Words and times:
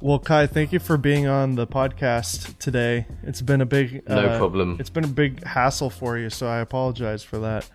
Well, 0.00 0.20
Kai, 0.20 0.46
thank 0.46 0.72
you 0.72 0.78
for 0.78 0.96
being 0.96 1.26
on 1.26 1.56
the 1.56 1.66
podcast 1.66 2.56
today. 2.58 3.06
It's 3.24 3.42
been 3.42 3.60
a 3.60 3.66
big 3.66 4.08
No 4.08 4.26
uh, 4.26 4.38
problem. 4.38 4.76
It's 4.78 4.90
been 4.90 5.04
a 5.04 5.08
big 5.08 5.42
hassle 5.44 5.90
for 5.90 6.16
you, 6.16 6.30
so 6.30 6.46
I 6.46 6.58
apologize 6.60 7.24
for 7.24 7.38
that. 7.38 7.68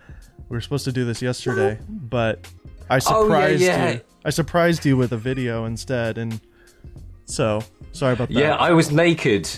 We 0.47 0.55
were 0.55 0.61
supposed 0.61 0.85
to 0.85 0.93
do 0.93 1.03
this 1.03 1.21
yesterday, 1.21 1.79
but 1.89 2.47
I 2.89 2.95
Oh, 2.95 2.95
yeah, 2.95 2.99
surprised 2.99 3.61
yeah. 3.61 3.91
you. 3.91 4.01
I 4.23 4.29
surprised 4.29 4.85
you 4.85 4.95
with 4.95 5.11
a 5.11 5.17
video 5.17 5.65
instead, 5.65 6.17
and 6.17 6.39
so 7.25 7.61
sorry 7.91 8.13
about 8.13 8.29
that. 8.29 8.35
Yeah, 8.35 8.55
I 8.55 8.71
was 8.71 8.89
naked. 8.89 9.49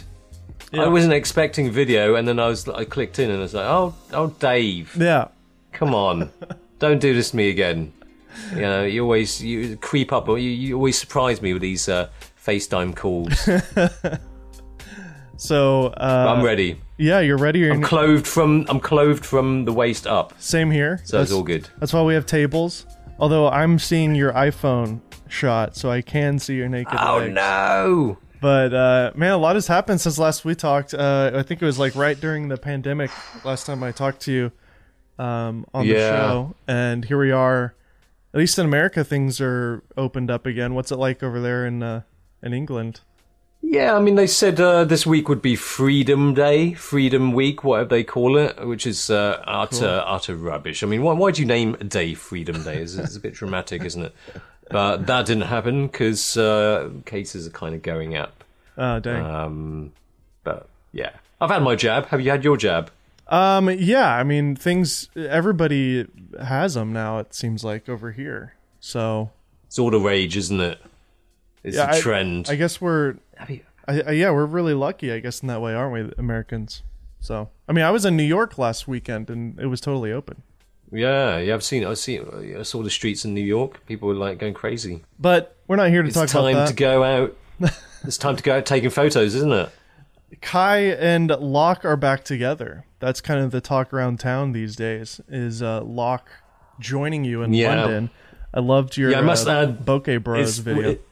Yeah. 0.72 0.86
I 0.86 0.88
wasn't 0.88 1.14
expecting 1.14 1.70
video, 1.70 2.16
and 2.16 2.28
then 2.28 2.40
I 2.40 2.48
was 2.48 2.68
I 2.68 2.86
clicked 2.86 3.20
in 3.20 3.30
and 3.30 3.40
I 3.40 3.42
was 3.44 3.54
like, 3.54 3.66
oh, 3.66 3.94
oh, 4.12 4.28
Dave, 4.40 4.96
yeah. 5.00 5.28
come 5.72 5.94
on, 5.94 6.32
don't 6.80 7.00
do 7.00 7.14
this 7.14 7.30
to 7.30 7.38
me 7.38 7.50
again. 7.50 7.94
You 8.56 8.62
know, 8.62 8.84
you 8.84 9.04
always 9.04 9.44
you 9.44 9.78
creep 9.78 10.12
up, 10.12 10.28
or 10.28 10.40
you, 10.40 10.50
you 10.50 10.76
always 10.76 10.98
surprise 10.98 11.44
me 11.44 11.54
with 11.54 11.62
these 11.62 11.88
uh, 11.88 12.10
FaceTime 12.46 12.96
calls. 12.96 13.48
So 15.38 15.88
uh, 15.88 16.34
I'm 16.34 16.46
ready. 16.46 16.80
Yeah, 16.98 17.20
you're 17.20 17.38
ready. 17.38 17.60
You're 17.60 17.74
I'm 17.74 17.82
clothed 17.82 18.26
from 18.26 18.66
I'm 18.70 18.80
clothed 18.80 19.26
from 19.26 19.66
the 19.66 19.74
waist 19.74 20.08
up, 20.08 20.34
same 20.42 20.72
here. 20.72 21.02
so 21.04 21.22
it's 21.22 21.32
all 21.32 21.44
good. 21.44 21.68
That's 21.80 21.92
why 21.92 22.02
we 22.04 22.14
have 22.14 22.26
tables. 22.26 22.86
Although 23.20 23.50
I'm 23.50 23.78
seeing 23.78 24.16
your 24.16 24.32
iPhone 24.32 25.02
shot, 25.28 25.76
so 25.76 25.92
I 25.92 26.02
can 26.02 26.40
see 26.40 26.56
your 26.56 26.70
naked 26.70 26.98
Oh 26.98 27.18
legs. 27.18 27.34
no! 27.34 28.18
But 28.40 28.74
uh, 28.74 29.12
man, 29.16 29.34
a 29.34 29.38
lot 29.38 29.56
has 29.58 29.68
happened 29.68 30.00
since 30.00 30.18
last 30.18 30.46
we 30.46 30.56
talked. 30.56 30.94
Uh, 30.94 31.32
I 31.36 31.44
think 31.44 31.62
it 31.62 31.66
was 31.66 31.78
like 31.78 31.96
right 31.96 32.18
during 32.18 32.48
the 32.48 32.58
pandemic 32.58 33.12
last 33.44 33.66
time 33.66 33.84
I 33.84 33.92
talked 33.92 34.22
to 34.22 34.32
you 34.32 34.52
um, 35.22 35.66
on 35.74 35.86
the 35.86 35.96
Yeah. 35.96 36.10
show, 36.16 36.56
and 36.66 37.04
here 37.04 37.20
we 37.20 37.32
are. 37.32 37.76
At 38.34 38.38
least 38.40 38.58
in 38.58 38.66
America, 38.66 39.04
things 39.04 39.42
are 39.42 39.84
opened 39.98 40.32
up 40.32 40.46
again. 40.46 40.76
What's 40.76 40.94
it 40.94 40.98
like 40.98 41.24
over 41.24 41.42
there 41.42 41.66
in 41.66 41.84
uh, 41.84 42.02
in 42.46 42.54
England? 42.54 43.02
Yeah, 43.62 43.96
I 43.96 44.00
mean, 44.00 44.14
they 44.16 44.28
said 44.28 44.60
uh, 44.62 44.86
this 44.86 45.08
week 45.08 45.28
would 45.28 45.42
be 45.42 45.56
Freedom 45.56 46.36
Day, 46.36 46.74
Freedom 46.76 47.34
Week, 47.34 47.64
whatever 47.64 47.90
they 47.90 48.04
call 48.04 48.38
it, 48.38 48.66
which 48.66 48.86
is 48.86 49.10
uh, 49.10 49.42
utter 49.46 50.04
utter 50.06 50.36
rubbish. 50.36 50.84
I 50.84 50.86
mean, 50.86 51.02
why 51.02 51.14
why 51.14 51.32
do 51.32 51.42
you 51.42 51.48
name 51.48 51.76
a 51.80 51.84
day 51.84 52.14
Freedom 52.14 52.64
Day? 52.64 52.78
It's, 52.78 52.94
it's 52.96 53.16
a 53.16 53.20
bit 53.20 53.34
dramatic, 53.34 53.84
isn't 53.84 54.04
it? 54.04 54.14
But 54.70 55.08
that 55.08 55.26
didn't 55.26 55.44
happen 55.48 55.88
because 55.88 56.38
uh, 56.38 56.90
cases 57.06 57.48
are 57.48 57.52
kind 57.52 57.74
of 57.76 57.82
going 57.82 58.16
up. 58.16 58.44
Oh, 58.78 59.00
dang. 59.00 59.26
Um, 59.26 59.92
but 60.44 60.68
yeah, 60.92 61.12
I've 61.42 61.50
had 61.50 61.64
my 61.64 61.76
jab. 61.76 62.08
Have 62.08 62.22
you 62.22 62.30
had 62.30 62.44
your 62.44 62.58
jab? 62.58 62.92
Um, 63.28 63.70
yeah, 63.72 64.16
I 64.16 64.24
mean, 64.24 64.56
things. 64.56 65.10
Everybody 65.16 66.06
has 66.40 66.76
them 66.76 66.94
now. 66.94 67.18
It 67.18 67.34
seems 67.34 67.64
like 67.64 67.90
over 67.90 68.12
here. 68.12 68.54
So 68.80 69.32
It's 69.66 69.80
all 69.80 69.90
the 69.90 70.00
rage, 70.00 70.38
isn't 70.38 70.60
it? 70.62 70.80
It's 71.66 71.76
Yeah, 71.78 71.92
a 71.92 71.96
I- 71.96 72.00
trend. 72.00 72.48
I 72.50 72.56
guess 72.56 72.80
we're. 72.80 73.16
Have 73.38 73.50
you- 73.50 73.62
I, 73.88 74.02
I, 74.02 74.12
yeah, 74.12 74.32
we're 74.32 74.46
really 74.46 74.74
lucky, 74.74 75.12
I 75.12 75.20
guess, 75.20 75.42
in 75.42 75.48
that 75.48 75.62
way, 75.62 75.74
aren't 75.76 75.94
we, 75.94 76.12
Americans? 76.18 76.82
So, 77.20 77.50
I 77.68 77.74
mean, 77.74 77.84
I 77.86 77.92
was 77.92 78.04
in 78.06 78.16
New 78.18 78.24
York 78.24 78.58
last 78.58 78.88
weekend, 78.88 79.30
and 79.30 79.60
it 79.60 79.68
was 79.68 79.80
totally 79.82 80.12
open. 80.12 80.42
yeah, 80.92 81.38
yeah, 81.40 81.54
I've 81.54 81.64
seen. 81.64 81.86
I 81.86 81.94
see. 81.96 82.20
I 82.58 82.64
saw 82.64 82.82
the 82.84 82.90
streets 82.90 83.26
in 83.26 83.34
New 83.34 83.44
York. 83.44 83.86
People 83.86 84.08
were 84.08 84.14
like 84.16 84.38
going 84.40 84.54
crazy. 84.54 85.04
But 85.20 85.56
we're 85.68 85.76
not 85.76 85.90
here 85.90 86.02
to 86.02 86.08
It's 86.08 86.16
talk 86.18 86.30
about 86.32 86.44
that. 86.44 86.50
It's 86.50 86.58
time 86.58 86.68
to 86.68 86.74
go 86.76 87.04
out. 87.04 87.38
it's 88.04 88.18
time 88.18 88.36
to 88.38 88.44
go 88.44 88.58
out 88.58 88.66
taking 88.66 88.90
photos, 88.90 89.36
isn't 89.36 89.52
it? 89.52 89.70
Kai 90.42 90.80
and 90.80 91.30
Locke 91.30 91.86
are 91.86 91.98
back 91.98 92.24
together. 92.24 92.86
That's 93.00 93.22
kind 93.22 93.40
of 93.40 93.52
the 93.52 93.62
talk 93.62 93.94
around 93.94 94.20
town 94.20 94.52
these 94.52 94.76
days. 94.76 95.22
Is 95.28 95.62
uh, 95.62 95.82
Locke 95.84 96.30
joining 96.80 97.24
you 97.24 97.42
in 97.44 97.54
Yeah. 97.54 97.82
London? 97.84 98.10
I 98.54 98.60
loved 98.62 98.98
your 98.98 99.12
Yeah, 99.12 99.20
I 99.20 99.22
must 99.22 99.48
uh, 99.48 99.52
add, 99.52 99.86
Bokeh 99.86 100.24
Bros 100.24 100.58
video. 100.60 100.92
it- 100.92 101.08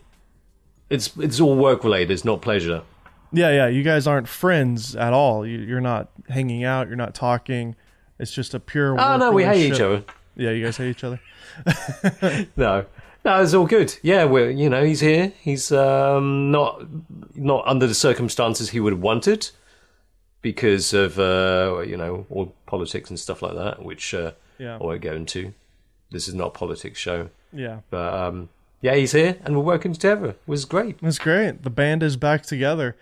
it's 0.93 1.15
it's 1.17 1.39
all 1.39 1.55
work 1.55 1.83
related. 1.83 2.11
It's 2.11 2.25
not 2.25 2.41
pleasure. 2.41 2.83
yeah, 3.31 3.51
yeah. 3.51 3.67
You 3.67 3.83
guys 3.83 4.07
aren't 4.07 4.27
friends 4.27 4.95
at 4.95 5.13
all. 5.13 5.45
You, 5.45 5.59
you're 5.59 5.81
not 5.81 6.09
hanging 6.29 6.63
out. 6.63 6.87
You're 6.87 6.95
not 7.05 7.13
talking. 7.15 7.75
It's 8.19 8.31
just 8.31 8.53
a 8.53 8.59
pure. 8.59 8.99
Oh 8.99 9.17
no, 9.17 9.31
we 9.31 9.43
hate 9.43 9.73
each 9.73 9.81
other. 9.81 10.03
Yeah, 10.35 10.51
you 10.51 10.63
guys 10.65 10.77
hate 10.77 10.89
each 10.91 11.03
other. 11.03 11.19
No, 12.55 12.85
no, 13.25 13.41
it's 13.41 13.53
all 13.53 13.65
good. 13.67 13.95
Yeah, 14.01 14.25
we're 14.25 14.49
you 14.49 14.69
know 14.69 14.83
he's 14.83 14.99
here. 14.99 15.33
He's 15.41 15.71
um 15.71 16.51
not 16.51 16.83
not 17.35 17.65
under 17.67 17.87
the 17.87 17.93
circumstances 17.95 18.69
he 18.71 18.79
would 18.79 18.93
have 18.93 19.01
wanted 19.01 19.49
because 20.41 20.93
of 20.93 21.17
uh 21.19 21.83
you 21.87 21.97
know 21.97 22.25
all 22.29 22.53
politics 22.65 23.09
and 23.09 23.19
stuff 23.19 23.41
like 23.41 23.55
that, 23.55 23.83
which 23.83 24.13
uh, 24.13 24.31
Yeah, 24.57 24.75
I 24.75 24.83
won't 24.83 25.01
go 25.01 25.13
into. 25.13 25.53
This 26.11 26.27
is 26.27 26.33
not 26.33 26.47
a 26.47 26.51
politics 26.51 26.99
show, 26.99 27.29
yeah. 27.51 27.79
but 27.89 28.13
um 28.13 28.49
yeah, 28.83 28.95
he's 28.95 29.13
here 29.13 29.37
and 29.45 29.55
we're 29.55 29.63
working 29.63 29.93
together. 29.93 30.31
It 30.31 30.41
was 30.45 30.65
great. 30.65 30.99
That's 31.01 31.17
great. 31.17 31.63
The 31.63 31.69
band 31.69 32.03
is 32.03 32.17
back 32.17 32.43
together. 32.43 32.97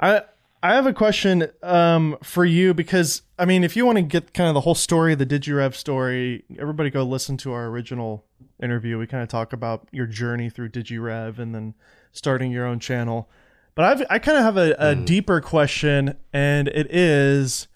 I 0.00 0.22
I 0.62 0.74
have 0.74 0.86
a 0.86 0.92
question 0.94 1.50
um, 1.62 2.16
for 2.22 2.46
you 2.46 2.72
because 2.72 3.20
I 3.38 3.44
mean, 3.44 3.62
if 3.62 3.76
you 3.76 3.84
want 3.84 3.96
to 3.96 4.02
get 4.02 4.32
kind 4.32 4.48
of 4.48 4.54
the 4.54 4.62
whole 4.62 4.74
story, 4.74 5.14
the 5.14 5.26
Digirev 5.26 5.74
story, 5.74 6.44
everybody 6.58 6.88
go 6.88 7.02
listen 7.02 7.36
to 7.38 7.52
our 7.52 7.66
original 7.66 8.24
interview. 8.60 8.98
We 8.98 9.06
kind 9.06 9.22
of 9.22 9.28
talk 9.28 9.52
about 9.52 9.86
your 9.92 10.06
journey 10.06 10.48
through 10.48 10.70
Digirev 10.70 11.38
and 11.38 11.54
then 11.54 11.74
starting 12.10 12.50
your 12.50 12.64
own 12.64 12.80
channel. 12.80 13.28
But 13.74 13.84
I've 13.84 14.06
I 14.08 14.18
kind 14.18 14.38
of 14.38 14.44
have 14.44 14.56
a, 14.56 14.74
a 14.78 14.94
deeper 14.94 15.42
question, 15.42 16.16
and 16.32 16.68
it 16.68 16.86
is: 16.90 17.68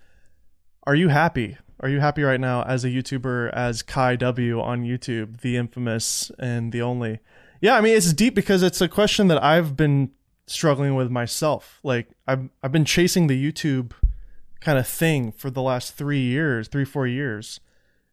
Are 0.85 0.95
you 0.95 1.09
happy? 1.09 1.59
Are 1.81 1.89
you 1.91 2.01
happy 2.01 2.23
right 2.23 2.41
now 2.41 2.63
as 2.63 2.83
a 2.83 2.89
YouTuber, 2.89 3.53
as 3.53 3.83
Kai 3.83 4.17
W 4.17 4.59
on 4.59 4.85
YouTube, 4.85 5.43
the 5.43 5.59
infamous 5.59 6.33
and 6.39 6.73
the 6.73 6.81
only? 6.81 7.21
Yeah, 7.63 7.77
I 7.77 7.81
mean 7.81 7.97
it's 7.97 8.13
deep 8.13 8.35
because 8.35 8.63
it's 8.63 8.81
a 8.81 8.89
question 8.89 9.29
that 9.29 9.43
I've 9.43 9.77
been 9.77 10.11
struggling 10.47 10.97
with 10.97 11.11
myself. 11.11 11.79
Like 11.85 12.09
I've 12.27 12.51
I've 12.61 12.73
been 12.73 12.85
chasing 12.85 13.29
the 13.29 13.53
YouTube 13.53 13.93
kind 14.61 14.79
of 14.79 14.87
thing 14.87 15.31
for 15.31 15.49
the 15.49 15.63
last 15.63 15.95
three 15.95 16.21
years, 16.21 16.67
three 16.67 16.85
four 16.85 17.07
years. 17.07 17.61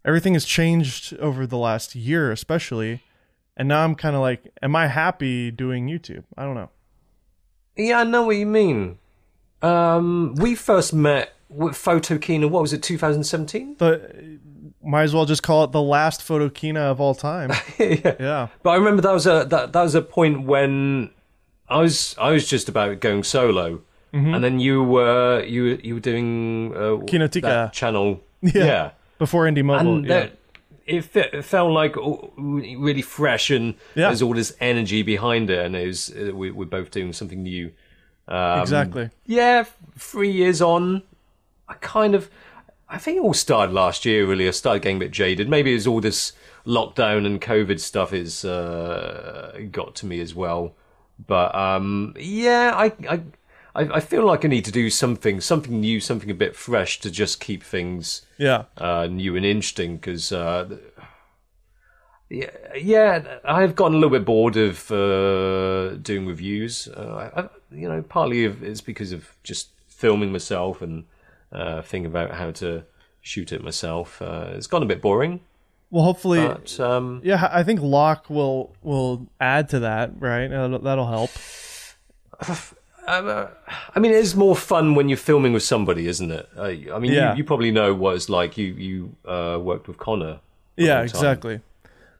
Everything 0.05 0.33
has 0.33 0.45
changed 0.45 1.17
over 1.17 1.47
the 1.47 1.57
last 1.57 1.95
year, 1.95 2.31
especially, 2.31 3.01
and 3.57 3.67
now 3.67 3.83
I'm 3.83 3.95
kind 3.95 4.15
of 4.15 4.21
like, 4.21 4.47
am 4.61 4.75
I 4.75 4.85
happy 4.85 5.49
doing 5.49 5.87
YouTube? 5.87 6.25
I 6.37 6.43
don't 6.43 6.55
know. 6.55 6.69
Yeah, 7.75 8.01
I 8.01 8.03
know 8.03 8.27
what 8.27 8.35
you 8.35 8.45
mean. 8.45 8.99
Um, 9.63 10.35
we 10.35 10.53
first 10.53 10.93
met 10.93 11.33
with 11.49 11.73
Photokina. 11.73 12.47
What 12.49 12.61
was 12.61 12.71
it? 12.71 12.83
2017. 12.83 13.75
But 13.79 14.15
might 14.83 15.03
as 15.03 15.13
well 15.13 15.25
just 15.25 15.43
call 15.43 15.63
it 15.65 15.71
the 15.71 15.81
last 15.81 16.21
Photokina 16.21 16.77
of 16.91 17.01
all 17.01 17.15
time. 17.15 17.51
yeah. 17.79 18.15
Yeah, 18.19 18.47
But 18.63 18.69
I 18.71 18.75
remember 18.75 19.01
that 19.01 19.11
was 19.13 19.27
a 19.27 19.45
that, 19.49 19.73
that 19.73 19.81
was 19.81 19.95
a 19.95 20.01
point 20.01 20.43
when 20.45 21.09
I 21.67 21.77
was 21.81 22.15
I 22.19 22.31
was 22.31 22.47
just 22.47 22.69
about 22.69 22.99
going 22.99 23.23
solo, 23.23 23.81
and 24.13 24.43
then 24.43 24.59
you 24.59 24.83
were 24.83 25.43
you 25.43 25.79
you 25.83 25.93
were 25.95 25.99
doing 25.99 26.73
uh, 26.75 27.03
Kinotika. 27.05 27.41
that 27.41 27.73
channel. 27.73 28.21
Yeah. 28.41 28.63
Yeah, 28.65 28.91
before 29.17 29.45
Indie 29.45 29.65
Mogul. 29.65 29.97
and 29.97 30.05
yeah. 30.05 30.19
that, 30.21 30.31
it, 30.85 31.13
it 31.15 31.43
felt 31.43 31.71
like 31.71 31.93
really 32.37 33.01
fresh, 33.01 33.49
and 33.49 33.75
Yeah. 33.95 34.07
there's 34.07 34.21
all 34.21 34.33
this 34.33 34.55
energy 34.61 35.03
behind 35.03 35.49
it, 35.49 35.65
and 35.65 35.75
it 35.75 35.85
was 35.87 36.09
uh, 36.15 36.33
we, 36.33 36.49
we're 36.51 36.65
both 36.65 36.89
doing 36.89 37.11
something 37.13 37.43
new. 37.43 37.71
Um, 38.29 38.61
exactly. 38.61 39.09
yeah, 39.25 39.65
three 39.97 40.31
years 40.31 40.61
on, 40.61 41.03
I 41.67 41.73
kind 41.81 42.15
of, 42.15 42.29
I 42.89 42.97
think 42.97 43.17
it 43.17 43.21
all 43.21 43.33
started 43.33 43.71
last 43.71 44.03
year. 44.05 44.25
Really, 44.25 44.47
I 44.47 44.51
started 44.51 44.81
getting 44.81 44.97
a 44.97 44.99
bit 45.01 45.11
jaded. 45.11 45.47
Maybe 45.47 45.73
it's 45.73 45.85
all 45.85 46.01
this 46.01 46.33
lockdown 46.65 47.25
and 47.25 47.39
COVID 47.39 47.79
stuff 47.79 48.13
is 48.13 48.43
uh, 48.43 49.59
got 49.71 49.95
to 49.95 50.05
me 50.05 50.19
as 50.21 50.33
well. 50.33 50.75
But 51.25 51.53
um, 51.53 52.15
yeah, 52.17 52.73
I, 52.75 52.85
I, 53.07 53.21
I 53.75 53.81
I 53.95 53.99
feel 53.99 54.25
like 54.25 54.43
I 54.43 54.47
need 54.47 54.65
to 54.65 54.71
do 54.71 54.89
something, 54.89 55.39
something 55.41 55.79
new, 55.79 55.99
something 55.99 56.31
a 56.31 56.33
bit 56.33 56.55
fresh 56.55 56.99
to 57.01 57.11
just 57.11 57.39
keep 57.39 57.63
things 57.63 58.23
Yeah, 58.37 58.63
uh, 58.77 59.07
new 59.07 59.35
and 59.35 59.45
interesting. 59.45 59.97
Because 59.97 60.31
uh, 60.31 60.77
yeah, 62.29 62.51
yeah, 62.75 63.39
I've 63.43 63.75
gotten 63.75 63.95
a 63.95 63.97
little 63.97 64.17
bit 64.17 64.25
bored 64.25 64.55
of 64.57 64.91
uh, 64.91 65.95
doing 65.97 66.25
reviews. 66.25 66.87
Uh, 66.87 67.31
I, 67.35 67.41
I, 67.41 67.49
you 67.71 67.87
know, 67.87 68.01
partly 68.01 68.45
it's 68.45 68.81
because 68.81 69.11
of 69.11 69.29
just 69.43 69.69
filming 69.87 70.31
myself 70.31 70.81
and 70.81 71.05
uh, 71.51 71.81
thinking 71.81 72.07
about 72.07 72.31
how 72.31 72.51
to 72.51 72.83
shoot 73.21 73.51
it 73.51 73.63
myself. 73.63 74.21
Uh, 74.21 74.49
it's 74.53 74.67
gone 74.67 74.83
a 74.83 74.85
bit 74.85 75.01
boring, 75.01 75.41
well, 75.91 76.03
hopefully, 76.03 76.45
but 76.45 76.79
um, 76.79 77.21
yeah. 77.23 77.49
I 77.51 77.63
think 77.63 77.81
Locke 77.81 78.29
will 78.29 78.75
will 78.83 79.27
add 79.39 79.69
to 79.69 79.79
that, 79.79 80.11
right? 80.19 80.47
That'll, 80.47 80.79
that'll 80.79 81.07
help. 81.07 81.31
uh, 83.07 83.47
I 83.95 83.99
mean, 83.99 84.11
it 84.11 84.17
is 84.17 84.35
more 84.35 84.55
fun 84.55 84.93
when 84.93 85.09
you're 85.09 85.17
filming 85.17 85.51
with 85.51 85.63
somebody, 85.63 86.07
isn't 86.07 86.29
it? 86.31 86.47
Uh, 86.55 86.93
I 86.93 86.99
mean, 86.99 87.11
Yeah. 87.11 87.31
you, 87.31 87.39
you 87.39 87.43
probably 87.43 87.71
know 87.71 87.93
what 87.93 88.15
it's 88.15 88.29
like. 88.29 88.57
You 88.57 88.67
you 88.73 89.15
uh, 89.25 89.57
worked 89.61 89.87
with 89.87 89.97
Connor. 89.97 90.41
Yeah, 90.77 91.01
exactly. 91.01 91.61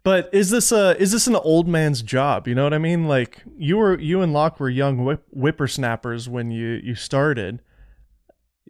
But 0.04 0.30
is 0.34 0.50
this 0.50 0.72
a 0.72 1.00
is 1.00 1.12
this 1.12 1.28
an 1.28 1.36
old 1.36 1.68
man's 1.68 2.02
job? 2.02 2.48
You 2.48 2.56
know 2.56 2.64
what 2.64 2.74
I 2.74 2.80
mean? 2.80 3.08
Like 3.08 3.44
you 3.58 3.78
were 3.78 4.00
you 4.00 4.22
and 4.22 4.34
Locke 4.34 4.60
were 4.60 4.70
young 4.70 5.06
whip, 5.06 5.24
whippersnappers 5.32 6.28
when 6.28 6.50
you 6.50 6.80
you 6.84 6.96
started. 6.96 7.62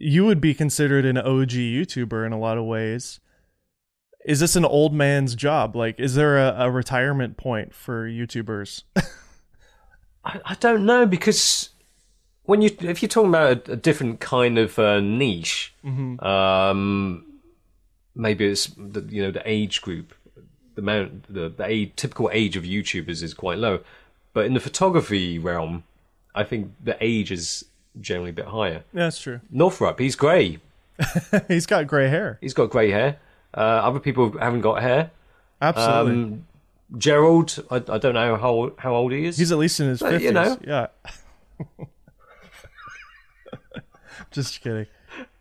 You 0.02 0.26
would 0.26 0.40
be 0.40 0.54
considered 0.54 1.06
an 1.06 1.18
OG 1.18 1.50
YouTuber 1.50 2.26
in 2.26 2.32
a 2.32 2.40
lot 2.40 2.58
of 2.58 2.66
ways. 2.66 3.20
Is 4.26 4.40
this 4.40 4.56
an 4.56 4.66
old 4.66 4.94
man's 4.94 5.36
job? 5.36 5.76
Like, 5.76 6.00
is 6.00 6.16
there 6.16 6.38
a, 6.38 6.56
a 6.58 6.72
retirement 6.72 7.36
point 7.36 7.74
for 7.74 8.08
YouTubers? 8.08 8.84
I, 10.26 10.40
I 10.46 10.56
don't 10.56 10.86
know 10.86 11.06
because 11.06 11.70
when 12.44 12.62
you 12.62 12.72
if 12.82 13.02
you're 13.02 13.10
talking 13.10 13.30
about 13.30 13.68
a, 13.68 13.74
a 13.74 13.76
different 13.76 14.20
kind 14.20 14.58
of 14.58 14.80
uh, 14.80 15.00
niche, 15.00 15.74
um, 16.20 17.26
maybe 18.16 18.46
it's 18.46 18.68
the 18.78 19.02
you 19.02 19.22
know 19.22 19.32
the 19.32 19.44
age 19.46 19.82
group, 19.82 20.14
the 20.76 20.82
amount 20.82 21.34
the 21.34 21.50
the 21.50 21.66
age, 21.66 21.92
typical 21.96 22.30
age 22.34 22.58
of 22.58 22.64
YouTubers 22.64 23.22
is 23.22 23.34
quite 23.34 23.58
low, 23.58 23.82
but 24.34 24.46
in 24.46 24.54
the 24.54 24.60
photography 24.60 25.38
realm, 25.38 25.84
I 26.34 26.44
think 26.44 26.72
the 26.84 26.98
age 27.02 27.32
is 27.32 27.66
generally 28.02 28.30
a 28.32 28.34
bit 28.34 28.46
higher. 28.46 28.84
Yeah, 28.94 29.04
that's 29.06 29.20
true. 29.22 29.42
Northrup, 29.50 30.00
he's 30.00 30.16
grey. 30.16 30.60
He's 31.48 31.66
got 31.66 31.88
gray 31.88 32.10
hair. 32.10 32.38
He's 32.42 32.54
got 32.54 32.70
grey 32.70 32.92
hair. 32.92 33.18
Uh, 33.54 33.60
other 33.62 34.00
people 34.02 34.38
haven't 34.38 34.60
got 34.62 34.82
hair. 34.82 35.12
Absolutely. 35.62 36.12
Um, 36.24 36.46
Gerald, 36.98 37.58
I, 37.72 37.76
I 37.78 37.98
don't 37.98 38.14
know 38.16 38.36
how 38.36 38.74
how 38.78 38.96
old 38.96 39.14
he 39.14 39.26
is. 39.26 39.38
He's 39.38 39.52
at 39.54 39.58
least 39.60 39.80
in 39.80 39.88
his 39.88 40.00
fifties. 40.02 40.24
you 40.24 40.32
know. 40.34 40.58
Yeah. 40.62 40.88
Just 44.32 44.62
kidding. 44.62 44.88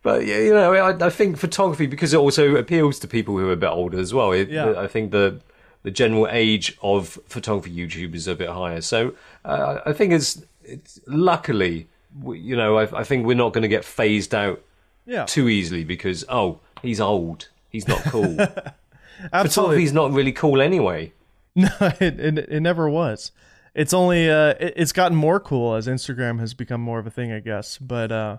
But 0.03 0.27
yeah, 0.27 0.39
you 0.39 0.55
know, 0.55 0.73
I, 0.75 1.07
I 1.07 1.11
think 1.11 1.37
photography 1.37 1.87
because 1.87 2.15
it 2.15 2.19
also 2.19 2.55
appeals 2.57 2.99
to 3.01 3.09
people 3.09 3.37
who 3.37 3.49
are 3.49 3.53
a 3.53 3.57
bit 3.57 3.69
older 3.69 3.99
as 3.99 4.15
well. 4.15 4.33
It, 4.33 4.49
Yeah. 4.49 4.75
I 4.79 4.87
think 4.87 5.11
the 5.11 5.41
the 5.83 5.91
general 5.91 6.29
age 6.31 6.77
of 6.83 7.19
photography 7.27 7.75
YouTubers 7.75 8.15
is 8.15 8.29
a 8.29 8.35
bit 8.35 8.49
higher. 8.51 8.81
So 8.81 9.15
uh, 9.45 9.81
I 9.85 9.93
think 9.93 10.13
it's 10.13 10.43
it's 10.65 11.01
luckily, 11.07 11.89
you 12.27 12.57
know, 12.57 12.79
I, 12.79 13.01
I 13.01 13.05
think 13.05 13.27
we're 13.27 13.37
not 13.37 13.53
going 13.53 13.63
to 13.63 13.69
get 13.69 13.85
phased 13.85 14.35
out 14.35 14.61
Yeah. 15.07 15.25
too 15.25 15.49
easily 15.49 15.85
because 15.85 16.25
oh, 16.29 16.61
he's 16.83 17.01
old, 17.01 17.49
he's 17.71 17.87
not 17.89 18.03
cool. 18.05 18.37
Absolutely. 19.33 19.49
Photography's 19.51 19.93
not 19.93 20.13
really 20.13 20.33
cool 20.33 20.61
anyway. 20.61 21.13
No, 21.57 21.69
it, 21.81 22.21
it 22.21 22.39
it 22.39 22.61
never 22.61 22.89
was. 22.89 23.33
It's 23.75 23.93
only 23.93 24.31
uh 24.31 24.55
it, 24.61 24.75
it's 24.77 24.93
gotten 24.93 25.17
more 25.17 25.41
cool 25.41 25.75
as 25.75 25.89
Instagram 25.89 26.39
has 26.39 26.55
become 26.55 26.81
more 26.81 27.01
of 27.01 27.07
a 27.07 27.11
thing, 27.11 27.33
I 27.33 27.41
guess. 27.41 27.79
But 27.79 28.13
uh 28.13 28.37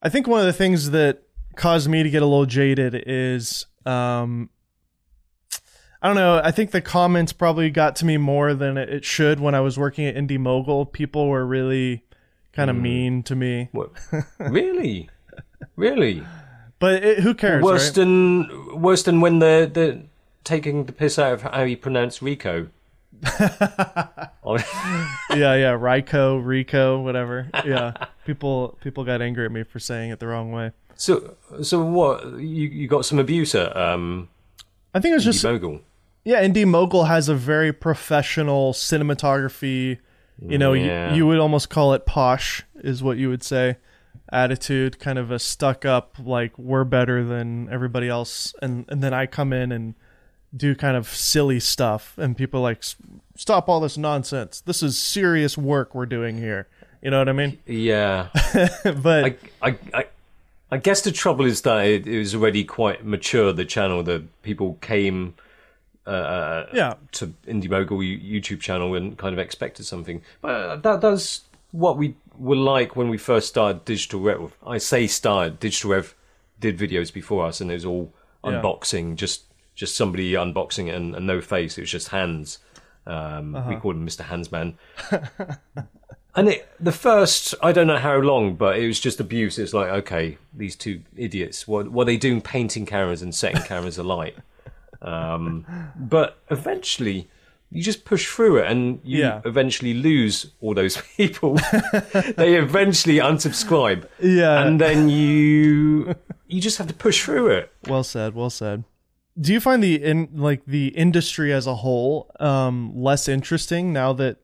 I 0.00 0.08
think 0.08 0.28
one 0.28 0.38
of 0.38 0.46
the 0.46 0.52
things 0.52 0.90
that 0.90 1.22
caused 1.56 1.88
me 1.88 2.04
to 2.04 2.10
get 2.10 2.22
a 2.22 2.26
little 2.26 2.46
jaded 2.46 3.02
is 3.08 3.66
um 3.86 4.50
I 6.00 6.06
don't 6.06 6.14
know, 6.16 6.40
I 6.44 6.52
think 6.52 6.70
the 6.70 6.80
comments 6.80 7.32
probably 7.32 7.70
got 7.70 7.96
to 7.96 8.04
me 8.04 8.18
more 8.18 8.54
than 8.54 8.76
it 8.78 8.88
it 8.88 9.04
should 9.04 9.40
when 9.40 9.56
I 9.56 9.60
was 9.60 9.76
working 9.76 10.06
at 10.06 10.14
Indie 10.14 10.38
Mogul. 10.38 10.86
People 10.86 11.26
were 11.28 11.44
really 11.44 12.04
kind 12.58 12.70
of 12.70 12.76
mean 12.76 13.22
to 13.24 13.34
me. 13.36 13.68
What? 13.72 13.90
really, 14.38 15.08
really 15.76 16.22
But 16.78 17.02
it, 17.04 17.18
who 17.20 17.34
cares? 17.34 17.62
worse 17.62 17.88
right? 17.88 17.94
than 17.94 18.80
worse 18.82 19.02
than 19.04 19.20
when 19.20 19.38
they're 19.38 19.66
they're 19.66 20.02
taking 20.44 20.84
the 20.86 20.92
piss 20.92 21.18
out 21.18 21.32
of 21.34 21.42
how 21.42 21.62
you 21.62 21.76
pronounce 21.76 22.18
Ricoh. 22.20 22.68
Yeah, 25.30 25.54
yeah, 25.54 25.76
Rico, 25.78 26.38
Rico, 26.38 27.00
whatever. 27.02 27.48
Yeah. 27.64 27.92
people 28.24 28.78
people 28.82 29.04
got 29.04 29.20
angry 29.22 29.44
at 29.44 29.52
me 29.52 29.62
for 29.62 29.78
saying 29.78 30.10
it 30.10 30.18
the 30.20 30.26
wrong 30.26 30.52
way. 30.52 30.72
so 30.96 31.36
so 31.62 31.84
what? 31.84 32.24
You 32.38 32.68
you 32.68 32.88
got 32.88 33.04
some 33.04 33.18
abuse 33.18 33.54
at 33.54 33.76
um 33.76 34.28
I 34.94 35.00
think 35.00 35.12
it 35.12 35.16
was 35.16 35.24
just 35.24 35.44
Mogul. 35.44 35.80
Yeah, 36.24 36.42
Indie 36.42 36.66
Mogul 36.66 37.04
has 37.04 37.28
a 37.28 37.34
very 37.34 37.72
professional 37.72 38.72
cinematography. 38.72 39.98
You 40.46 40.58
know, 40.58 40.72
Yeah. 40.72 41.10
you, 41.10 41.16
you 41.16 41.26
would 41.26 41.38
almost 41.38 41.68
call 41.70 41.92
it 41.94 42.06
posh, 42.06 42.64
is 42.76 43.02
what 43.02 43.16
you 43.18 43.28
would 43.28 43.42
say. 43.42 43.76
Attitude, 44.30 44.98
kind 44.98 45.18
of 45.18 45.30
a 45.30 45.38
stuck 45.38 45.84
up, 45.84 46.16
like 46.22 46.56
we're 46.58 46.84
better 46.84 47.24
than 47.24 47.68
everybody 47.70 48.08
else, 48.08 48.54
and 48.60 48.84
and 48.88 49.02
then 49.02 49.14
I 49.14 49.24
come 49.26 49.52
in 49.54 49.72
and 49.72 49.94
do 50.54 50.74
kind 50.74 50.96
of 50.98 51.08
silly 51.08 51.58
stuff, 51.60 52.16
and 52.18 52.36
people 52.36 52.60
are 52.60 52.64
like 52.64 52.82
stop 53.36 53.68
all 53.70 53.80
this 53.80 53.96
nonsense. 53.96 54.60
This 54.60 54.82
is 54.82 54.98
serious 54.98 55.56
work 55.56 55.94
we're 55.94 56.04
doing 56.06 56.36
here. 56.36 56.68
You 57.02 57.10
know 57.10 57.18
what 57.20 57.28
I 57.30 57.32
mean? 57.32 57.58
Yeah, 57.64 58.28
but 58.84 59.24
I, 59.24 59.36
I 59.62 59.78
I 59.94 60.04
I 60.72 60.76
guess 60.76 61.00
the 61.00 61.12
trouble 61.12 61.46
is 61.46 61.62
that 61.62 61.86
it, 61.86 62.06
it 62.06 62.18
was 62.18 62.34
already 62.34 62.64
quite 62.64 63.06
mature. 63.06 63.52
The 63.54 63.64
channel, 63.64 64.02
the 64.02 64.24
people 64.42 64.76
came 64.82 65.34
uh, 66.10 66.66
yeah, 66.72 66.94
to 67.12 67.28
Indie 67.46 67.68
Mogul 67.70 67.98
YouTube 67.98 68.60
channel 68.60 68.94
and 68.94 69.16
kind 69.18 69.32
of 69.32 69.38
expected 69.38 69.84
something. 69.86 70.22
But 70.40 70.48
uh, 70.50 70.76
that 70.76 71.00
that's 71.00 71.42
what 71.72 71.96
we 71.96 72.14
were 72.38 72.56
like 72.56 72.96
when 72.96 73.08
we 73.08 73.18
first 73.18 73.48
started 73.48 73.84
Digital 73.84 74.20
Rev. 74.20 74.56
I 74.66 74.78
say 74.78 75.06
started 75.06 75.60
Digital 75.60 75.90
Rev 75.90 76.14
did 76.60 76.78
videos 76.78 77.12
before 77.12 77.46
us, 77.46 77.60
and 77.60 77.70
it 77.70 77.74
was 77.74 77.84
all 77.84 78.12
Yeah. 78.44 78.60
unboxing, 78.62 79.16
just 79.16 79.42
just 79.74 79.94
somebody 79.96 80.32
unboxing 80.32 80.88
it 80.88 80.94
and, 80.94 81.14
and 81.14 81.26
no 81.26 81.40
face. 81.40 81.78
It 81.78 81.82
was 81.82 81.90
just 81.90 82.08
hands. 82.08 82.58
Um, 83.06 83.52
We 83.68 83.76
called 83.76 83.94
him 83.96 84.06
Mr. 84.06 84.22
Handsman. 84.24 84.74
and 86.34 86.48
it, 86.48 86.68
the 86.80 86.92
first, 86.92 87.54
I 87.62 87.72
don't 87.72 87.86
know 87.86 87.96
how 87.98 88.16
long, 88.18 88.54
but 88.56 88.76
it 88.78 88.86
was 88.86 89.00
just 89.00 89.20
abuse. 89.20 89.58
It's 89.58 89.72
like, 89.72 89.88
okay, 89.88 90.36
these 90.52 90.76
two 90.76 91.02
idiots, 91.16 91.66
what, 91.66 91.88
what 91.90 92.02
are 92.02 92.06
they 92.06 92.16
doing 92.16 92.40
painting 92.40 92.86
cameras 92.86 93.22
and 93.22 93.34
setting 93.34 93.62
cameras 93.62 93.98
alight? 93.98 94.36
Um, 95.02 95.64
but 95.96 96.38
eventually, 96.50 97.28
you 97.70 97.82
just 97.82 98.04
push 98.04 98.26
through 98.26 98.58
it 98.58 98.66
and 98.70 99.00
you 99.04 99.20
Yeah. 99.20 99.40
eventually 99.44 99.94
lose 99.94 100.52
all 100.60 100.74
those 100.74 100.96
people. 101.16 101.54
they 102.36 102.56
eventually 102.56 103.16
unsubscribe. 103.18 104.06
yeah. 104.20 104.62
And 104.66 104.80
then 104.80 105.08
you 105.08 106.14
you 106.46 106.60
just 106.60 106.78
have 106.78 106.86
to 106.88 106.94
push 106.94 107.22
through 107.24 107.48
it. 107.48 107.70
Well 107.86 108.02
said. 108.04 108.34
Well 108.34 108.50
said. 108.50 108.84
Do 109.40 109.52
you 109.52 109.60
find 109.60 109.82
the 109.82 110.02
in 110.02 110.28
like 110.34 110.64
the 110.66 110.88
industry 110.88 111.52
as 111.52 111.66
a 111.66 111.76
whole 111.76 112.30
um, 112.40 112.92
less 112.94 113.28
interesting 113.28 113.92
now 113.92 114.12
that 114.14 114.38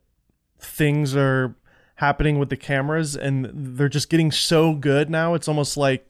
things 0.60 1.16
are 1.16 1.56
happening 1.96 2.38
with 2.38 2.48
the 2.48 2.56
cameras 2.56 3.16
and 3.16 3.50
they're 3.52 3.88
just 3.88 4.08
getting 4.10 4.30
so 4.30 4.74
good 4.74 5.10
now? 5.10 5.34
It's 5.34 5.48
almost 5.48 5.76
like 5.76 6.06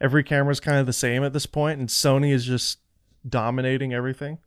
every 0.00 0.22
camera's 0.22 0.60
kind 0.60 0.78
of 0.78 0.86
the 0.86 0.92
same 0.92 1.24
at 1.24 1.32
this 1.32 1.46
point, 1.46 1.78
and 1.80 1.88
Sony 1.88 2.30
is 2.32 2.44
just 2.44 2.78
dominating 3.28 3.92
everything. 3.92 4.38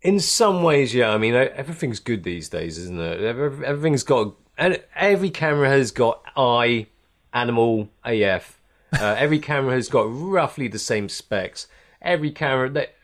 In 0.00 0.20
some 0.20 0.62
ways, 0.62 0.94
yeah. 0.94 1.10
I 1.10 1.18
mean, 1.18 1.34
everything's 1.34 2.00
good 2.00 2.22
these 2.22 2.48
days, 2.48 2.78
isn't 2.78 3.00
it? 3.00 3.20
Everything's 3.20 4.04
got, 4.04 4.34
and 4.56 4.82
every 4.94 5.30
camera 5.30 5.68
has 5.68 5.90
got 5.90 6.22
eye, 6.36 6.86
animal, 7.32 7.88
AF. 8.04 8.60
Uh, 8.92 9.14
every 9.18 9.38
camera 9.38 9.74
has 9.74 9.88
got 9.88 10.04
roughly 10.08 10.68
the 10.68 10.78
same 10.78 11.08
specs. 11.08 11.66
Every 12.00 12.30
camera 12.30 12.70
that, 12.70 12.94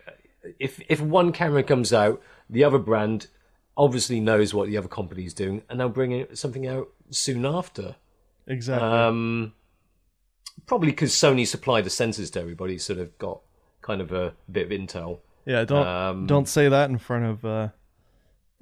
if 0.61 0.81
if 0.89 1.01
one 1.01 1.33
camera 1.33 1.65
comes 1.65 1.93
out, 1.93 2.23
the 2.49 2.63
other 2.63 2.79
brand 2.79 3.27
obviously 3.77 4.21
knows 4.21 4.55
what 4.55 4.69
the 4.69 4.77
other 4.77 4.89
company 4.89 5.25
is 5.25 5.35
doing, 5.35 5.63
and 5.69 5.81
they'll 5.81 5.89
bring 5.89 6.27
something 6.35 6.67
out 6.67 6.89
soon 7.11 7.45
after. 7.45 7.97
Exactly. 8.47 8.89
Um, 8.89 9.53
probably 10.67 10.91
because 10.91 11.13
Sony 11.13 11.47
supply 11.47 11.81
the 11.81 11.91
sensors 11.91 12.33
to 12.33 12.41
everybody, 12.41 12.79
sort 12.79 12.99
they've 12.99 13.19
got 13.19 13.41
kind 13.85 14.01
of 14.01 14.11
a 14.13 14.33
bit 14.51 14.65
of 14.65 14.71
intel. 14.71 15.19
yeah. 15.45 15.65
Don't 15.65 15.87
um, 15.87 16.27
don't 16.27 16.49
say 16.49 16.69
that 16.71 16.89
in 16.91 16.97
front 16.99 17.27
of 17.27 17.45
uh, 17.45 17.69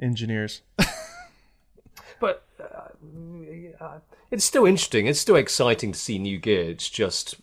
engineers. 0.00 0.62
but 2.21 2.45
uh, 2.61 3.99
it's 4.31 4.45
still 4.45 4.67
interesting. 4.67 5.07
It's 5.07 5.21
still 5.21 5.37
exciting 5.37 5.93
to 5.93 5.99
see 5.99 6.19
new 6.19 6.38
gear. 6.38 6.71
It's 6.71 6.88
just 6.91 7.37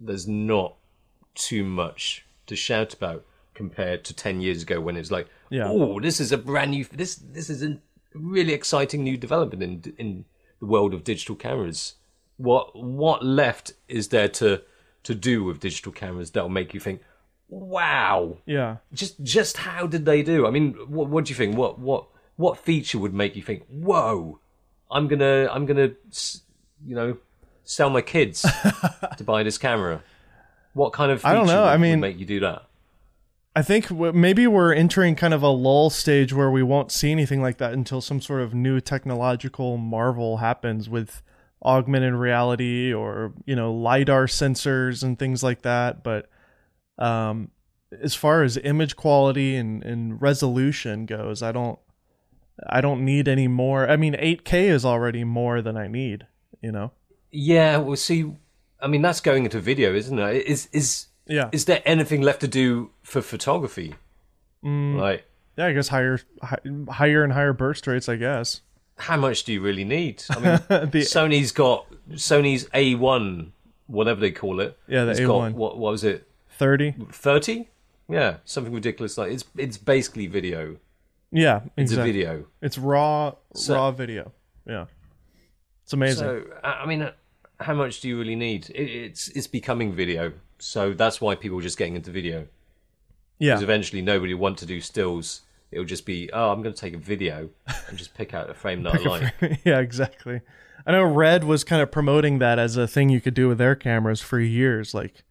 there's 0.00 0.26
not 0.26 0.74
too 1.34 1.64
much 1.64 2.24
to 2.46 2.56
shout 2.56 2.94
about 2.94 3.24
compared 3.54 4.04
to 4.04 4.14
ten 4.14 4.40
years 4.40 4.62
ago 4.62 4.80
when 4.80 4.96
it's 4.96 5.10
like, 5.10 5.28
Yeah. 5.50 5.68
oh, 5.68 6.00
this 6.00 6.20
is 6.20 6.32
a 6.32 6.38
brand 6.38 6.70
new. 6.72 6.84
This 6.84 7.16
this 7.16 7.50
is 7.50 7.62
a 7.62 7.78
really 8.14 8.52
exciting 8.54 9.04
new 9.04 9.16
development 9.16 9.62
in 9.62 9.94
in 9.98 10.24
the 10.60 10.66
world 10.66 10.94
of 10.94 11.04
digital 11.04 11.36
cameras. 11.36 11.94
What 12.38 12.74
what 12.74 13.24
left 13.24 13.74
is 13.88 14.08
there 14.08 14.28
to 14.40 14.62
to 15.02 15.14
do 15.14 15.44
with 15.44 15.60
digital 15.60 15.92
cameras 15.92 16.30
that'll 16.32 16.48
make 16.48 16.74
you 16.74 16.80
think, 16.80 17.00
wow, 17.48 18.38
Yeah. 18.46 18.76
just 18.92 19.22
just 19.22 19.56
how 19.58 19.86
did 19.86 20.04
they 20.04 20.22
do? 20.22 20.46
I 20.46 20.50
mean, 20.50 20.72
what 20.88 21.08
what 21.08 21.24
do 21.24 21.30
you 21.30 21.34
think? 21.36 21.56
What 21.56 21.78
what 21.78 22.06
what 22.36 22.58
feature 22.58 22.98
would 22.98 23.14
make 23.14 23.36
you 23.36 23.42
think, 23.42 23.64
whoa, 23.68 24.40
I'm 24.90 25.08
gonna 25.08 25.48
I'm 25.50 25.66
gonna 25.66 25.90
you 26.86 26.94
know 26.94 27.16
sell 27.64 27.90
my 27.90 28.00
kids 28.02 28.42
to 29.16 29.24
buy 29.24 29.42
this 29.42 29.58
camera? 29.58 30.02
What 30.74 30.92
kind 30.92 31.10
of 31.10 31.20
feature 31.20 31.28
I 31.28 31.34
don't 31.34 31.46
know. 31.46 31.62
Would, 31.62 31.68
I 31.68 31.76
mean- 31.76 32.00
make 32.00 32.18
you 32.18 32.26
do 32.26 32.40
that? 32.40 32.62
I 33.54 33.62
think 33.62 33.90
maybe 33.90 34.46
we're 34.46 34.74
entering 34.74 35.14
kind 35.16 35.32
of 35.32 35.42
a 35.42 35.48
lull 35.48 35.88
stage 35.88 36.30
where 36.34 36.50
we 36.50 36.62
won't 36.62 36.92
see 36.92 37.10
anything 37.10 37.40
like 37.40 37.56
that 37.56 37.72
until 37.72 38.02
some 38.02 38.20
sort 38.20 38.42
of 38.42 38.52
new 38.52 38.82
technological 38.82 39.78
marvel 39.78 40.36
happens 40.36 40.90
with 40.90 41.22
augmented 41.64 42.12
reality 42.12 42.92
or 42.92 43.32
you 43.46 43.56
know 43.56 43.72
lidar 43.72 44.26
sensors 44.26 45.02
and 45.02 45.18
things 45.18 45.42
like 45.42 45.62
that. 45.62 46.02
But 46.02 46.28
um, 46.98 47.50
as 48.02 48.14
far 48.14 48.42
as 48.42 48.56
image 48.56 48.96
quality 48.96 49.56
and, 49.56 49.82
and 49.84 50.20
resolution 50.20 51.06
goes, 51.06 51.42
I 51.42 51.52
don't 51.52 51.78
I 52.68 52.80
don't 52.80 53.04
need 53.04 53.28
any 53.28 53.48
more. 53.48 53.88
I 53.88 53.96
mean, 53.96 54.14
8K 54.14 54.68
is 54.70 54.84
already 54.84 55.24
more 55.24 55.60
than 55.62 55.76
I 55.76 55.88
need. 55.88 56.26
You 56.62 56.72
know. 56.72 56.92
Yeah, 57.30 57.76
well, 57.78 57.96
see, 57.96 58.32
I 58.80 58.86
mean 58.86 59.02
that's 59.02 59.20
going 59.20 59.44
into 59.44 59.60
video, 59.60 59.94
isn't 59.94 60.18
it? 60.18 60.46
Is 60.46 60.68
is 60.72 61.06
Yeah. 61.26 61.48
is 61.52 61.64
there 61.66 61.82
anything 61.84 62.22
left 62.22 62.40
to 62.40 62.48
do 62.48 62.90
for 63.02 63.20
photography? 63.22 63.94
Mm, 64.64 64.96
Like, 64.98 65.24
yeah. 65.56 65.66
I 65.66 65.72
guess 65.74 65.88
higher 65.88 66.18
hi, 66.42 66.58
higher 66.90 67.22
and 67.24 67.32
higher 67.32 67.52
burst 67.52 67.86
rates. 67.86 68.08
I 68.08 68.16
guess. 68.16 68.62
how 68.98 69.16
much 69.18 69.44
do 69.44 69.52
you 69.52 69.60
really 69.60 69.84
need? 69.84 70.24
I 70.30 70.38
mean, 70.40 70.58
The- 70.90 71.04
Sony's 71.04 71.52
got 71.52 71.86
Sony's 72.12 72.64
A1, 72.70 73.50
whatever 73.86 74.20
they 74.20 74.30
call 74.32 74.60
it. 74.60 74.78
Yeah, 74.88 75.04
the 75.04 75.10
It's 75.10 75.20
A1. 75.20 75.26
Got, 75.26 75.52
what, 75.52 75.78
what 75.78 75.92
was 75.92 76.04
it? 76.04 76.26
30. 76.58 76.94
Thirty? 77.12 77.68
Yeah, 78.08 78.36
something 78.44 78.72
ridiculous 78.72 79.18
like 79.18 79.32
it's. 79.32 79.44
It's 79.56 79.76
basically 79.78 80.26
video. 80.26 80.76
Yeah, 81.32 81.62
It's 81.76 81.90
exactly. 81.90 82.10
a 82.10 82.12
video. 82.12 82.46
It's 82.62 82.78
raw 82.78 83.34
So- 83.54 83.74
raw 83.74 83.90
video. 83.90 84.32
Yeah. 84.66 84.86
It's 85.84 85.92
amazing. 85.92 86.18
So 86.18 86.44
I 86.62 86.70
I 86.82 86.86
mean, 86.86 87.02
uh, 87.02 87.12
how 87.60 87.74
much 87.74 88.00
do 88.00 88.08
you 88.08 88.18
really 88.18 88.36
need? 88.36 88.70
It, 88.70 88.88
it's 88.90 89.28
it's 89.28 89.46
becoming 89.46 89.92
video, 89.92 90.32
so 90.58 90.92
that's 90.92 91.20
why 91.20 91.34
people 91.34 91.58
are 91.58 91.62
just 91.62 91.78
getting 91.78 91.96
into 91.96 92.10
video. 92.10 92.46
yeah. 93.38 93.54
Because 93.54 93.62
eventually 93.62 94.02
nobody 94.02 94.34
will 94.34 94.40
want 94.42 94.58
to 94.58 94.66
do 94.66 94.80
stills. 94.80 95.42
It'll 95.72 95.84
just 95.84 96.06
be, 96.06 96.30
oh, 96.32 96.52
I'm 96.52 96.62
going 96.62 96.72
to 96.74 96.80
take 96.80 96.94
a 96.94 96.98
video 96.98 97.50
and 97.88 97.98
just 97.98 98.14
pick 98.14 98.32
out 98.32 98.48
a 98.48 98.54
frame 98.54 98.84
that 98.84 98.94
I 98.94 98.98
like. 98.98 99.60
yeah, 99.64 99.80
exactly. 99.80 100.40
I 100.86 100.92
know 100.92 101.02
Red 101.02 101.42
was 101.42 101.64
kind 101.64 101.82
of 101.82 101.90
promoting 101.90 102.38
that 102.38 102.60
as 102.60 102.76
a 102.76 102.86
thing 102.86 103.08
you 103.08 103.20
could 103.20 103.34
do 103.34 103.48
with 103.48 103.58
their 103.58 103.74
cameras 103.74 104.20
for 104.20 104.38
years. 104.38 104.94
Like, 104.94 105.24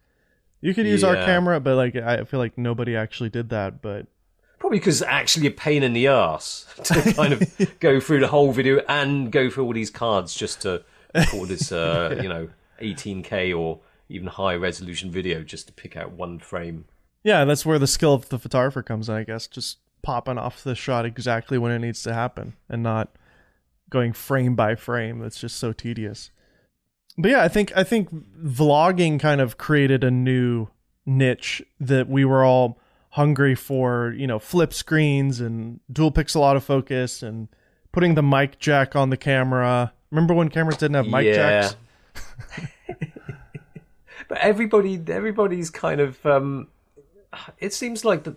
you 0.66 0.74
could 0.74 0.86
use 0.86 1.04
our 1.04 1.14
camera, 1.14 1.60
but 1.60 1.76
like, 1.76 1.94
I 1.94 2.24
feel 2.24 2.40
like 2.40 2.58
nobody 2.58 2.96
actually 2.96 3.30
did 3.30 3.50
that. 3.50 3.80
But 3.80 4.06
Probably 4.58 4.78
because 4.78 5.00
it's 5.00 5.08
actually 5.08 5.46
a 5.46 5.52
pain 5.52 5.84
in 5.84 5.92
the 5.92 6.08
ass 6.08 6.66
to 6.84 7.14
kind 7.14 7.32
of 7.32 7.78
go 7.80 8.00
through 8.00 8.20
the 8.20 8.26
whole 8.26 8.50
video 8.52 8.82
and 8.88 9.30
go 9.30 9.48
through 9.48 9.64
all 9.64 9.72
these 9.72 9.90
cards 9.90 10.34
just 10.34 10.62
to 10.62 10.82
record 11.14 11.50
this, 11.50 11.70
uh, 11.70 12.18
you 12.22 12.28
know, 12.28 12.48
18K 12.82 13.56
or 13.56 13.78
even 14.08 14.26
high 14.26 14.56
resolution 14.56 15.10
video 15.10 15.42
just 15.44 15.68
to 15.68 15.72
pick 15.72 15.96
out 15.96 16.12
one 16.12 16.40
frame. 16.40 16.86
yeah, 17.22 17.44
that's 17.44 17.64
where 17.64 17.78
the 17.78 17.86
skill 17.86 18.14
of 18.14 18.28
the 18.28 18.38
photographer 18.38 18.82
comes 18.82 19.08
in, 19.08 19.14
I 19.14 19.22
guess. 19.22 19.46
Just 19.46 19.78
popping 20.02 20.38
off 20.38 20.64
the 20.64 20.74
shot 20.74 21.04
exactly 21.04 21.58
when 21.58 21.70
it 21.70 21.78
needs 21.78 22.02
to 22.02 22.12
happen 22.12 22.54
and 22.68 22.82
not 22.82 23.14
going 23.88 24.12
frame 24.12 24.56
by 24.56 24.74
frame. 24.74 25.20
That's 25.20 25.38
just 25.38 25.58
so 25.58 25.72
tedious. 25.72 26.30
But 27.18 27.30
yeah, 27.30 27.42
I 27.42 27.48
think 27.48 27.72
I 27.76 27.84
think 27.84 28.10
vlogging 28.42 29.18
kind 29.18 29.40
of 29.40 29.58
created 29.58 30.04
a 30.04 30.10
new 30.10 30.68
niche 31.06 31.62
that 31.80 32.08
we 32.08 32.24
were 32.24 32.44
all 32.44 32.78
hungry 33.10 33.54
for, 33.54 34.12
you 34.16 34.26
know, 34.26 34.38
flip 34.38 34.74
screens 34.74 35.40
and 35.40 35.80
dual 35.90 36.12
pixel 36.12 36.42
autofocus 36.42 37.22
and 37.22 37.48
putting 37.92 38.14
the 38.14 38.22
mic 38.22 38.58
jack 38.58 38.94
on 38.94 39.08
the 39.08 39.16
camera. 39.16 39.92
Remember 40.10 40.34
when 40.34 40.50
cameras 40.50 40.76
didn't 40.76 40.96
have 40.96 41.06
mic 41.06 41.34
jacks? 41.34 41.76
but 44.28 44.38
everybody, 44.38 45.02
everybody's 45.08 45.70
kind 45.70 46.00
of. 46.00 46.24
Um, 46.26 46.68
it 47.58 47.72
seems 47.72 48.04
like 48.04 48.24
the 48.24 48.36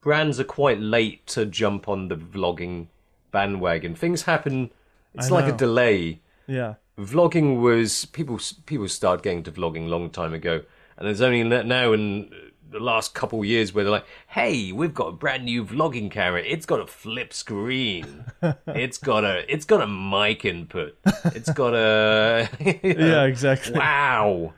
brands 0.00 0.40
are 0.40 0.44
quite 0.44 0.80
late 0.80 1.26
to 1.28 1.46
jump 1.46 1.88
on 1.88 2.08
the 2.08 2.16
vlogging 2.16 2.88
bandwagon. 3.30 3.94
Things 3.94 4.22
happen. 4.22 4.70
It's 5.14 5.30
I 5.30 5.34
like 5.34 5.46
know. 5.46 5.54
a 5.54 5.56
delay. 5.56 6.20
Yeah. 6.46 6.74
Vlogging 6.98 7.60
was 7.60 8.04
people 8.06 8.40
people 8.66 8.88
started 8.88 9.22
getting 9.22 9.42
to 9.44 9.52
vlogging 9.52 9.86
a 9.86 9.88
long 9.88 10.10
time 10.10 10.34
ago 10.34 10.62
and 10.96 11.06
there's 11.06 11.20
only 11.20 11.44
now 11.44 11.92
in 11.92 12.30
the 12.70 12.80
last 12.80 13.14
couple 13.14 13.38
of 13.38 13.44
years 13.46 13.72
where 13.72 13.84
they're 13.84 13.90
like 13.90 14.06
hey 14.28 14.72
we've 14.72 14.92
got 14.92 15.06
a 15.06 15.12
brand 15.12 15.44
new 15.44 15.64
vlogging 15.64 16.10
camera 16.10 16.42
it's 16.42 16.66
got 16.66 16.80
a 16.80 16.86
flip 16.86 17.32
screen 17.32 18.24
it's 18.66 18.98
got 18.98 19.24
a 19.24 19.50
it's 19.50 19.64
got 19.64 19.80
a 19.80 19.86
mic 19.86 20.44
input 20.44 20.98
it's 21.26 21.50
got 21.52 21.72
a 21.74 22.48
Yeah, 22.82 23.24
exactly. 23.24 23.78
wow 23.78 24.52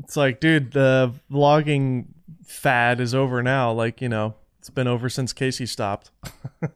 It's 0.00 0.16
like, 0.16 0.40
dude, 0.40 0.72
the 0.72 1.14
vlogging 1.30 2.06
fad 2.44 3.00
is 3.00 3.14
over 3.14 3.42
now. 3.42 3.72
Like, 3.72 4.02
you 4.02 4.08
know, 4.10 4.34
it's 4.58 4.68
been 4.68 4.86
over 4.86 5.08
since 5.08 5.32
Casey 5.32 5.64
stopped. 5.64 6.10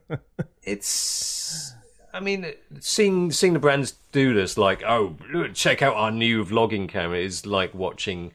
it's 0.63 1.75
I 2.13 2.19
mean, 2.19 2.53
seeing 2.79 3.31
seeing 3.31 3.53
the 3.53 3.59
brands 3.59 3.93
do 4.11 4.33
this, 4.33 4.57
like, 4.57 4.83
oh, 4.83 5.15
check 5.53 5.81
out 5.81 5.95
our 5.95 6.11
new 6.11 6.43
vlogging 6.45 6.87
camera, 6.89 7.19
is 7.19 7.45
like 7.45 7.73
watching 7.73 8.33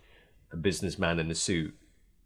a 0.52 0.56
businessman 0.56 1.18
in 1.18 1.30
a 1.30 1.34
suit 1.34 1.74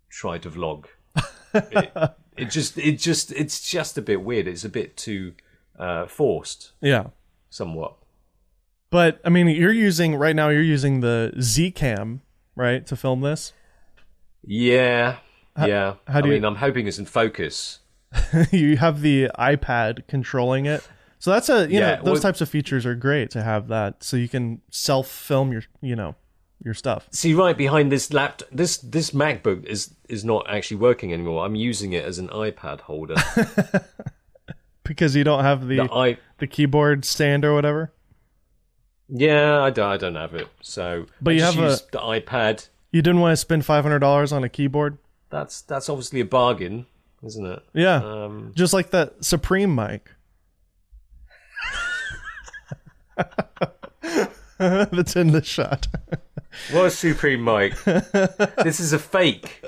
try 0.09 0.39
to 0.39 0.51
vlog. 0.51 0.87
it, 1.55 1.93
it 2.37 2.51
just, 2.51 2.79
it 2.79 2.99
just, 2.99 3.33
it's 3.33 3.69
just 3.69 3.99
a 3.99 4.03
bit 4.03 4.23
weird. 4.23 4.47
It's 4.47 4.65
a 4.65 4.69
bit 4.69 4.97
too 4.97 5.35
uh, 5.79 6.07
forced, 6.07 6.73
Yeah. 6.81 7.09
somewhat. 7.49 7.97
But 8.91 9.21
I 9.25 9.29
mean, 9.29 9.49
you're 9.49 9.73
using 9.73 10.15
right 10.17 10.35
now. 10.37 10.49
You're 10.49 10.63
using 10.63 11.01
the 11.01 11.33
Z 11.41 11.73
Cam, 11.73 12.23
right, 12.57 12.85
to 12.87 12.97
film 12.97 13.21
this. 13.23 13.53
Yeah, 14.45 15.19
yeah. 15.59 15.95
how 16.07 16.21
do 16.21 16.29
I 16.29 16.33
you- 16.33 16.35
mean, 16.41 16.45
I'm 16.45 16.57
hoping 16.57 16.87
it's 16.87 16.99
in 16.99 17.07
focus. 17.07 17.81
you 18.51 18.77
have 18.79 19.03
the 19.03 19.31
iPad 19.39 20.07
controlling 20.09 20.67
it, 20.67 20.87
so 21.21 21.31
that's 21.31 21.49
a 21.49 21.69
you 21.71 21.79
Yeah, 21.79 21.95
know 21.97 22.03
those 22.03 22.15
well- 22.15 22.23
types 22.23 22.41
of 22.41 22.49
features 22.49 22.85
are 22.85 22.97
great 22.97 23.31
to 23.31 23.43
have 23.43 23.69
that, 23.69 24.03
so 24.03 24.17
you 24.17 24.29
can 24.29 24.61
self 24.71 25.07
film 25.09 25.53
your 25.53 25.63
you 25.81 25.95
know 25.95 26.17
your 26.65 26.75
stuff. 26.75 27.07
See, 27.13 27.33
right 27.33 27.57
behind 27.57 27.91
this 27.93 28.13
laptop, 28.13 28.49
this 28.51 28.77
this 28.79 29.13
MacBook 29.13 29.65
is 29.67 29.95
is 30.09 30.25
not 30.25 30.45
actually 30.51 30.79
working 30.79 31.13
anymore. 31.13 31.47
I'm 31.47 31.55
using 31.55 31.93
it 31.93 32.05
as 32.05 32.19
an 32.19 32.27
iPad 32.29 32.81
holder. 32.81 33.15
Because 34.83 35.15
you 35.15 35.23
don't 35.23 35.45
have 35.45 35.69
the 35.69 35.77
the 35.77 35.93
i 35.93 36.19
the 36.39 36.47
keyboard 36.49 37.05
stand 37.05 37.45
or 37.45 37.55
whatever. 37.55 37.93
Yeah, 39.09 39.61
I 39.61 39.71
don't, 39.71 39.89
I 39.89 39.97
don't 39.97 40.15
have 40.17 40.35
it. 40.35 40.49
So, 40.63 41.07
But 41.21 41.33
I 41.33 41.35
you 41.35 41.43
have 41.43 41.59
a- 41.59 41.79
the 41.93 41.99
iPad. 41.99 42.69
You 42.91 43.03
didn't 43.03 43.21
want 43.21 43.33
to 43.33 43.37
spend 43.37 43.65
five 43.65 43.85
hundred 43.85 44.01
dollars 44.01 44.33
on 44.33 44.43
a 44.43 44.49
keyboard. 44.49 44.99
That's 45.29 45.61
that's 45.63 45.89
obviously 45.89 46.21
a 46.21 46.25
bargain, 46.25 46.87
isn't 47.23 47.47
it? 47.47 47.61
Yeah, 47.73 47.97
Um, 48.03 48.53
just 48.57 48.73
like 48.73 48.91
that 48.91 49.25
Supreme 49.25 49.75
mic. 49.77 50.11
That's 54.59 55.17
in 55.17 55.33
the 55.33 55.43
shot. 55.43 55.89
what 56.73 56.87
a 56.87 56.91
supreme 56.91 57.43
mic! 57.45 57.75
this 57.85 58.81
is 58.81 58.93
a 58.93 58.99
fake. 58.99 59.65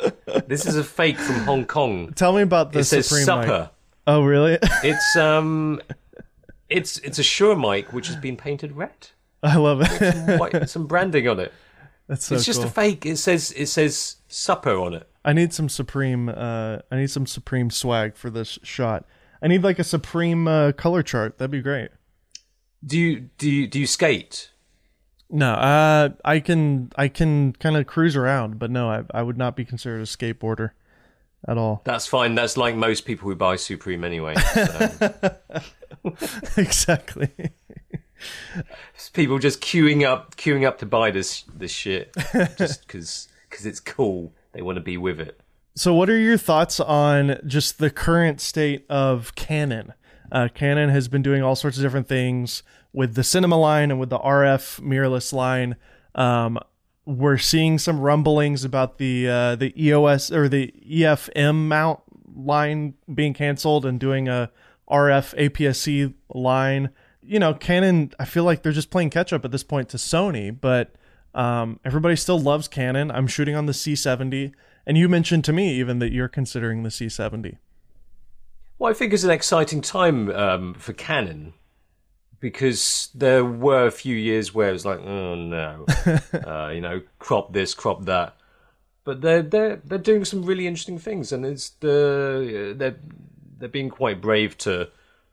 This 0.47 0.67
is 0.67 0.77
a 0.77 0.85
fake 0.85 1.19
from 1.19 1.37
Hong 1.45 1.65
Kong. 1.65 2.13
Tell 2.15 2.33
me 2.33 2.43
about 2.43 2.73
the 2.73 2.81
It 2.81 2.85
says 2.85 3.07
Supreme 3.09 3.25
supper. 3.25 3.59
mic. 3.61 3.69
Oh, 4.07 4.23
really? 4.25 4.59
It's 4.83 5.17
um, 5.17 5.81
it's 6.69 6.99
it's 6.99 7.19
a 7.19 7.23
Shure 7.23 7.57
mic 7.57 7.93
which 7.93 8.09
has 8.09 8.17
been 8.17 8.37
painted 8.37 8.73
red. 8.73 9.09
I 9.43 9.57
love 9.57 9.81
it. 9.83 10.39
White, 10.41 10.69
some 10.69 10.87
branding 10.87 11.29
on 11.29 11.41
it. 11.41 11.53
That's 12.09 12.25
so 12.27 12.35
it's 12.35 12.45
just 12.45 12.61
cool. 12.61 12.69
a 12.69 12.71
fake. 12.71 13.07
It 13.07 13.17
says 13.17 13.53
it 13.53 13.67
says 13.67 14.17
supper 14.29 14.77
on 14.79 14.95
it. 14.95 15.09
I 15.25 15.33
need 15.33 15.53
some 15.53 15.69
Supreme. 15.69 16.29
Uh, 16.29 16.79
I 16.91 16.97
need 16.97 17.11
some 17.11 17.27
Supreme 17.27 17.71
swag 17.71 18.17
for 18.17 18.29
this 18.29 18.59
shot. 18.63 19.05
I 19.41 19.49
need 19.49 19.63
like 19.63 19.79
a 19.79 19.85
Supreme 19.85 20.47
uh, 20.49 20.73
color 20.73 21.03
chart. 21.03 21.39
That'd 21.39 21.51
be 21.53 21.63
great. 21.63 21.91
Do 22.85 22.99
you 22.99 23.31
do 23.39 23.51
you 23.51 23.67
do 23.67 23.79
you 23.79 23.87
skate? 23.87 24.51
No, 25.31 25.53
uh, 25.53 26.11
I 26.25 26.41
can 26.41 26.93
I 26.97 27.09
can 27.09 27.53
kind 27.55 27.77
of 27.77 27.87
cruise 27.87 28.17
around, 28.17 28.59
but 28.59 28.71
no, 28.71 28.91
I 28.91 29.05
I 29.13 29.23
would 29.23 29.39
not 29.39 29.57
be 29.57 29.65
considered 29.65 30.01
a 30.01 30.05
skateboarder 30.05 30.71
at 31.47 31.59
all. 31.59 31.83
That's 31.85 32.07
fine. 32.07 32.35
That's 32.35 32.57
like 32.57 32.77
most 32.77 33.05
people 33.05 33.29
who 33.29 33.37
buy 33.37 33.57
Supreme 33.57 34.05
anyway. 34.05 34.35
So. 34.35 35.37
exactly. 36.57 37.31
people 39.13 39.39
just 39.39 39.61
queuing 39.61 40.07
up, 40.07 40.37
queuing 40.37 40.67
up 40.67 40.79
to 40.79 40.87
buy 40.87 41.11
this 41.11 41.43
this 41.55 41.71
shit 41.71 42.15
just 42.57 42.83
because 42.87 43.29
it's 43.65 43.81
cool. 43.81 44.33
They 44.53 44.63
want 44.63 44.77
to 44.77 44.83
be 44.83 44.97
with 44.97 45.21
it. 45.21 45.41
So, 45.75 45.95
what 45.95 46.11
are 46.11 46.19
your 46.19 46.37
thoughts 46.37 46.81
on 46.81 47.41
just 47.47 47.79
the 47.79 47.91
current 47.91 48.41
state 48.41 48.85
of 48.91 49.35
Canon? 49.35 49.95
Uh, 50.33 50.49
Canon 50.53 50.89
has 50.89 51.09
been 51.09 51.23
doing 51.23 51.43
all 51.43 51.55
sorts 51.55 51.77
of 51.77 51.83
different 51.83 52.09
things 52.09 52.63
with 52.95 53.15
the 53.15 53.23
cinema 53.23 53.59
line 53.59 53.91
and 53.91 54.01
with 54.01 54.09
the 54.09 54.19
RF 54.19 54.81
mirrorless 54.81 55.31
line. 55.35 55.77
Um, 56.15 56.59
we're 57.05 57.37
seeing 57.37 57.79
some 57.79 58.01
rumblings 58.01 58.65
about 58.65 58.97
the 58.97 59.29
uh, 59.29 59.57
the 59.57 59.75
EOS 59.81 60.33
or 60.33 60.49
the 60.49 60.73
EFM 60.89 61.67
mount 61.67 62.01
line 62.35 62.95
being 63.13 63.35
canceled 63.35 63.85
and 63.85 64.01
doing 64.01 64.27
a 64.27 64.51
RF 64.91 65.37
APS-C 65.37 66.15
line. 66.31 66.91
You 67.23 67.39
know, 67.39 67.53
Canon. 67.53 68.13
I 68.19 68.25
feel 68.25 68.45
like 68.45 68.63
they're 68.63 68.73
just 68.73 68.91
playing 68.91 69.11
catch 69.11 69.35
up 69.35 69.45
at 69.45 69.51
this 69.51 69.65
point 69.65 69.91
to 69.91 69.99
Sony, 69.99 70.57
but 70.59 70.95
um, 71.35 71.79
everybody 71.85 72.17
still 72.17 72.41
loves 72.41 72.69
Canon. 72.69 73.11
I'm 73.11 73.27
shooting 73.27 73.55
on 73.55 73.67
the 73.67 73.73
C70, 73.73 74.53
and 74.87 74.97
you 74.97 75.11
mentioned 75.11 75.45
to 75.45 75.53
me 75.53 75.75
even 75.75 75.99
that 75.99 76.13
you're 76.13 76.29
considering 76.29 76.85
the 76.85 76.89
C70. 76.89 77.59
Well, 78.83 78.91
I 78.91 78.95
think 78.95 79.13
it's 79.13 79.23
an 79.23 79.31
exciting 79.31 79.81
time 79.81 80.29
um, 80.31 80.75
for 80.75 80.93
Canon 80.93 81.53
because 82.41 83.11
there 83.15 83.45
were 83.45 83.87
a 83.87 83.93
few 83.93 84.17
years 84.17 84.53
where 84.53 84.71
it 84.71 84.73
was 84.73 84.85
like, 84.85 84.99
oh 84.99 85.37
no, 85.37 85.87
uh, 86.45 86.71
you 86.75 86.81
know, 86.81 87.01
crop 87.21 87.53
this, 87.53 87.75
crop 87.75 88.07
that. 88.07 88.35
But 89.05 89.21
they're 89.21 89.43
they're 89.43 89.77
they're 89.85 89.99
doing 89.99 90.25
some 90.25 90.45
really 90.45 90.67
interesting 90.67 90.99
things, 90.99 91.31
and 91.31 91.47
it's 91.47 91.71
the 91.79 92.75
they're 92.77 92.97
they're 93.57 93.69
being 93.69 93.89
quite 93.89 94.21
brave 94.21 94.59
to 94.59 94.89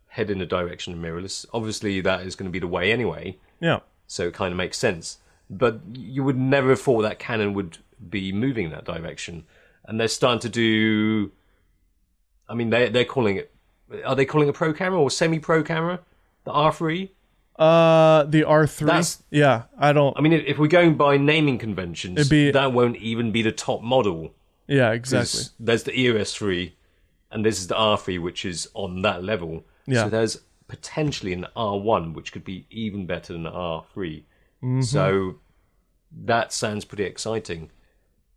head 0.09 0.29
in 0.29 0.37
the 0.37 0.45
direction 0.45 0.93
of 0.93 0.99
mirrorless. 0.99 1.47
Obviously, 1.51 2.01
that 2.01 2.21
is 2.21 2.35
going 2.35 2.47
to 2.47 2.53
be 2.53 2.59
the 2.59 2.67
way 2.67 2.91
anyway. 2.91 3.39
Yeah, 3.59 3.79
so 4.05 4.27
it 4.27 4.35
kind 4.35 4.51
of 4.51 4.57
makes 4.57 4.77
sense. 4.77 5.17
But 5.49 5.81
you 5.93 6.23
would 6.23 6.37
never 6.37 6.69
have 6.69 6.81
thought 6.81 7.01
that 7.01 7.17
Canon 7.17 7.55
would 7.55 7.79
be 8.11 8.31
moving 8.31 8.65
in 8.65 8.71
that 8.73 8.85
direction, 8.85 9.45
and 9.85 9.99
they're 9.99 10.07
starting 10.07 10.41
to 10.41 10.49
do. 10.49 11.31
I 12.49 12.55
mean, 12.55 12.69
they 12.69 12.89
they're 12.89 13.05
calling 13.05 13.37
it. 13.37 13.51
Are 14.05 14.15
they 14.15 14.25
calling 14.25 14.49
a 14.49 14.53
pro 14.53 14.73
camera 14.73 14.99
or 14.99 15.09
semi 15.09 15.39
pro 15.39 15.63
camera? 15.63 15.99
The 16.43 16.51
R3. 16.51 17.09
Uh, 17.57 18.23
the 18.23 18.43
R3. 18.43 19.21
Yeah, 19.29 19.63
I 19.77 19.93
don't. 19.93 20.17
I 20.17 20.21
mean, 20.21 20.33
if 20.33 20.57
we're 20.57 20.67
going 20.67 20.95
by 20.95 21.17
naming 21.17 21.57
conventions, 21.57 22.17
It'd 22.19 22.29
be- 22.29 22.51
that 22.51 22.71
won't 22.73 22.97
even 22.97 23.31
be 23.31 23.41
the 23.41 23.51
top 23.51 23.81
model. 23.81 24.33
Yeah, 24.67 24.91
exactly. 24.91 25.41
There's 25.59 25.83
the 25.83 25.99
EOS 25.99 26.33
3, 26.35 26.75
and 27.31 27.43
this 27.43 27.59
is 27.59 27.67
the 27.67 27.75
R3, 27.75 28.21
which 28.21 28.45
is 28.45 28.69
on 28.75 29.01
that 29.01 29.23
level. 29.23 29.65
Yeah. 29.87 30.03
So 30.03 30.09
there's 30.09 30.41
potentially 30.67 31.33
an 31.33 31.47
R1, 31.57 32.13
which 32.13 32.31
could 32.31 32.43
be 32.45 32.65
even 32.69 33.05
better 33.07 33.33
than 33.33 33.43
the 33.43 33.51
R3. 33.51 34.23
Mm-hmm. 34.63 34.81
So 34.81 35.35
that 36.25 36.53
sounds 36.53 36.85
pretty 36.85 37.03
exciting. 37.03 37.71